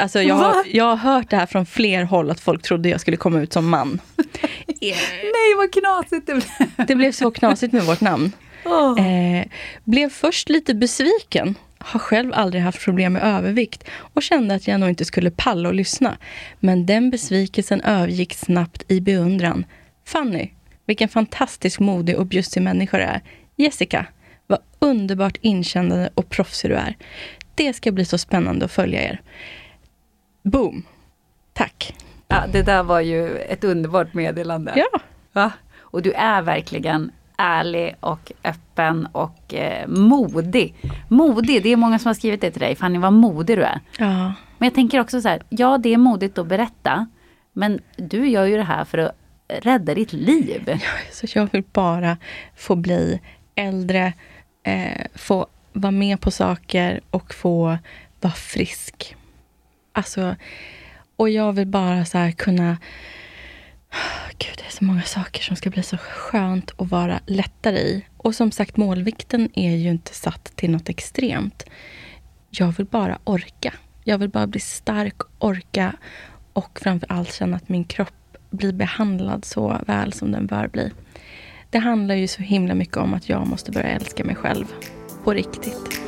Alltså 0.00 0.22
jag, 0.22 0.34
har, 0.34 0.64
jag 0.66 0.84
har 0.84 0.96
hört 0.96 1.30
det 1.30 1.36
här 1.36 1.46
från 1.46 1.66
fler 1.66 2.04
håll 2.04 2.30
att 2.30 2.40
folk 2.40 2.62
trodde 2.62 2.88
jag 2.88 3.00
skulle 3.00 3.16
komma 3.16 3.40
ut 3.40 3.52
som 3.52 3.68
man. 3.68 4.00
Nej, 4.80 5.54
vad 5.56 5.72
knasigt 5.72 6.26
det 6.26 6.34
blev. 6.34 6.86
Det 6.86 6.94
blev 6.94 7.12
så 7.12 7.30
knasigt 7.30 7.72
med 7.72 7.82
vårt 7.82 8.00
namn. 8.00 8.32
Åh. 8.64 9.06
Eh, 9.06 9.46
blev 9.84 10.10
först 10.10 10.48
lite 10.48 10.74
besviken. 10.74 11.54
Har 11.84 12.00
själv 12.00 12.32
aldrig 12.34 12.62
haft 12.62 12.84
problem 12.84 13.12
med 13.12 13.22
övervikt 13.22 13.84
och 14.14 14.22
kände 14.22 14.54
att 14.54 14.68
jag 14.68 14.80
nog 14.80 14.88
inte 14.88 15.04
skulle 15.04 15.30
palla 15.30 15.68
och 15.68 15.74
lyssna. 15.74 16.16
Men 16.60 16.86
den 16.86 17.10
besvikelsen 17.10 17.80
övergick 17.80 18.34
snabbt 18.34 18.84
i 18.88 19.00
beundran. 19.00 19.64
Fanny, 20.04 20.50
vilken 20.86 21.08
fantastisk 21.08 21.80
modig 21.80 22.16
och 22.16 22.26
bjussig 22.26 22.62
människa 22.62 22.96
du 22.96 23.02
är. 23.02 23.20
Jessica, 23.56 24.06
vad 24.46 24.58
underbart 24.78 25.38
inkännande 25.40 26.10
och 26.14 26.28
proffsig 26.28 26.70
du 26.70 26.74
är. 26.74 26.96
Det 27.54 27.72
ska 27.72 27.92
bli 27.92 28.04
så 28.04 28.18
spännande 28.18 28.64
att 28.64 28.72
följa 28.72 29.02
er. 29.02 29.20
Boom! 30.42 30.82
Tack. 31.52 31.94
Ja, 32.28 32.44
det 32.52 32.62
där 32.62 32.82
var 32.82 33.00
ju 33.00 33.36
ett 33.38 33.64
underbart 33.64 34.14
meddelande. 34.14 34.72
Ja, 34.76 35.00
Va? 35.32 35.52
Och 35.78 36.02
du 36.02 36.12
är 36.12 36.42
verkligen 36.42 37.12
ärlig 37.40 37.96
och 38.00 38.32
öppen 38.44 39.06
och 39.12 39.54
eh, 39.54 39.88
modig. 39.88 40.74
Modig, 41.08 41.62
det 41.62 41.72
är 41.72 41.76
många 41.76 41.98
som 41.98 42.08
har 42.08 42.14
skrivit 42.14 42.40
det 42.40 42.50
till 42.50 42.60
dig. 42.60 42.76
Fanny, 42.76 42.98
vad 42.98 43.12
modig 43.12 43.58
du 43.58 43.62
är. 43.62 43.80
ja, 43.98 44.32
Men 44.58 44.66
jag 44.66 44.74
tänker 44.74 45.00
också 45.00 45.20
så 45.20 45.28
här, 45.28 45.42
ja 45.48 45.78
det 45.78 45.94
är 45.94 45.96
modigt 45.96 46.38
att 46.38 46.46
berätta. 46.46 47.06
Men 47.52 47.80
du 47.96 48.28
gör 48.28 48.44
ju 48.44 48.56
det 48.56 48.62
här 48.62 48.84
för 48.84 48.98
att 48.98 49.12
rädda 49.48 49.94
ditt 49.94 50.12
liv. 50.12 50.80
Så 51.12 51.26
jag 51.34 51.48
vill 51.52 51.64
bara 51.72 52.16
få 52.56 52.76
bli 52.76 53.20
äldre, 53.54 54.12
eh, 54.62 55.06
få 55.14 55.46
vara 55.72 55.90
med 55.90 56.20
på 56.20 56.30
saker 56.30 57.00
och 57.10 57.34
få 57.34 57.78
vara 58.20 58.32
frisk. 58.32 59.16
Alltså, 59.92 60.36
och 61.16 61.30
jag 61.30 61.52
vill 61.52 61.66
bara 61.66 62.04
så 62.04 62.18
här 62.18 62.30
kunna... 62.30 62.76
Gud, 64.38 64.54
det 64.56 64.66
är 64.66 64.70
så 64.70 64.84
många 64.84 65.02
saker 65.02 65.42
som 65.42 65.56
ska 65.56 65.70
bli 65.70 65.82
så 65.82 65.96
skönt 65.96 66.70
att 66.76 66.90
vara 66.90 67.20
lättare 67.26 67.78
i. 67.78 68.04
Och 68.16 68.34
som 68.34 68.52
sagt, 68.52 68.76
målvikten 68.76 69.48
är 69.54 69.76
ju 69.76 69.90
inte 69.90 70.14
satt 70.14 70.44
till 70.56 70.70
något 70.70 70.88
extremt. 70.88 71.64
Jag 72.50 72.76
vill 72.76 72.86
bara 72.86 73.18
orka. 73.24 73.74
Jag 74.04 74.18
vill 74.18 74.28
bara 74.28 74.46
bli 74.46 74.60
stark, 74.60 75.16
orka 75.38 75.92
och 76.52 76.80
framför 76.82 77.12
allt 77.12 77.34
känna 77.34 77.56
att 77.56 77.68
min 77.68 77.84
kropp 77.84 78.36
blir 78.50 78.72
behandlad 78.72 79.44
så 79.44 79.80
väl 79.86 80.12
som 80.12 80.32
den 80.32 80.46
bör 80.46 80.68
bli. 80.68 80.90
Det 81.70 81.78
handlar 81.78 82.14
ju 82.14 82.28
så 82.28 82.42
himla 82.42 82.74
mycket 82.74 82.96
om 82.96 83.14
att 83.14 83.28
jag 83.28 83.46
måste 83.46 83.72
börja 83.72 83.88
älska 83.88 84.24
mig 84.24 84.34
själv. 84.34 84.64
På 85.24 85.32
riktigt. 85.32 86.00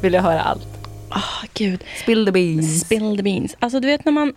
Vill 0.00 0.12
jag 0.12 0.22
höra 0.22 0.40
allt. 0.42 0.68
Ah, 1.08 1.46
gud. 1.54 1.84
Spill 2.02 2.26
the 2.26 2.32
beans. 2.32 2.80
Spill 2.80 3.16
the 3.16 3.22
beans. 3.22 3.56
Alltså 3.58 3.80
du 3.80 3.86
vet 3.88 4.04
när 4.04 4.12
man 4.12 4.32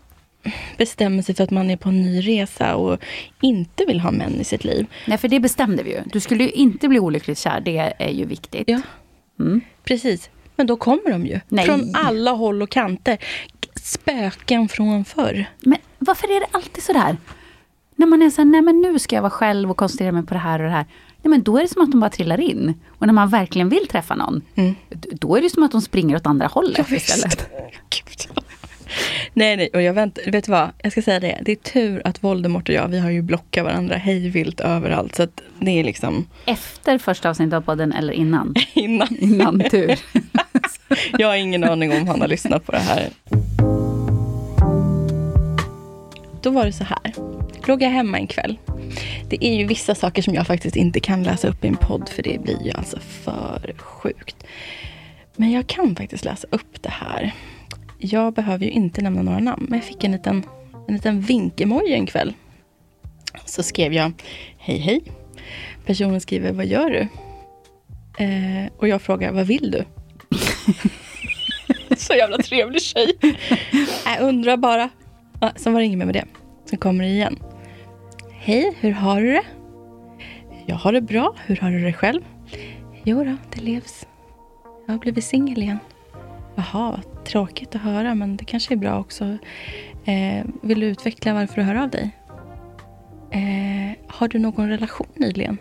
bestämmer 0.77 1.21
sig 1.23 1.35
för 1.35 1.43
att 1.43 1.51
man 1.51 1.69
är 1.69 1.77
på 1.77 1.89
en 1.89 2.01
ny 2.01 2.21
resa 2.21 2.75
och 2.75 2.99
inte 3.41 3.85
vill 3.85 3.99
ha 3.99 4.11
män 4.11 4.41
i 4.41 4.43
sitt 4.43 4.63
liv. 4.63 4.85
Nej, 5.07 5.17
för 5.17 5.27
det 5.27 5.39
bestämde 5.39 5.83
vi 5.83 5.91
ju. 5.91 6.01
Du 6.05 6.19
skulle 6.19 6.43
ju 6.43 6.49
inte 6.51 6.87
bli 6.87 6.99
olyckligt 6.99 7.37
kär, 7.39 7.59
det 7.61 7.93
är 7.99 8.09
ju 8.11 8.25
viktigt. 8.25 8.63
Ja, 8.69 8.81
Mm. 9.39 9.61
precis. 9.83 10.29
Men 10.55 10.67
då 10.67 10.75
kommer 10.75 11.11
de 11.11 11.25
ju. 11.25 11.39
Nej. 11.47 11.65
Från 11.65 11.91
alla 11.95 12.31
håll 12.31 12.61
och 12.61 12.69
kanter. 12.69 13.17
Spöken 13.83 14.67
från 14.69 15.05
förr. 15.05 15.45
Men 15.59 15.77
varför 15.99 16.27
är 16.35 16.39
det 16.39 16.47
alltid 16.51 16.83
sådär? 16.83 17.17
När 17.95 18.07
man 18.07 18.21
är 18.21 18.29
såhär, 18.29 18.45
nej 18.45 18.61
men 18.61 18.81
nu 18.81 18.99
ska 18.99 19.15
jag 19.15 19.21
vara 19.21 19.29
själv 19.31 19.71
och 19.71 19.77
koncentrera 19.77 20.11
mig 20.11 20.25
på 20.25 20.33
det 20.33 20.39
här 20.39 20.59
och 20.59 20.65
det 20.65 20.71
här. 20.71 20.85
Nej 21.25 21.29
men 21.29 21.43
då 21.43 21.57
är 21.57 21.61
det 21.61 21.67
som 21.67 21.81
att 21.81 21.91
de 21.91 21.99
bara 21.99 22.09
trillar 22.09 22.39
in. 22.39 22.73
Och 22.89 23.05
när 23.07 23.13
man 23.13 23.29
verkligen 23.29 23.69
vill 23.69 23.87
träffa 23.87 24.15
någon, 24.15 24.41
d- 24.89 25.09
då 25.11 25.35
är 25.35 25.41
det 25.41 25.49
som 25.49 25.63
att 25.63 25.71
de 25.71 25.81
springer 25.81 26.15
åt 26.15 26.25
andra 26.25 26.47
hållet 26.47 26.91
istället. 26.91 27.49
Gud. 27.89 28.37
Nej, 29.33 29.57
nej, 29.57 29.69
och 29.73 29.81
jag 29.81 29.93
väntar, 29.93 30.31
vet 30.31 30.45
du 30.45 30.51
vad? 30.51 30.69
Jag 30.83 30.91
ska 30.91 31.01
säga 31.01 31.19
det. 31.19 31.39
Det 31.45 31.51
är 31.51 31.55
tur 31.55 32.01
att 32.05 32.23
Voldemort 32.23 32.69
och 32.69 32.75
jag, 32.75 32.87
vi 32.87 32.99
har 32.99 33.09
ju 33.09 33.21
blockat 33.21 33.65
varandra 33.65 33.95
hejvilt 33.95 34.59
överallt. 34.59 35.15
Så 35.15 35.23
att 35.23 35.41
det 35.59 35.71
är 35.79 35.83
liksom 35.83 36.25
Efter 36.45 36.97
första 36.97 37.29
avsnittet 37.29 37.53
av 37.53 37.61
podden 37.61 37.93
eller 37.93 38.13
innan? 38.13 38.53
innan. 38.73 39.15
Innan 39.19 39.59
tur. 39.71 39.99
Jag 41.17 41.27
har 41.27 41.35
ingen 41.35 41.63
aning 41.63 41.91
om 42.01 42.07
han 42.07 42.21
har 42.21 42.27
lyssnat 42.27 42.65
på 42.65 42.71
det 42.71 42.77
här. 42.79 43.09
Då 46.41 46.49
var 46.49 46.65
det 46.65 46.71
så 46.73 46.83
här. 46.83 47.13
Jag 47.67 47.89
hemma 47.89 48.17
en 48.17 48.27
kväll. 48.27 48.57
Det 49.29 49.45
är 49.45 49.55
ju 49.55 49.65
vissa 49.65 49.95
saker 49.95 50.21
som 50.21 50.33
jag 50.33 50.47
faktiskt 50.47 50.75
inte 50.75 50.99
kan 50.99 51.23
läsa 51.23 51.47
upp 51.47 51.65
i 51.65 51.67
en 51.67 51.75
podd 51.75 52.09
för 52.09 52.23
det 52.23 52.41
blir 52.41 52.63
ju 52.65 52.71
alltså 52.71 52.99
för 52.99 53.75
sjukt. 53.77 54.45
Men 55.35 55.51
jag 55.51 55.67
kan 55.67 55.95
faktiskt 55.95 56.25
läsa 56.25 56.47
upp 56.51 56.81
det 56.81 56.89
här. 56.89 57.31
Jag 57.97 58.33
behöver 58.33 58.65
ju 58.65 58.71
inte 58.71 59.01
nämna 59.01 59.21
några 59.21 59.39
namn, 59.39 59.65
men 59.69 59.79
jag 59.79 59.87
fick 59.87 60.03
en 60.03 60.11
liten, 60.11 60.43
en 60.87 60.93
liten 60.93 61.21
vink-emoji 61.21 61.93
en 61.93 62.05
kväll. 62.05 62.33
Så 63.45 63.63
skrev 63.63 63.93
jag 63.93 64.11
Hej 64.57 64.77
hej. 64.77 65.01
Personen 65.85 66.21
skriver 66.21 66.51
Vad 66.51 66.65
gör 66.65 66.89
du? 66.89 67.07
Eh, 68.23 68.71
och 68.77 68.87
jag 68.87 69.01
frågar 69.01 69.31
Vad 69.31 69.47
vill 69.47 69.71
du? 69.71 69.83
Så 71.97 72.13
jävla 72.13 72.37
trevlig 72.37 72.81
tjej. 72.81 73.13
Jag 74.05 74.21
undrar 74.21 74.57
bara. 74.57 74.89
Ja, 75.39 75.51
sen 75.55 75.73
var 75.73 75.79
det 75.79 75.85
inget 75.85 75.97
mer 75.97 76.05
med 76.05 76.15
det. 76.15 76.25
Sen 76.69 76.79
kommer 76.79 77.03
det 77.03 77.09
igen. 77.09 77.39
Hej, 78.47 78.77
hur 78.79 78.91
har 78.91 79.21
du 79.21 79.31
det? 79.31 79.43
Jag 80.65 80.75
har 80.75 80.93
det 80.93 81.01
bra. 81.01 81.35
Hur 81.45 81.55
har 81.55 81.71
du 81.71 81.79
det 81.79 81.93
själv? 81.93 82.21
Jo 83.03 83.23
då, 83.23 83.37
det 83.53 83.61
levs. 83.61 84.07
Jag 84.85 84.93
har 84.93 84.99
blivit 84.99 85.23
singel 85.23 85.57
igen. 85.57 85.79
Jaha, 86.55 86.91
vad 86.91 87.25
tråkigt 87.25 87.75
att 87.75 87.81
höra, 87.81 88.15
men 88.15 88.37
det 88.37 88.45
kanske 88.45 88.73
är 88.73 88.77
bra 88.77 88.99
också. 88.99 89.37
Eh, 90.05 90.45
vill 90.61 90.79
du 90.79 90.85
utveckla 90.85 91.33
varför 91.33 91.55
du 91.55 91.61
hör 91.61 91.75
av 91.75 91.89
dig? 91.89 92.11
Eh, 93.31 93.97
har 94.07 94.27
du 94.27 94.39
någon 94.39 94.69
relation 94.69 95.07
nyligen? 95.13 95.57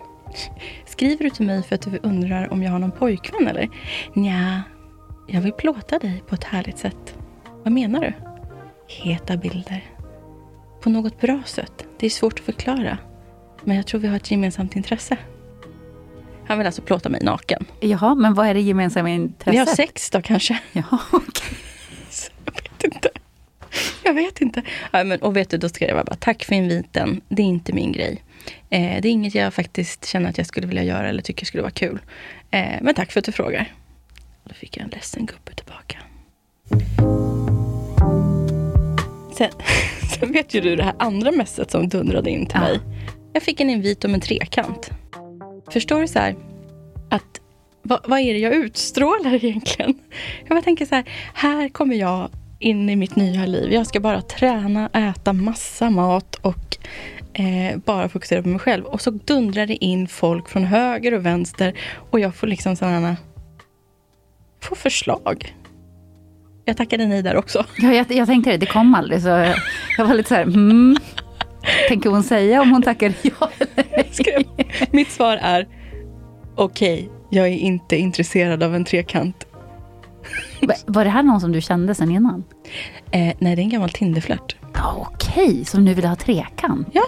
Skriver 0.87 1.25
du 1.25 1.31
till 1.31 1.47
mig 1.47 1.63
för 1.63 1.75
att 1.75 1.83
du 1.83 1.99
undrar 2.03 2.53
om 2.53 2.63
jag 2.63 2.73
har 2.73 2.79
någon 2.79 2.93
pojkvän 2.93 3.49
eller? 3.49 3.69
Nja, 4.15 4.63
jag 5.29 5.41
vill 5.41 5.53
plåta 5.53 5.99
dig 5.99 6.23
på 6.29 6.35
ett 6.35 6.45
härligt 6.45 6.79
sätt. 6.79 7.19
Vad 7.63 7.73
menar 7.73 8.01
du? 8.01 8.13
Heta 8.89 9.37
bilder. 9.37 9.94
På 10.85 10.91
något 10.91 11.21
bra 11.21 11.43
sätt. 11.47 11.87
Det 11.99 12.07
är 12.07 12.11
svårt 12.11 12.39
att 12.39 12.45
förklara. 12.45 12.99
Men 13.63 13.77
jag 13.77 13.87
tror 13.87 14.01
vi 14.01 14.09
har 14.09 14.17
ett 14.17 14.31
gemensamt 14.31 14.77
intresse. 14.77 15.17
Han 16.47 16.59
vill 16.59 16.67
alltså 16.67 16.83
plåta 16.83 17.09
mig 17.09 17.21
naken. 17.23 17.65
Jaha, 17.81 18.15
men 18.15 18.35
vad 18.35 18.47
är 18.47 18.55
det 18.55 18.61
gemensamma 18.61 19.11
intresset? 19.11 19.55
Vi 19.55 19.57
har 19.57 19.67
sex 19.67 20.11
då 20.11 20.23
kanske. 20.23 20.59
Jaha, 20.73 20.99
okej. 21.13 21.59
Jag 22.45 22.53
vet 22.53 22.85
inte. 22.85 23.11
Jag 24.05 24.15
vet 24.15 24.41
inte. 24.41 24.63
Ja, 24.93 25.05
men, 25.05 25.23
och 25.23 25.37
vet 25.37 25.51
du, 25.51 25.57
då 25.59 25.69
skrev 25.69 25.97
jag 25.97 26.07
bara 26.07 26.17
tack 26.17 26.45
för 26.45 26.55
inviten. 26.55 27.21
Det 27.29 27.43
är 27.43 27.47
inte 27.47 27.73
min 27.73 27.93
grej. 27.93 28.23
Eh, 28.71 29.01
det 29.03 29.09
är 29.09 29.13
inget 29.13 29.35
jag 29.35 29.55
faktiskt 29.55 30.05
känner 30.05 30.31
att 30.31 30.39
jag 30.39 30.47
skulle 30.47 30.67
vilja 30.67 30.85
göra 30.85 31.09
eller 31.09 31.23
tycker 31.23 31.47
skulle 31.47 31.63
vara 31.63 31.73
kul. 31.73 32.01
Eh, 32.51 32.79
men 32.83 32.95
tack 32.95 33.13
för 33.13 33.21
att 33.21 33.27
du 33.27 33.33
frågar. 33.33 33.73
Då 34.45 34.55
fick 34.55 34.77
jag 34.77 34.85
en 34.85 34.91
ledsen 34.91 35.27
gubbe 35.27 35.55
tillbaka. 35.55 35.99
Sen, 39.37 39.51
sen 40.21 40.33
vet 40.33 40.55
ju 40.55 40.61
du 40.61 40.77
det 40.77 40.83
här 40.83 40.95
andra 40.99 41.31
messet 41.33 41.71
som 41.71 41.89
dundrade 41.89 42.31
in 42.31 42.47
till 42.47 42.59
Ja. 42.63 42.69
mig. 42.69 42.81
Jag 43.33 43.43
fick 43.43 43.61
en 43.61 43.71
invit 43.71 44.05
om 44.05 44.15
en 44.15 44.21
trekant. 44.21 44.91
Förstår 45.71 46.01
du 46.01 46.09
så 46.09 46.19
här? 46.19 46.37
Att 47.11 47.41
vad, 47.83 48.01
vad 48.09 48.19
är 48.21 48.33
det 48.35 48.39
jag 48.41 48.55
utstrålar 48.55 49.35
egentligen? 49.45 49.95
Jag 50.41 50.49
bara 50.49 50.63
tänker 50.63 50.87
så 50.87 50.95
här, 50.95 51.05
här 51.35 51.69
kommer 51.69 51.95
jag 51.97 52.29
in 52.59 52.91
i 52.91 52.97
mitt 52.97 53.17
nya 53.17 53.47
liv. 53.47 53.73
Jag 53.73 53.87
ska 53.87 54.01
bara 54.01 54.23
träna, 54.23 54.89
äta 54.89 55.33
massa 55.33 55.91
mat 55.91 56.35
och 56.35 56.77
eh, 57.33 57.77
bara 57.85 58.09
fokusera 58.09 58.43
på 58.43 58.49
mig 58.49 58.59
själv. 58.59 58.85
Och 58.85 59.01
så 59.01 59.11
dundrar 59.11 59.67
det 59.67 59.85
in 59.85 60.09
folk 60.09 60.49
från 60.49 60.65
höger 60.65 61.15
och 61.15 61.27
vänster 61.27 61.75
och 62.11 62.21
jag 62.21 62.35
får 62.35 62.47
liksom 62.47 62.77
sådana 62.77 63.17
får 64.63 64.77
förslag. 64.77 65.55
Jag 66.65 66.77
tackade 66.77 67.07
nej 67.07 67.23
där 67.23 67.37
också. 67.37 67.65
Ja, 67.79 67.93
jag, 67.93 68.13
jag 68.13 68.27
tänkte 68.27 68.51
det, 68.51 68.57
det 68.57 68.67
kom 68.67 68.95
aldrig. 68.95 69.23
Så 69.23 69.29
jag, 69.29 69.55
jag 69.99 70.07
var 70.07 70.15
lite 70.15 70.29
så 70.29 70.35
här, 70.35 70.43
mm. 70.43 70.97
Tänker 71.89 72.11
hon 72.11 72.23
säga 72.23 72.63
om 72.63 72.71
hon 72.71 72.83
tackar 72.83 73.13
ja 73.23 73.51
eller 73.59 73.85
nej? 74.57 74.89
Mitt 74.91 75.11
svar 75.11 75.39
är 75.43 75.69
okej, 76.55 77.11
jag 77.31 77.47
är 77.49 77.57
inte 77.57 77.97
intresserad 77.97 78.63
av 78.63 78.75
en 78.75 78.85
trekant. 78.85 79.47
Va- 80.63 80.75
Var 80.87 81.05
det 81.05 81.11
här 81.11 81.23
någon 81.23 81.41
som 81.41 81.53
du 81.53 81.61
kände 81.61 81.95
sen 81.95 82.11
innan? 82.11 82.45
Eh, 83.11 83.35
nej, 83.39 83.57
det 83.57 83.63
är 83.63 83.65
en 83.65 83.69
gammal 83.69 83.91
Tinderflört. 83.91 84.57
Okej, 84.97 85.65
som 85.65 85.85
nu 85.85 85.95
vill 85.95 86.05
ha 86.05 86.17
trekant? 86.17 86.89
Ja. 86.93 87.05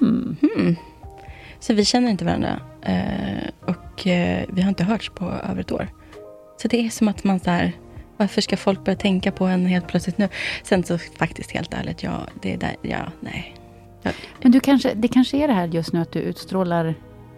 Mm. 0.00 0.36
Mm. 0.56 0.76
Så 1.60 1.74
vi 1.74 1.84
känner 1.84 2.10
inte 2.10 2.24
varandra. 2.24 2.60
Eh, 2.82 3.48
och 3.66 4.06
eh, 4.06 4.44
vi 4.52 4.62
har 4.62 4.68
inte 4.68 4.84
hörts 4.84 5.10
på 5.10 5.24
över 5.50 5.60
ett 5.60 5.72
år. 5.72 5.88
Så 6.62 6.68
det 6.68 6.86
är 6.86 6.90
som 6.90 7.08
att 7.08 7.24
man 7.24 7.40
så 7.40 7.50
här, 7.50 7.72
varför 8.20 8.40
ska 8.40 8.56
folk 8.56 8.84
börja 8.84 8.96
tänka 8.98 9.32
på 9.32 9.44
en 9.46 9.66
helt 9.66 9.88
plötsligt 9.88 10.18
nu? 10.18 10.28
Sen 10.62 10.84
så 10.84 10.98
faktiskt 10.98 11.50
helt 11.50 11.74
ärligt, 11.74 12.02
ja, 12.02 12.20
det 12.42 12.52
är 12.54 12.58
där, 12.58 12.76
ja, 12.82 12.98
nej. 13.20 13.56
Jag, 14.02 14.12
Men 14.42 14.52
du 14.52 14.60
kanske, 14.60 14.94
det 14.94 15.08
kanske 15.08 15.36
är 15.36 15.48
det 15.48 15.54
här 15.54 15.66
just 15.66 15.92
nu 15.92 16.00
att 16.00 16.12
du 16.12 16.18
utstrålar 16.18 16.94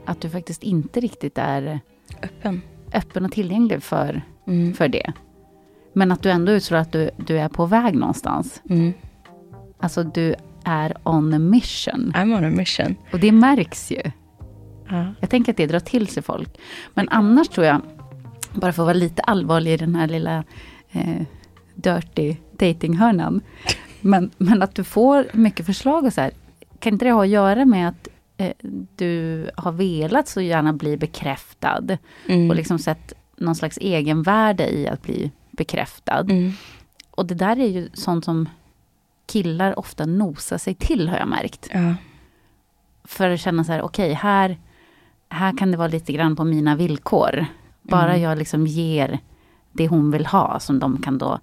att 0.06 0.20
du 0.20 0.30
faktiskt 0.30 0.62
inte 0.62 1.00
riktigt 1.00 1.38
är 1.38 1.80
öppen. 2.22 2.62
öppen 2.94 3.24
och 3.24 3.32
tillgänglig 3.32 3.82
för, 3.82 4.22
Mm. 4.46 4.74
för 4.74 4.88
det. 4.88 5.12
Men 5.92 6.12
att 6.12 6.22
du 6.22 6.30
ändå 6.30 6.52
utstrålar 6.52 6.82
att 6.82 6.92
du, 6.92 7.10
du 7.16 7.38
är 7.38 7.48
på 7.48 7.66
väg 7.66 7.94
någonstans. 7.94 8.62
Mm. 8.70 8.92
Alltså 9.80 10.02
du 10.02 10.34
är 10.64 10.96
on 11.04 11.34
a 11.34 11.38
mission. 11.38 12.12
I'm 12.16 12.36
on 12.38 12.44
a 12.44 12.50
mission. 12.50 12.96
Och 13.12 13.20
det 13.20 13.32
märks 13.32 13.90
ju. 13.90 14.02
Ja. 14.88 15.14
Jag 15.20 15.30
tänker 15.30 15.52
att 15.52 15.56
det 15.56 15.66
drar 15.66 15.80
till 15.80 16.06
sig 16.08 16.22
folk. 16.22 16.48
Men 16.94 17.08
annars 17.08 17.48
tror 17.48 17.66
jag, 17.66 17.80
bara 18.54 18.72
för 18.72 18.82
att 18.82 18.86
vara 18.86 18.92
lite 18.96 19.22
allvarlig 19.22 19.72
i 19.72 19.76
den 19.76 19.94
här 19.94 20.06
lilla 20.08 20.44
eh, 20.92 21.22
dirty 21.74 22.36
datinghörnan. 22.52 23.40
Men, 24.00 24.30
men 24.38 24.62
att 24.62 24.74
du 24.74 24.84
får 24.84 25.26
mycket 25.32 25.66
förslag 25.66 26.04
och 26.04 26.12
så 26.12 26.20
här. 26.20 26.30
Kan 26.78 26.92
inte 26.92 27.04
det 27.04 27.12
ha 27.12 27.22
att 27.22 27.28
göra 27.28 27.64
med 27.64 27.88
att 27.88 28.08
eh, 28.36 28.52
du 28.96 29.50
har 29.56 29.72
velat 29.72 30.28
så 30.28 30.40
gärna 30.40 30.72
bli 30.72 30.96
bekräftad? 30.96 31.98
Mm. 32.28 32.50
Och 32.50 32.56
liksom 32.56 32.78
sett 32.78 33.12
någon 33.36 33.54
slags 33.54 33.78
egenvärde 33.78 34.68
i 34.68 34.88
att 34.88 35.02
bli 35.02 35.30
bekräftad. 35.50 36.20
Mm. 36.20 36.52
Och 37.10 37.26
det 37.26 37.34
där 37.34 37.58
är 37.58 37.68
ju 37.68 37.88
sånt 37.94 38.24
som 38.24 38.48
killar 39.26 39.78
ofta 39.78 40.06
nosar 40.06 40.58
sig 40.58 40.74
till 40.74 41.08
har 41.08 41.18
jag 41.18 41.28
märkt. 41.28 41.68
Ja. 41.72 41.94
För 43.04 43.30
att 43.30 43.40
känna 43.40 43.64
så 43.64 43.72
här, 43.72 43.82
okej, 43.82 44.12
här, 44.12 44.58
här 45.28 45.56
kan 45.58 45.70
det 45.70 45.76
vara 45.76 45.88
lite 45.88 46.12
grann 46.12 46.36
på 46.36 46.44
mina 46.44 46.76
villkor. 46.76 47.46
Bara 47.82 48.10
Mm. 48.10 48.22
jag 48.22 48.38
liksom 48.38 48.66
ger 48.66 49.18
det 49.72 49.88
hon 49.88 50.10
vill 50.10 50.26
ha, 50.26 50.60
som 50.60 50.78
de 50.78 51.02
kan 51.02 51.18
då 51.18 51.38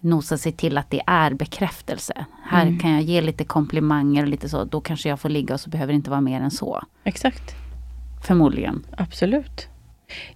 nosa 0.00 0.38
sig 0.38 0.52
till 0.52 0.78
att 0.78 0.90
det 0.90 1.02
är 1.06 1.34
bekräftelse. 1.34 2.24
Här 2.44 2.62
Mm. 2.66 2.78
kan 2.78 2.90
jag 2.92 3.02
ge 3.02 3.20
lite 3.20 3.44
komplimanger 3.44 4.22
och 4.22 4.28
lite 4.28 4.48
så, 4.48 4.64
då 4.64 4.80
kanske 4.80 5.08
jag 5.08 5.20
får 5.20 5.28
ligga 5.28 5.54
och 5.54 5.60
så 5.60 5.70
behöver 5.70 5.92
det 5.92 5.96
inte 5.96 6.10
vara 6.10 6.20
mer 6.20 6.40
än 6.40 6.50
så. 6.50 6.82
Exakt. 7.04 7.54
Förmodligen. 8.26 8.86
Absolut. 8.96 9.68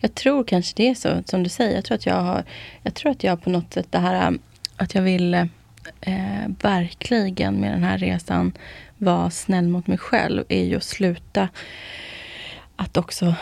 Jag 0.01 0.15
tror 0.15 0.45
kanske 0.45 0.73
det 0.77 0.89
är 0.89 0.95
så, 0.95 1.23
som 1.25 1.43
du 1.43 1.49
säger. 1.49 1.75
Jag 1.75 1.85
tror 1.85 1.95
att 1.95 2.07
jag 2.07 2.23
har, 2.23 2.45
jag 2.83 2.95
tror 2.95 3.13
att 3.13 3.25
jag 3.25 3.43
på 3.43 3.51
något 3.51 3.73
sätt 3.73 3.87
det 3.91 3.99
här 3.99 4.39
att 4.77 4.95
jag 4.95 5.03
vill 5.03 5.35
eh, 5.35 5.49
verkligen 6.63 7.55
med 7.55 7.73
den 7.73 7.83
här 7.85 7.99
resan 7.99 8.53
vara 8.99 9.31
snäll 9.31 9.69
mot 9.69 9.87
mig 9.87 9.99
själv 9.99 10.45
är 10.49 10.65
ju 10.65 10.77
att 10.77 10.85
sluta 10.85 11.49
att 12.77 12.97
också 12.97 13.35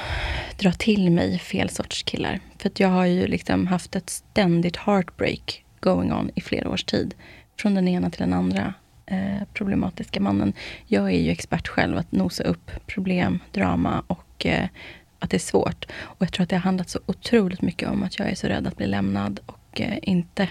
dra 0.58 0.72
till 0.72 1.10
mig 1.10 1.38
fel 1.38 1.70
sorts 1.70 2.02
killar. 2.02 2.40
För 2.58 2.68
att 2.68 2.80
jag 2.80 2.88
har 2.88 3.06
ju 3.06 3.26
liksom 3.26 3.66
haft 3.66 3.96
ett 3.96 4.10
ständigt 4.10 4.76
heartbreak 4.76 5.64
going 5.80 6.12
on 6.12 6.30
i 6.34 6.40
flera 6.40 6.70
års 6.70 6.84
tid. 6.84 7.14
Från 7.58 7.74
den 7.74 7.88
ena 7.88 8.10
till 8.10 8.20
den 8.20 8.32
andra 8.32 8.74
eh, 9.06 9.42
problematiska 9.52 10.20
mannen. 10.20 10.52
Jag 10.86 11.04
är 11.04 11.20
ju 11.20 11.30
expert 11.30 11.68
själv 11.68 11.96
att 11.96 12.12
nosa 12.12 12.44
upp 12.44 12.70
problem, 12.86 13.38
drama 13.52 14.02
och 14.06 14.46
eh, 14.46 14.68
att 15.18 15.30
det 15.30 15.36
är 15.36 15.38
svårt. 15.38 15.84
Och 15.94 16.22
jag 16.22 16.32
tror 16.32 16.42
att 16.42 16.50
det 16.50 16.56
har 16.56 16.60
handlat 16.62 16.90
så 16.90 17.00
otroligt 17.06 17.62
mycket 17.62 17.88
om 17.88 18.02
att 18.02 18.18
jag 18.18 18.30
är 18.30 18.34
så 18.34 18.46
rädd 18.46 18.66
att 18.66 18.76
bli 18.76 18.86
lämnad 18.86 19.40
och 19.46 19.80
eh, 19.80 19.98
inte 20.02 20.48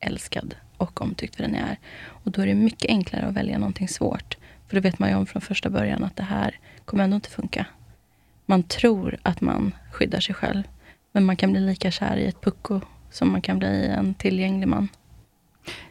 älskad 0.00 0.54
och 0.76 1.00
omtyckt 1.00 1.36
för 1.36 1.42
den 1.42 1.54
jag 1.54 1.68
är. 1.68 1.78
Och 2.04 2.30
då 2.30 2.42
är 2.42 2.46
det 2.46 2.54
mycket 2.54 2.90
enklare 2.90 3.26
att 3.26 3.34
välja 3.34 3.58
någonting 3.58 3.88
svårt. 3.88 4.36
För 4.68 4.76
då 4.76 4.80
vet 4.80 4.98
man 4.98 5.08
ju 5.08 5.14
om 5.14 5.26
från 5.26 5.42
första 5.42 5.70
början 5.70 6.04
att 6.04 6.16
det 6.16 6.22
här 6.22 6.58
kommer 6.84 7.04
ändå 7.04 7.14
inte 7.14 7.30
funka. 7.30 7.66
Man 8.52 8.62
tror 8.62 9.16
att 9.22 9.40
man 9.40 9.72
skyddar 9.92 10.20
sig 10.20 10.34
själv. 10.34 10.62
Men 11.12 11.24
man 11.24 11.36
kan 11.36 11.52
bli 11.52 11.60
lika 11.60 11.90
kär 11.90 12.16
i 12.16 12.26
ett 12.26 12.40
pucko 12.40 12.80
som 13.10 13.32
man 13.32 13.42
kan 13.42 13.58
bli 13.58 13.68
i 13.68 13.86
en 13.86 14.14
tillgänglig 14.14 14.68
man. 14.68 14.88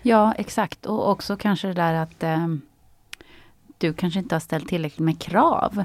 Ja, 0.01 0.33
exakt. 0.37 0.85
Och 0.85 1.09
också 1.09 1.37
kanske 1.37 1.67
det 1.67 1.73
där 1.73 1.93
att 1.93 2.23
eh, 2.23 2.47
du 3.77 3.93
kanske 3.93 4.19
inte 4.19 4.35
har 4.35 4.39
ställt 4.39 4.67
tillräckligt 4.67 4.99
med 5.05 5.19
krav. 5.19 5.83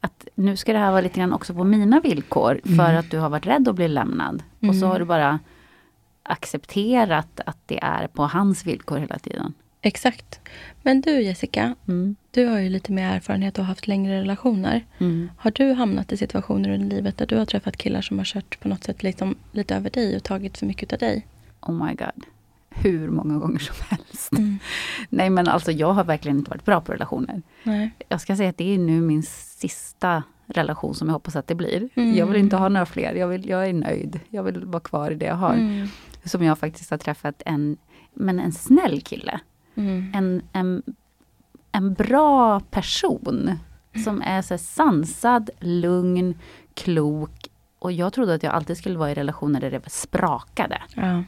Att 0.00 0.28
nu 0.34 0.56
ska 0.56 0.72
det 0.72 0.78
här 0.78 0.90
vara 0.90 1.00
lite 1.00 1.20
grann 1.20 1.32
också 1.32 1.54
på 1.54 1.64
mina 1.64 2.00
villkor 2.00 2.60
för 2.64 2.72
Mm. 2.90 2.98
att 2.98 3.10
du 3.10 3.18
har 3.18 3.28
varit 3.28 3.46
rädd 3.46 3.68
att 3.68 3.74
bli 3.74 3.88
lämnad. 3.88 4.42
Och 4.60 4.74
så 4.74 4.84
Mm. 4.86 4.88
har 4.90 4.98
du 4.98 5.04
bara 5.04 5.38
accepterat 6.22 7.40
att 7.46 7.58
det 7.66 7.78
är 7.82 8.06
på 8.06 8.22
hans 8.26 8.66
villkor 8.66 8.98
hela 8.98 9.18
tiden. 9.18 9.54
Exakt. 9.86 10.40
Men 10.82 11.00
du 11.00 11.22
Jessica, 11.22 11.74
Mm. 11.88 12.16
du 12.30 12.46
har 12.46 12.58
ju 12.58 12.68
lite 12.68 12.92
mer 12.92 13.10
erfarenhet 13.16 13.58
och 13.58 13.64
haft 13.64 13.86
längre 13.86 14.20
relationer. 14.20 14.84
Mm. 14.98 15.30
Har 15.36 15.50
du 15.50 15.72
hamnat 15.72 16.12
i 16.12 16.16
situationer 16.16 16.68
i 16.70 16.78
livet 16.78 17.18
där 17.18 17.26
du 17.26 17.36
har 17.36 17.44
träffat 17.46 17.76
killar 17.76 18.00
som 18.00 18.18
har 18.18 18.24
kört 18.24 18.60
på 18.60 18.68
något 18.68 18.84
sätt 18.84 19.02
liksom 19.02 19.36
lite 19.52 19.76
över 19.76 19.90
dig 19.90 20.16
och 20.16 20.22
tagit 20.22 20.58
för 20.58 20.66
mycket 20.66 20.92
av 20.92 20.98
dig? 20.98 21.26
Oh 21.60 21.86
my 21.86 21.94
god. 21.94 22.24
Hur 22.70 23.08
många 23.10 23.38
gånger 23.38 23.58
som 23.58 23.74
helst. 23.88 24.30
Nej 25.08 25.30
men 25.30 25.48
alltså 25.48 25.72
jag 25.72 25.92
har 25.92 26.04
verkligen 26.04 26.38
inte 26.38 26.50
varit 26.50 26.64
bra 26.64 26.80
på 26.80 26.92
relationer. 26.92 27.42
Nej. 27.62 27.90
Jag 28.08 28.20
ska 28.20 28.36
säga 28.36 28.50
att 28.50 28.58
det 28.58 28.74
är 28.74 28.78
nu 28.78 29.00
min 29.00 29.22
sista 29.22 30.22
relation 30.46 30.94
som 30.94 31.08
jag 31.08 31.12
hoppas 31.12 31.36
att 31.36 31.46
det 31.46 31.54
blir. 31.54 31.88
Mm. 31.94 32.14
Jag 32.16 32.26
vill 32.26 32.36
inte 32.36 32.56
ha 32.56 32.68
några 32.68 32.86
fler. 32.86 33.14
Jag, 33.14 33.28
vill, 33.28 33.48
jag 33.48 33.68
är 33.68 33.72
nöjd. 33.72 34.20
Jag 34.30 34.42
vill 34.42 34.64
vara 34.64 34.80
kvar 34.80 35.10
i 35.10 35.14
det 35.14 35.26
jag 35.26 35.34
har. 35.34 35.54
Mm. 35.54 35.88
Som 36.24 36.42
jag 36.42 36.58
faktiskt 36.58 36.90
har 36.90 36.98
träffat 36.98 37.42
en, 37.46 37.76
men 38.14 38.40
en 38.40 38.52
snäll 38.52 39.00
kille. 39.00 39.40
Mm. 39.74 40.12
En, 40.14 40.42
en, 40.52 40.82
en 41.72 41.94
bra 41.94 42.60
person. 42.60 43.58
Som 44.04 44.22
är 44.22 44.42
så 44.42 44.58
sansad, 44.58 45.50
lugn, 45.60 46.34
klok. 46.74 47.48
Och 47.78 47.92
jag 47.92 48.12
trodde 48.12 48.34
att 48.34 48.42
jag 48.42 48.52
alltid 48.54 48.76
skulle 48.76 48.98
vara 48.98 49.10
i 49.10 49.14
relationer 49.14 49.60
där 49.60 49.70
det 49.70 49.90
sprakade. 49.90 50.82
Ja. 50.94 51.22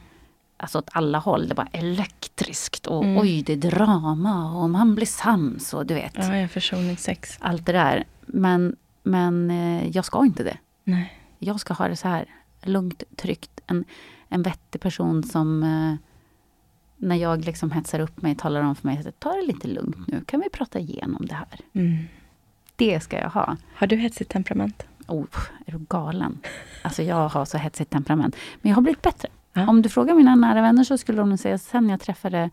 Alltså 0.57 0.77
åt 0.79 0.89
alla 0.91 1.19
håll. 1.19 1.47
Det 1.47 1.55
var 1.55 1.67
elektriskt 1.71 2.87
och 2.87 3.03
Mm. 3.03 3.17
oj 3.17 3.41
det 3.43 3.53
är 3.53 3.57
drama 3.57 4.53
och 4.61 4.69
man 4.69 4.95
blir 4.95 5.05
sams 5.05 5.73
och 5.73 5.85
du 5.85 5.93
vet. 5.93 6.13
ja, 6.17 6.35
jag 6.35 6.41
har 6.41 6.47
försoningssex. 6.47 7.37
Allt 7.41 7.65
det 7.65 7.71
där. 7.71 8.03
Men, 8.25 8.75
men 9.03 9.51
eh, 9.51 9.87
jag 9.87 10.05
ska 10.05 10.25
inte 10.25 10.43
det. 10.43 10.57
Nej. 10.83 11.13
Jag 11.39 11.59
ska 11.59 11.73
ha 11.73 11.87
det 11.87 11.95
så 11.95 12.07
här 12.07 12.25
lugnt, 12.63 13.03
tryggt. 13.15 13.59
En, 13.67 13.85
en 14.29 14.41
vettig 14.43 14.81
person 14.81 15.23
som 15.23 15.63
eh, 15.63 15.95
när 16.97 17.15
jag 17.15 17.45
liksom 17.45 17.71
hetsar 17.71 17.99
upp 17.99 18.21
mig 18.21 18.35
talar 18.35 18.61
om 18.61 18.75
för 18.75 18.87
mig 18.87 19.03
att 19.07 19.19
ta 19.19 19.33
det 19.33 19.45
lite 19.47 19.67
lugnt 19.67 20.07
nu. 20.07 20.21
Kan 20.25 20.39
vi 20.39 20.49
prata 20.49 20.79
igenom 20.79 21.25
det 21.25 21.33
här? 21.35 21.59
Mm. 21.73 21.97
Det 22.75 22.99
ska 22.99 23.19
jag 23.19 23.29
ha. 23.29 23.57
Har 23.75 23.87
du 23.87 23.95
hetsigt 23.95 24.31
temperament? 24.31 24.83
Oh, 25.07 25.25
är 25.65 25.71
du 25.71 25.79
galen? 25.89 26.39
Alltså 26.81 27.03
jag 27.03 27.29
har 27.29 27.45
så 27.45 27.57
hetsigt 27.57 27.91
temperament. 27.91 28.35
Men 28.61 28.69
jag 28.69 28.75
har 28.75 28.81
blivit 28.81 29.01
bättre. 29.01 29.29
Ja. 29.53 29.67
Om 29.67 29.81
du 29.81 29.89
frågar 29.89 30.15
mina 30.15 30.35
nära 30.35 30.61
vänner 30.61 30.83
så 30.83 30.97
skulle 30.97 31.17
de 31.17 31.37
säga 31.37 31.57
sen 31.57 31.89
jag 31.89 31.99
träffade 32.01 32.49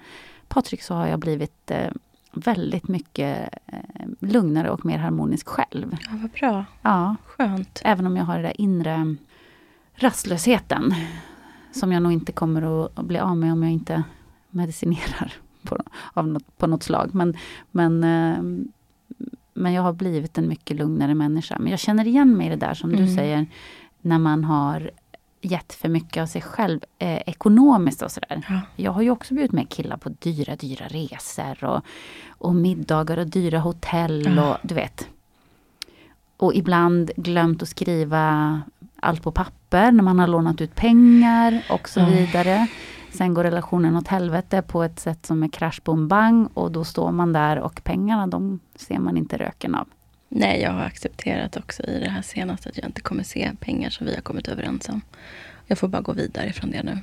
Patrik 0.48 0.82
så 0.82 0.94
har 0.94 1.06
jag 1.06 1.18
blivit 1.18 1.70
eh, 1.70 1.90
väldigt 2.32 2.88
mycket 2.88 3.48
eh, 3.66 3.78
lugnare 4.18 4.70
och 4.70 4.84
mer 4.86 4.98
harmonisk 4.98 5.48
själv. 5.48 5.96
Ja, 6.00 6.08
vad 6.12 6.30
bra. 6.30 6.64
Ja, 6.82 7.16
Skönt. 7.26 7.80
även 7.84 8.06
om 8.06 8.16
jag 8.16 8.24
har 8.24 8.34
den 8.34 8.42
där 8.42 8.60
inre 8.60 9.16
rastlösheten. 9.94 10.94
Som 11.72 11.92
jag 11.92 12.02
nog 12.02 12.12
inte 12.12 12.32
kommer 12.32 12.84
att 12.84 13.04
bli 13.04 13.18
av 13.18 13.36
med 13.36 13.52
om 13.52 13.62
jag 13.62 13.72
inte 13.72 14.02
medicinerar 14.54 15.32
på, 15.62 15.78
av 16.12 16.28
något, 16.28 16.58
på 16.58 16.66
något 16.66 16.82
slag. 16.82 17.10
Men, 17.14 17.36
men, 17.70 18.04
eh, 18.04 18.42
men 19.54 19.72
jag 19.72 19.82
har 19.82 19.92
blivit 19.92 20.38
en 20.38 20.48
mycket 20.48 20.76
lugnare 20.76 21.14
människa. 21.14 21.56
Men 21.58 21.70
jag 21.70 21.80
känner 21.80 22.06
igen 22.06 22.36
mig 22.36 22.46
i 22.46 22.50
det 22.50 22.56
där 22.56 22.74
som 22.74 22.90
du 22.90 22.96
Mm. 23.02 23.14
säger. 23.16 23.46
När 24.00 24.18
man 24.18 24.44
har 24.44 24.90
gett 25.40 25.72
för 25.72 25.88
mycket 25.88 26.22
av 26.22 26.26
sig 26.26 26.42
själv 26.42 26.80
eh, 26.98 27.22
ekonomiskt 27.26 28.02
och 28.02 28.10
sådär. 28.10 28.46
Ja. 28.48 28.60
Jag 28.76 28.92
har 28.92 29.02
ju 29.02 29.10
också 29.10 29.34
bjudit 29.34 29.52
med 29.52 29.68
killar 29.68 29.96
på 29.96 30.08
dyra, 30.08 30.56
dyra 30.56 30.86
resor 30.88 31.64
och, 31.64 31.80
och 32.28 32.54
middagar 32.54 33.16
och 33.18 33.26
dyra 33.26 33.58
hotell 33.58 34.32
Ja. 34.36 34.50
och 34.52 34.56
du 34.62 34.74
vet. 34.74 35.08
Och 36.36 36.54
ibland 36.54 37.10
glömt 37.16 37.62
att 37.62 37.68
skriva 37.68 38.60
allt 39.00 39.22
på 39.22 39.30
papper 39.32 39.92
när 39.92 40.02
man 40.04 40.18
har 40.18 40.26
lånat 40.26 40.60
ut 40.60 40.74
pengar 40.74 41.62
och 41.70 41.88
så 41.88 42.00
Ja. 42.00 42.06
Sen 43.14 43.34
går 43.34 43.44
relationen 43.44 43.96
åt 43.96 44.08
helvete 44.08 44.62
på 44.62 44.82
ett 44.82 45.00
sätt 45.00 45.26
som 45.26 45.42
är 45.42 45.48
krasch 45.48 45.80
bom 45.84 46.08
bang 46.08 46.48
och 46.54 46.72
då 46.72 46.84
står 46.84 47.12
man 47.12 47.32
där 47.32 47.58
och 47.58 47.84
pengarna 47.84 48.26
de 48.26 48.60
ser 48.74 48.98
man 48.98 49.16
inte 49.16 49.36
röken 49.36 49.74
av. 49.74 49.88
Nej, 50.28 50.60
jag 50.60 50.70
har 50.70 50.80
accepterat 50.80 51.56
också 51.56 51.82
i 51.82 52.00
det 52.00 52.08
här 52.08 52.22
senaste 52.22 52.68
att 52.68 52.76
jag 52.76 52.86
inte 52.86 53.00
kommer 53.00 53.22
se 53.22 53.50
pengar 53.60 53.90
som 53.90 54.06
vi 54.06 54.14
har 54.14 54.20
kommit 54.20 54.48
överens 54.48 54.88
om. 54.88 55.00
Jag 55.66 55.78
får 55.78 55.88
bara 55.88 56.02
gå 56.02 56.12
vidare 56.12 56.52
från 56.52 56.70
det 56.70 56.82
nu. 56.82 56.98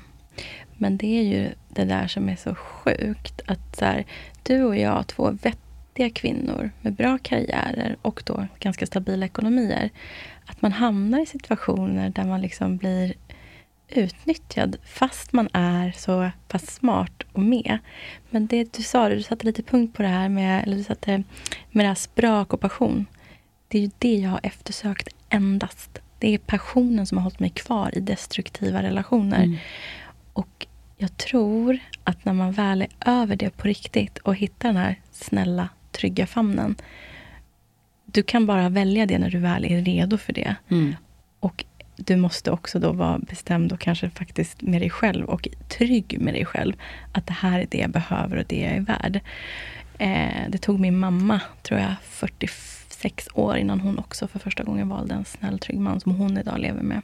Men 0.77 0.97
det 0.97 1.19
är 1.19 1.23
ju 1.23 1.49
det 1.69 1.85
där 1.85 2.07
som 2.07 2.29
är 2.29 2.35
så 2.35 2.55
sjukt. 2.55 3.41
Att 3.47 3.75
så 3.75 3.85
här, 3.85 4.05
du 4.43 4.63
och 4.63 4.77
jag, 4.77 5.07
två 5.07 5.31
vettiga 5.31 6.09
kvinnor 6.09 6.71
med 6.81 6.93
bra 6.93 7.17
karriärer 7.21 7.97
och 8.01 8.23
då 8.25 8.47
ganska 8.59 8.85
stabila 8.85 9.25
ekonomier. 9.25 9.89
Att 10.45 10.61
man 10.61 10.71
hamnar 10.71 11.19
i 11.19 11.25
situationer 11.25 12.09
där 12.09 12.25
man 12.25 12.41
liksom 12.41 12.77
blir 12.77 13.13
utnyttjad 13.91 14.77
fast 14.85 15.33
man 15.33 15.49
är 15.53 15.91
så 15.91 16.31
pass 16.47 16.71
smart 16.71 17.23
och 17.33 17.41
med. 17.41 17.77
Men 18.29 18.47
det 18.47 18.73
du 18.73 18.83
sa, 18.83 19.09
du 19.09 19.23
satte 19.23 19.45
lite 19.45 19.63
punkt 19.63 19.95
på 19.95 20.01
det 20.01 20.07
här 20.07 20.29
med, 20.29 20.63
eller 20.63 20.77
du 20.77 20.83
satte 20.83 21.23
med 21.71 21.85
det 21.85 21.87
här 21.87 21.95
sprak 21.95 22.53
och 22.53 22.59
passion. 22.59 23.05
Det 23.67 23.77
är 23.77 23.81
ju 23.81 23.91
det 23.97 24.15
jag 24.15 24.29
har 24.29 24.39
eftersökt 24.43 25.07
endast. 25.29 25.99
Det 26.19 26.33
är 26.33 26.37
passionen 26.37 27.05
som 27.05 27.17
har 27.17 27.23
hållit 27.23 27.39
mig 27.39 27.49
kvar 27.49 27.97
i 27.97 27.99
destruktiva 27.99 28.83
relationer. 28.83 29.43
Mm. 29.43 29.57
Och 30.33 30.67
jag 30.97 31.17
tror 31.17 31.79
att 32.03 32.25
när 32.25 32.33
man 32.33 32.51
väl 32.51 32.81
är 32.81 32.89
över 33.05 33.35
det 33.35 33.49
på 33.49 33.67
riktigt 33.67 34.17
och 34.17 34.35
hittar 34.35 34.69
den 34.69 34.77
här 34.77 35.01
snälla, 35.11 35.69
trygga 35.91 36.27
famnen. 36.27 36.75
Du 38.05 38.23
kan 38.23 38.45
bara 38.45 38.69
välja 38.69 39.05
det 39.05 39.19
när 39.19 39.29
du 39.29 39.37
väl 39.37 39.65
är 39.65 39.81
redo 39.81 40.17
för 40.17 40.33
det. 40.33 40.55
Mm. 40.69 40.95
Du 41.95 42.15
måste 42.15 42.51
också 42.51 42.79
då 42.79 42.91
vara 42.91 43.19
bestämd 43.19 43.71
och 43.73 43.79
kanske 43.79 44.09
faktiskt 44.09 44.61
med 44.61 44.81
dig 44.81 44.89
själv 44.89 45.25
och 45.25 45.47
trygg 45.69 46.17
med 46.21 46.33
dig 46.33 46.45
själv. 46.45 46.73
Att 47.11 47.27
det 47.27 47.33
här 47.33 47.59
är 47.59 47.67
det 47.71 47.77
jag 47.77 47.89
behöver 47.89 48.37
och 48.37 48.45
det 48.47 48.59
jag 48.59 48.71
är 48.71 48.81
värd. 48.81 49.19
Eh, 49.97 50.49
det 50.49 50.57
tog 50.57 50.79
min 50.79 50.97
mamma, 50.99 51.41
tror 51.61 51.79
jag, 51.79 51.93
46 52.03 53.27
år 53.33 53.57
innan 53.57 53.79
hon 53.79 53.97
också 53.99 54.27
för 54.27 54.39
första 54.39 54.63
gången 54.63 54.89
valde 54.89 55.13
en 55.15 55.25
snäll, 55.25 55.59
trygg 55.59 55.79
man 55.79 55.99
som 55.99 56.15
hon 56.15 56.37
idag 56.37 56.59
lever 56.59 56.81
med. 56.81 57.01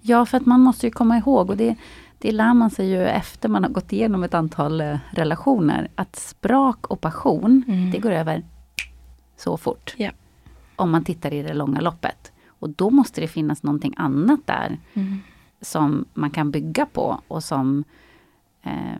Ja, 0.00 0.26
för 0.26 0.36
att 0.36 0.46
man 0.46 0.60
måste 0.60 0.86
ju 0.86 0.90
komma 0.90 1.16
ihåg 1.18 1.50
och 1.50 1.56
det, 1.56 1.74
det 2.18 2.32
lär 2.32 2.54
man 2.54 2.70
sig 2.70 2.88
ju 2.90 3.06
efter 3.06 3.48
man 3.48 3.62
har 3.64 3.70
gått 3.70 3.92
igenom 3.92 4.22
ett 4.24 4.34
antal 4.34 4.80
eh, 4.80 4.98
relationer. 5.10 5.88
Att 5.94 6.16
sprak 6.16 6.86
och 6.86 7.00
passion, 7.00 7.64
Mm. 7.68 7.90
det 7.90 7.98
går 7.98 8.10
över 8.12 8.42
så 9.36 9.56
fort. 9.56 9.94
Ja. 9.96 10.10
Om 10.76 10.90
man 10.90 11.04
tittar 11.04 11.32
i 11.34 11.42
det 11.42 11.54
långa 11.54 11.80
loppet. 11.80 12.27
Och 12.58 12.70
då 12.70 12.90
måste 12.90 13.20
det 13.20 13.28
finnas 13.28 13.62
någonting 13.62 13.94
annat 13.96 14.40
där 14.46 14.78
Mm. 14.94 15.18
som 15.60 16.04
man 16.14 16.30
kan 16.30 16.50
bygga 16.50 16.86
på 16.86 17.20
och 17.28 17.44
som 17.44 17.84
eh, 18.62 18.98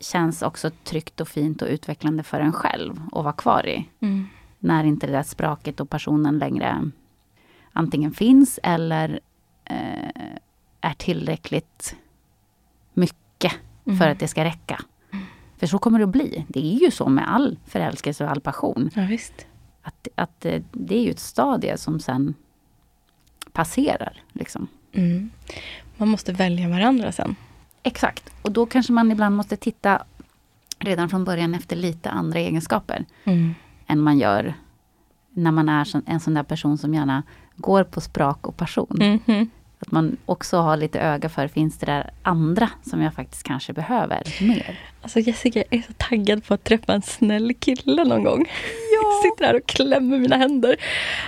känns 0.00 0.42
också 0.42 0.70
tryggt 0.84 1.20
och 1.20 1.28
fint 1.28 1.62
och 1.62 1.68
utvecklande 1.68 2.22
för 2.22 2.40
en 2.40 2.52
själv 2.52 3.00
att 3.06 3.24
vara 3.24 3.32
kvar 3.32 3.66
i. 3.66 3.88
Mm. 4.00 4.26
När 4.58 4.84
inte 4.84 5.06
det 5.06 5.12
där 5.12 5.22
spraket 5.22 5.80
och 5.80 5.90
passionen 5.90 6.38
längre 6.38 6.90
antingen 7.72 8.12
finns 8.12 8.60
eller 8.62 9.20
eh, 9.64 10.36
är 10.80 10.94
tillräckligt 10.98 11.96
mycket 12.94 13.52
Mm. 13.84 13.98
för 13.98 14.08
att 14.08 14.18
det 14.18 14.28
ska 14.28 14.44
räcka. 14.44 14.80
För 15.56 15.66
så 15.66 15.78
kommer 15.78 15.98
det 15.98 16.04
att 16.04 16.10
bli. 16.10 16.44
Det 16.48 16.58
är 16.74 16.78
ju 16.84 16.90
så 16.90 17.08
med 17.08 17.32
all 17.34 17.58
förälskelse 17.66 18.24
och 18.24 18.30
all 18.30 18.40
passion. 18.40 18.90
Ja, 18.94 19.06
visst. 19.08 19.46
Att, 19.82 20.08
att 20.14 20.44
eh, 20.44 20.62
det 20.72 20.96
är 20.96 21.02
ju 21.02 21.10
ett 21.10 21.18
stadie 21.18 21.76
som 21.78 22.00
sen 22.00 22.34
passerar. 23.52 24.22
Liksom. 24.32 24.68
Mm. 24.92 25.30
Man 25.96 26.08
måste 26.08 26.32
välja 26.32 26.68
varandra 26.68 27.12
sen. 27.12 27.36
Exakt. 27.82 28.30
Och 28.42 28.52
då 28.52 28.66
kanske 28.66 28.92
man 28.92 29.12
ibland 29.12 29.36
måste 29.36 29.56
titta 29.56 30.02
redan 30.78 31.08
från 31.08 31.24
början 31.24 31.54
efter 31.54 31.76
lite 31.76 32.10
andra 32.10 32.38
egenskaper. 32.38 33.04
Mm. 33.24 33.54
än 33.86 34.00
man 34.00 34.18
gör 34.18 34.54
när 35.30 35.50
man 35.50 35.68
är 35.68 35.86
en 36.06 36.20
sån 36.20 36.34
där 36.34 36.42
person 36.42 36.78
som 36.78 36.94
gärna 36.94 37.22
går 37.56 37.84
på 37.84 38.00
sprak 38.00 38.46
och 38.46 38.56
passion. 38.56 39.20
Mhm. 39.26 39.50
Att 39.78 39.90
man 39.90 40.16
också 40.26 40.56
har 40.56 40.76
lite 40.76 41.00
öga 41.00 41.28
för, 41.28 41.48
finns 41.48 41.78
det 41.78 41.86
där 41.86 42.10
andra 42.22 42.70
som 42.82 43.02
jag 43.02 43.14
faktiskt 43.14 43.42
kanske 43.42 43.72
behöver 43.72 44.22
mer? 44.40 44.80
Alltså 45.02 45.20
Jessica, 45.20 45.58
jag 45.70 45.78
är 45.78 45.82
så 45.82 45.92
taggad 45.96 46.44
på 46.46 46.54
att 46.54 46.64
träffa 46.64 46.92
en 46.92 47.02
snäll 47.02 47.54
kille 47.54 48.04
någon 48.04 48.24
gång. 48.24 48.48
Jag 48.92 49.22
sitter 49.22 49.44
här 49.44 49.56
och 49.56 49.66
klämmer 49.66 50.18
mina 50.18 50.36
händer. 50.36 50.76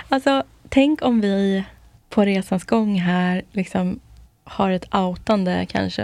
Alltså, 0.09 0.43
tänk 0.69 1.01
om 1.01 1.21
vi 1.21 1.63
på 2.09 2.25
resans 2.25 2.63
gång 2.63 2.99
här 2.99 3.43
liksom 3.51 3.99
har 4.43 4.71
ett 4.71 4.95
outande 4.95 5.65
kanske. 5.69 6.03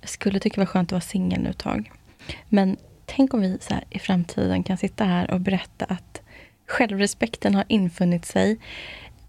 Jag 0.00 0.10
skulle 0.10 0.40
tycka 0.40 0.54
det 0.54 0.60
var 0.60 0.66
skönt 0.66 0.88
att 0.88 0.92
vara 0.92 1.00
singel 1.00 1.42
nu 1.42 1.50
ett 1.50 1.58
tag. 1.58 1.92
Men 2.48 2.76
tänk 3.06 3.34
om 3.34 3.40
vi 3.40 3.58
så 3.60 3.74
i 3.90 3.98
framtiden 3.98 4.62
kan 4.62 4.76
sitta 4.76 5.04
här 5.04 5.30
och 5.30 5.40
berätta 5.40 5.84
att 5.84 6.22
självrespekten 6.66 7.54
har 7.54 7.64
infunnit 7.68 8.24
sig. 8.24 8.58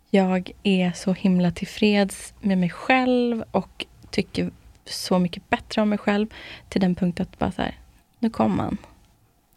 Jag 0.09 0.51
är 0.63 0.91
så 0.91 1.13
himla 1.13 1.51
tillfreds 1.51 2.33
med 2.41 2.57
mig 2.57 2.69
själv 2.69 3.43
och 3.51 3.85
tycker 4.11 4.51
så 4.85 5.19
mycket 5.19 5.49
bättre 5.49 5.81
om 5.81 5.89
mig 5.89 5.97
själv. 5.97 6.27
Till 6.69 6.81
den 6.81 6.95
punkt 6.95 7.19
att 7.19 7.39
bara 7.39 7.51
så 7.51 7.61
här, 7.61 7.79
nu 8.19 8.29
kommer 8.29 8.55
man. 8.55 8.77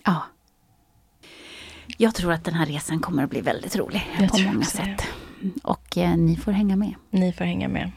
Ja. 0.04 0.22
Jag 1.96 2.14
tror 2.14 2.32
att 2.32 2.44
den 2.44 2.54
här 2.54 2.66
resan 2.66 3.00
kommer 3.00 3.24
att 3.24 3.30
bli 3.30 3.40
väldigt 3.40 3.76
rolig 3.76 4.06
Jag 4.18 4.30
på 4.30 4.38
många 4.38 4.58
också 4.58 4.82
det. 4.82 4.96
Och 5.62 5.98
eh, 5.98 6.16
ni 6.16 6.36
får 6.36 6.52
hänga 6.52 6.76
med. 6.76 6.94
Ni 7.10 7.32
får 7.32 7.44
hänga 7.44 7.68
med. 7.68 7.90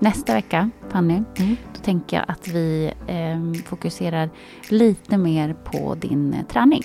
Nästa 0.00 0.34
vecka, 0.34 0.70
Fanny, 0.88 1.22
Mm. 1.38 1.56
då 1.74 1.80
tänker 1.82 2.16
jag 2.16 2.24
att 2.28 2.48
vi 2.48 2.92
eh, 3.06 3.62
fokuserar 3.64 4.30
lite 4.68 5.18
mer 5.18 5.54
på 5.54 5.94
din 5.94 6.32
eh, 6.34 6.44
träning. 6.46 6.82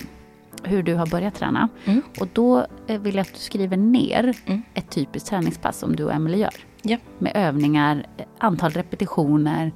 Hur 0.64 0.84
du 0.84 0.96
har 0.96 1.08
börjat 1.08 1.36
träna. 1.36 1.70
Mm. 1.86 2.02
Och 2.20 2.28
då 2.34 2.66
eh, 2.88 3.02
vill 3.02 3.16
jag 3.16 3.22
att 3.22 3.34
du 3.34 3.40
skriver 3.40 3.78
ner 3.78 4.34
Mm. 4.46 4.62
ett 4.74 4.90
typiskt 4.90 5.30
träningspass 5.30 5.78
som 5.80 5.96
du 5.96 6.04
och 6.04 6.14
Emelie 6.14 6.40
gör. 6.40 6.54
Ja. 6.82 6.98
Med 7.20 7.32
övningar, 7.36 8.06
eh, 8.18 8.26
antal 8.38 8.72
repetitioner, 8.72 9.72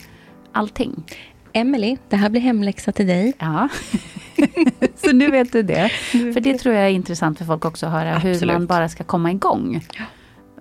allting. 0.51 1.03
Emily, 1.57 1.97
det 2.09 2.15
här 2.15 2.29
blir 2.29 2.41
hemläxa 2.41 2.91
till 2.91 3.07
dig. 3.07 3.33
Ja, 3.39 3.69
så 4.95 5.11
nu 5.11 5.31
vet 5.31 5.51
du 5.51 5.63
det. 5.63 5.89
För 6.11 6.39
det 6.39 6.57
tror 6.57 6.75
jag 6.75 6.85
är 6.85 6.89
intressant 6.89 7.37
för 7.37 7.45
folk 7.45 7.65
också 7.65 7.85
att 7.85 7.91
höra 7.91 8.17
hur 8.17 8.31
Absolut. 8.31 8.53
man 8.53 8.67
bara 8.67 8.89
ska 8.89 9.03
komma 9.03 9.31
igång. 9.31 9.85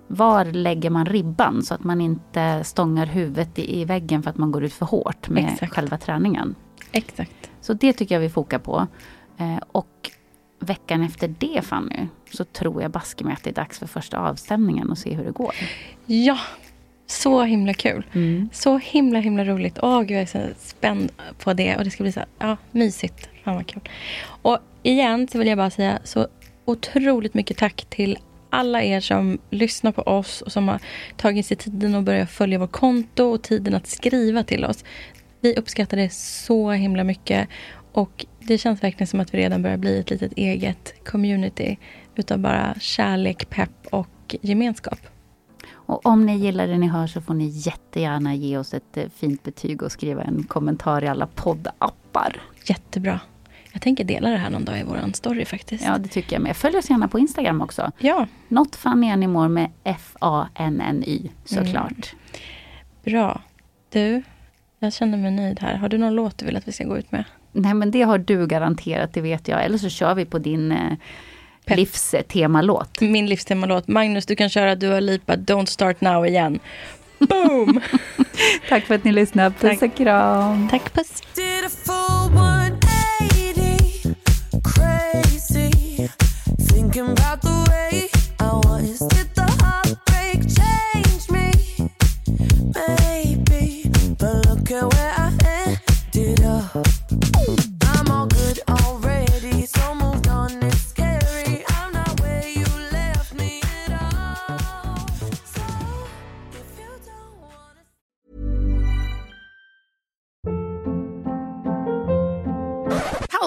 Var 0.07 0.45
lägger 0.45 0.89
man 0.89 1.05
ribban 1.05 1.63
så 1.63 1.73
att 1.73 1.83
man 1.83 2.01
inte 2.01 2.63
stångar 2.63 3.05
huvudet 3.05 3.59
i, 3.59 3.81
i 3.81 3.85
väggen 3.85 4.23
för 4.23 4.29
att 4.29 4.37
man 4.37 4.51
går 4.51 4.63
ut 4.63 4.73
för 4.73 4.85
hårt 4.85 5.29
med 5.29 5.49
Exakt. 5.53 5.73
själva 5.73 5.97
träningen. 5.97 6.55
Exakt. 6.91 7.49
Så 7.61 7.73
det 7.73 7.93
tycker 7.93 8.15
jag 8.15 8.19
vi 8.19 8.29
fokar 8.29 8.59
på. 8.59 8.87
Eh, 9.37 9.57
och 9.71 10.11
veckan 10.59 11.03
efter 11.03 11.35
det 11.39 11.61
Fanny, 11.65 12.07
så 12.31 12.43
tror 12.43 12.81
jag 12.81 12.91
baske 12.91 13.23
mig 13.23 13.33
att 13.33 13.43
det 13.43 13.49
är 13.49 13.53
dags 13.53 13.79
för 13.79 13.87
första 13.87 14.19
avstämningen 14.19 14.91
och 14.91 14.97
se 14.97 15.13
hur 15.13 15.23
det 15.23 15.31
går. 15.31 15.55
Ja, 16.05 16.37
så 17.07 17.43
himla 17.43 17.73
kul. 17.73 18.03
Mm. 18.13 18.49
Så 18.53 18.77
himla 18.77 19.19
himla 19.19 19.45
roligt. 19.45 19.79
Åh 19.81 20.01
gud 20.01 20.17
jag 20.17 20.21
är 20.21 20.25
så 20.25 20.47
spänd 20.57 21.11
på 21.37 21.53
det 21.53 21.75
och 21.75 21.83
det 21.83 21.91
ska 21.91 22.03
bli 22.03 22.11
så 22.11 22.21
ja, 22.39 22.57
mysigt. 22.71 23.29
Fan 23.43 23.55
vad 23.55 23.67
kul. 23.67 23.81
Och 24.41 24.59
igen 24.83 25.27
så 25.31 25.37
vill 25.37 25.47
jag 25.47 25.57
bara 25.57 25.69
säga 25.69 25.99
så 26.03 26.27
otroligt 26.65 27.33
mycket 27.33 27.57
tack 27.57 27.85
till 27.89 28.17
alla 28.49 28.83
er 28.83 28.99
som 28.99 29.39
lyssnar 29.49 29.91
på 29.91 30.01
oss 30.01 30.41
och 30.41 30.51
som 30.51 30.67
har 30.67 30.79
tagit 31.17 31.45
sig 31.45 31.57
tiden 31.57 31.95
att 31.95 32.03
börja 32.03 32.27
följa 32.27 32.59
vårt 32.59 32.71
konto 32.71 33.23
och 33.23 33.41
tiden 33.41 33.75
att 33.75 33.87
skriva 33.87 34.43
till 34.43 34.65
oss. 34.65 34.83
Vi 35.41 35.55
uppskattar 35.55 35.97
det 35.97 36.13
så 36.13 36.71
himla 36.71 37.03
mycket 37.03 37.49
och 37.91 38.25
det 38.39 38.57
känns 38.57 38.83
verkligen 38.83 39.07
som 39.07 39.19
att 39.19 39.33
vi 39.33 39.37
redan 39.37 39.61
börjar 39.61 39.77
bli 39.77 39.99
ett 39.99 40.09
litet 40.09 40.33
eget 40.33 41.05
community 41.05 41.77
utav 42.15 42.39
bara 42.39 42.75
kärlek, 42.79 43.49
pepp 43.49 43.87
och 43.91 44.35
gemenskap. 44.41 44.99
Och 45.87 46.05
om 46.05 46.25
ni 46.25 46.37
gillar 46.37 46.67
det 46.67 46.77
ni 46.77 46.87
hör 46.87 47.07
så 47.07 47.21
får 47.21 47.33
ni 47.33 47.47
jättegärna 47.47 48.35
ge 48.35 48.57
oss 48.57 48.73
ett 48.73 48.97
eh, 48.97 49.09
fint 49.15 49.43
betyg 49.43 49.83
och 49.83 49.91
skriva 49.91 50.23
en 50.23 50.43
kommentar 50.43 51.03
i 51.03 51.07
alla 51.07 51.27
poddappar. 51.27 52.41
Jättebra. 52.65 53.19
Jag 53.73 53.81
tänker 53.81 54.03
dela 54.03 54.29
det 54.29 54.37
här 54.37 54.49
någon 54.49 54.65
dag 54.65 54.79
i 54.79 54.83
våran 54.83 55.13
story 55.13 55.45
faktiskt. 55.45 55.83
Ja, 55.85 55.97
det 55.97 56.07
tycker 56.07 56.35
jag 56.35 56.41
med. 56.43 56.57
Följ 56.57 56.77
oss 56.77 56.89
gärna 56.89 57.07
på 57.07 57.19
Instagram 57.19 57.61
också. 57.61 57.91
ja 57.97 58.27
Not 58.47 58.75
funny 58.75 59.11
anymore 59.11 59.49
med 59.49 59.71
F-A-N-N-Y 59.83 61.29
såklart. 61.45 62.15
bra. 63.05 63.41
Du, 63.89 64.23
jag 64.79 64.93
känner 64.93 65.17
mig 65.17 65.31
nöjd 65.31 65.59
här. 65.59 65.75
Har 65.75 65.89
du 65.89 65.97
någon 65.97 66.15
låt 66.15 66.37
du 66.37 66.45
vill 66.45 66.57
att 66.57 66.67
vi 66.67 66.71
ska 66.71 66.83
gå 66.83 66.97
ut 66.97 67.11
med? 67.11 67.23
Nej 67.51 67.73
men 67.73 67.91
det 67.91 68.01
har 68.01 68.17
du 68.17 68.47
garanterat, 68.47 69.13
det 69.13 69.21
vet 69.21 69.47
jag. 69.47 69.65
Eller 69.65 69.77
så 69.77 69.89
kör 69.89 70.15
vi 70.15 70.25
på 70.25 70.39
din 70.39 70.71
Pepp. 71.67 71.77
livstemalåt. 71.77 73.01
Min 73.01 73.25
livstemalåt. 73.25 73.87
Magnus, 73.87 74.25
du 74.25 74.35
kan 74.35 74.49
köra 74.49 74.75
Dua 74.75 74.99
Lipa, 74.99 75.35
Don't 75.35 75.65
start 75.65 76.01
now 76.01 76.27
igen. 76.27 76.59
Boom! 77.19 77.81
Tack 78.69 78.85
för 78.85 78.95
att 78.95 79.03
ni 79.03 79.11
lyssnade. 79.11 79.55
Puss 79.59 79.79
Tack. 79.79 79.91
och 79.91 79.97
kram. 79.97 80.67
Tack, 80.71 80.93
puss. 80.93 81.21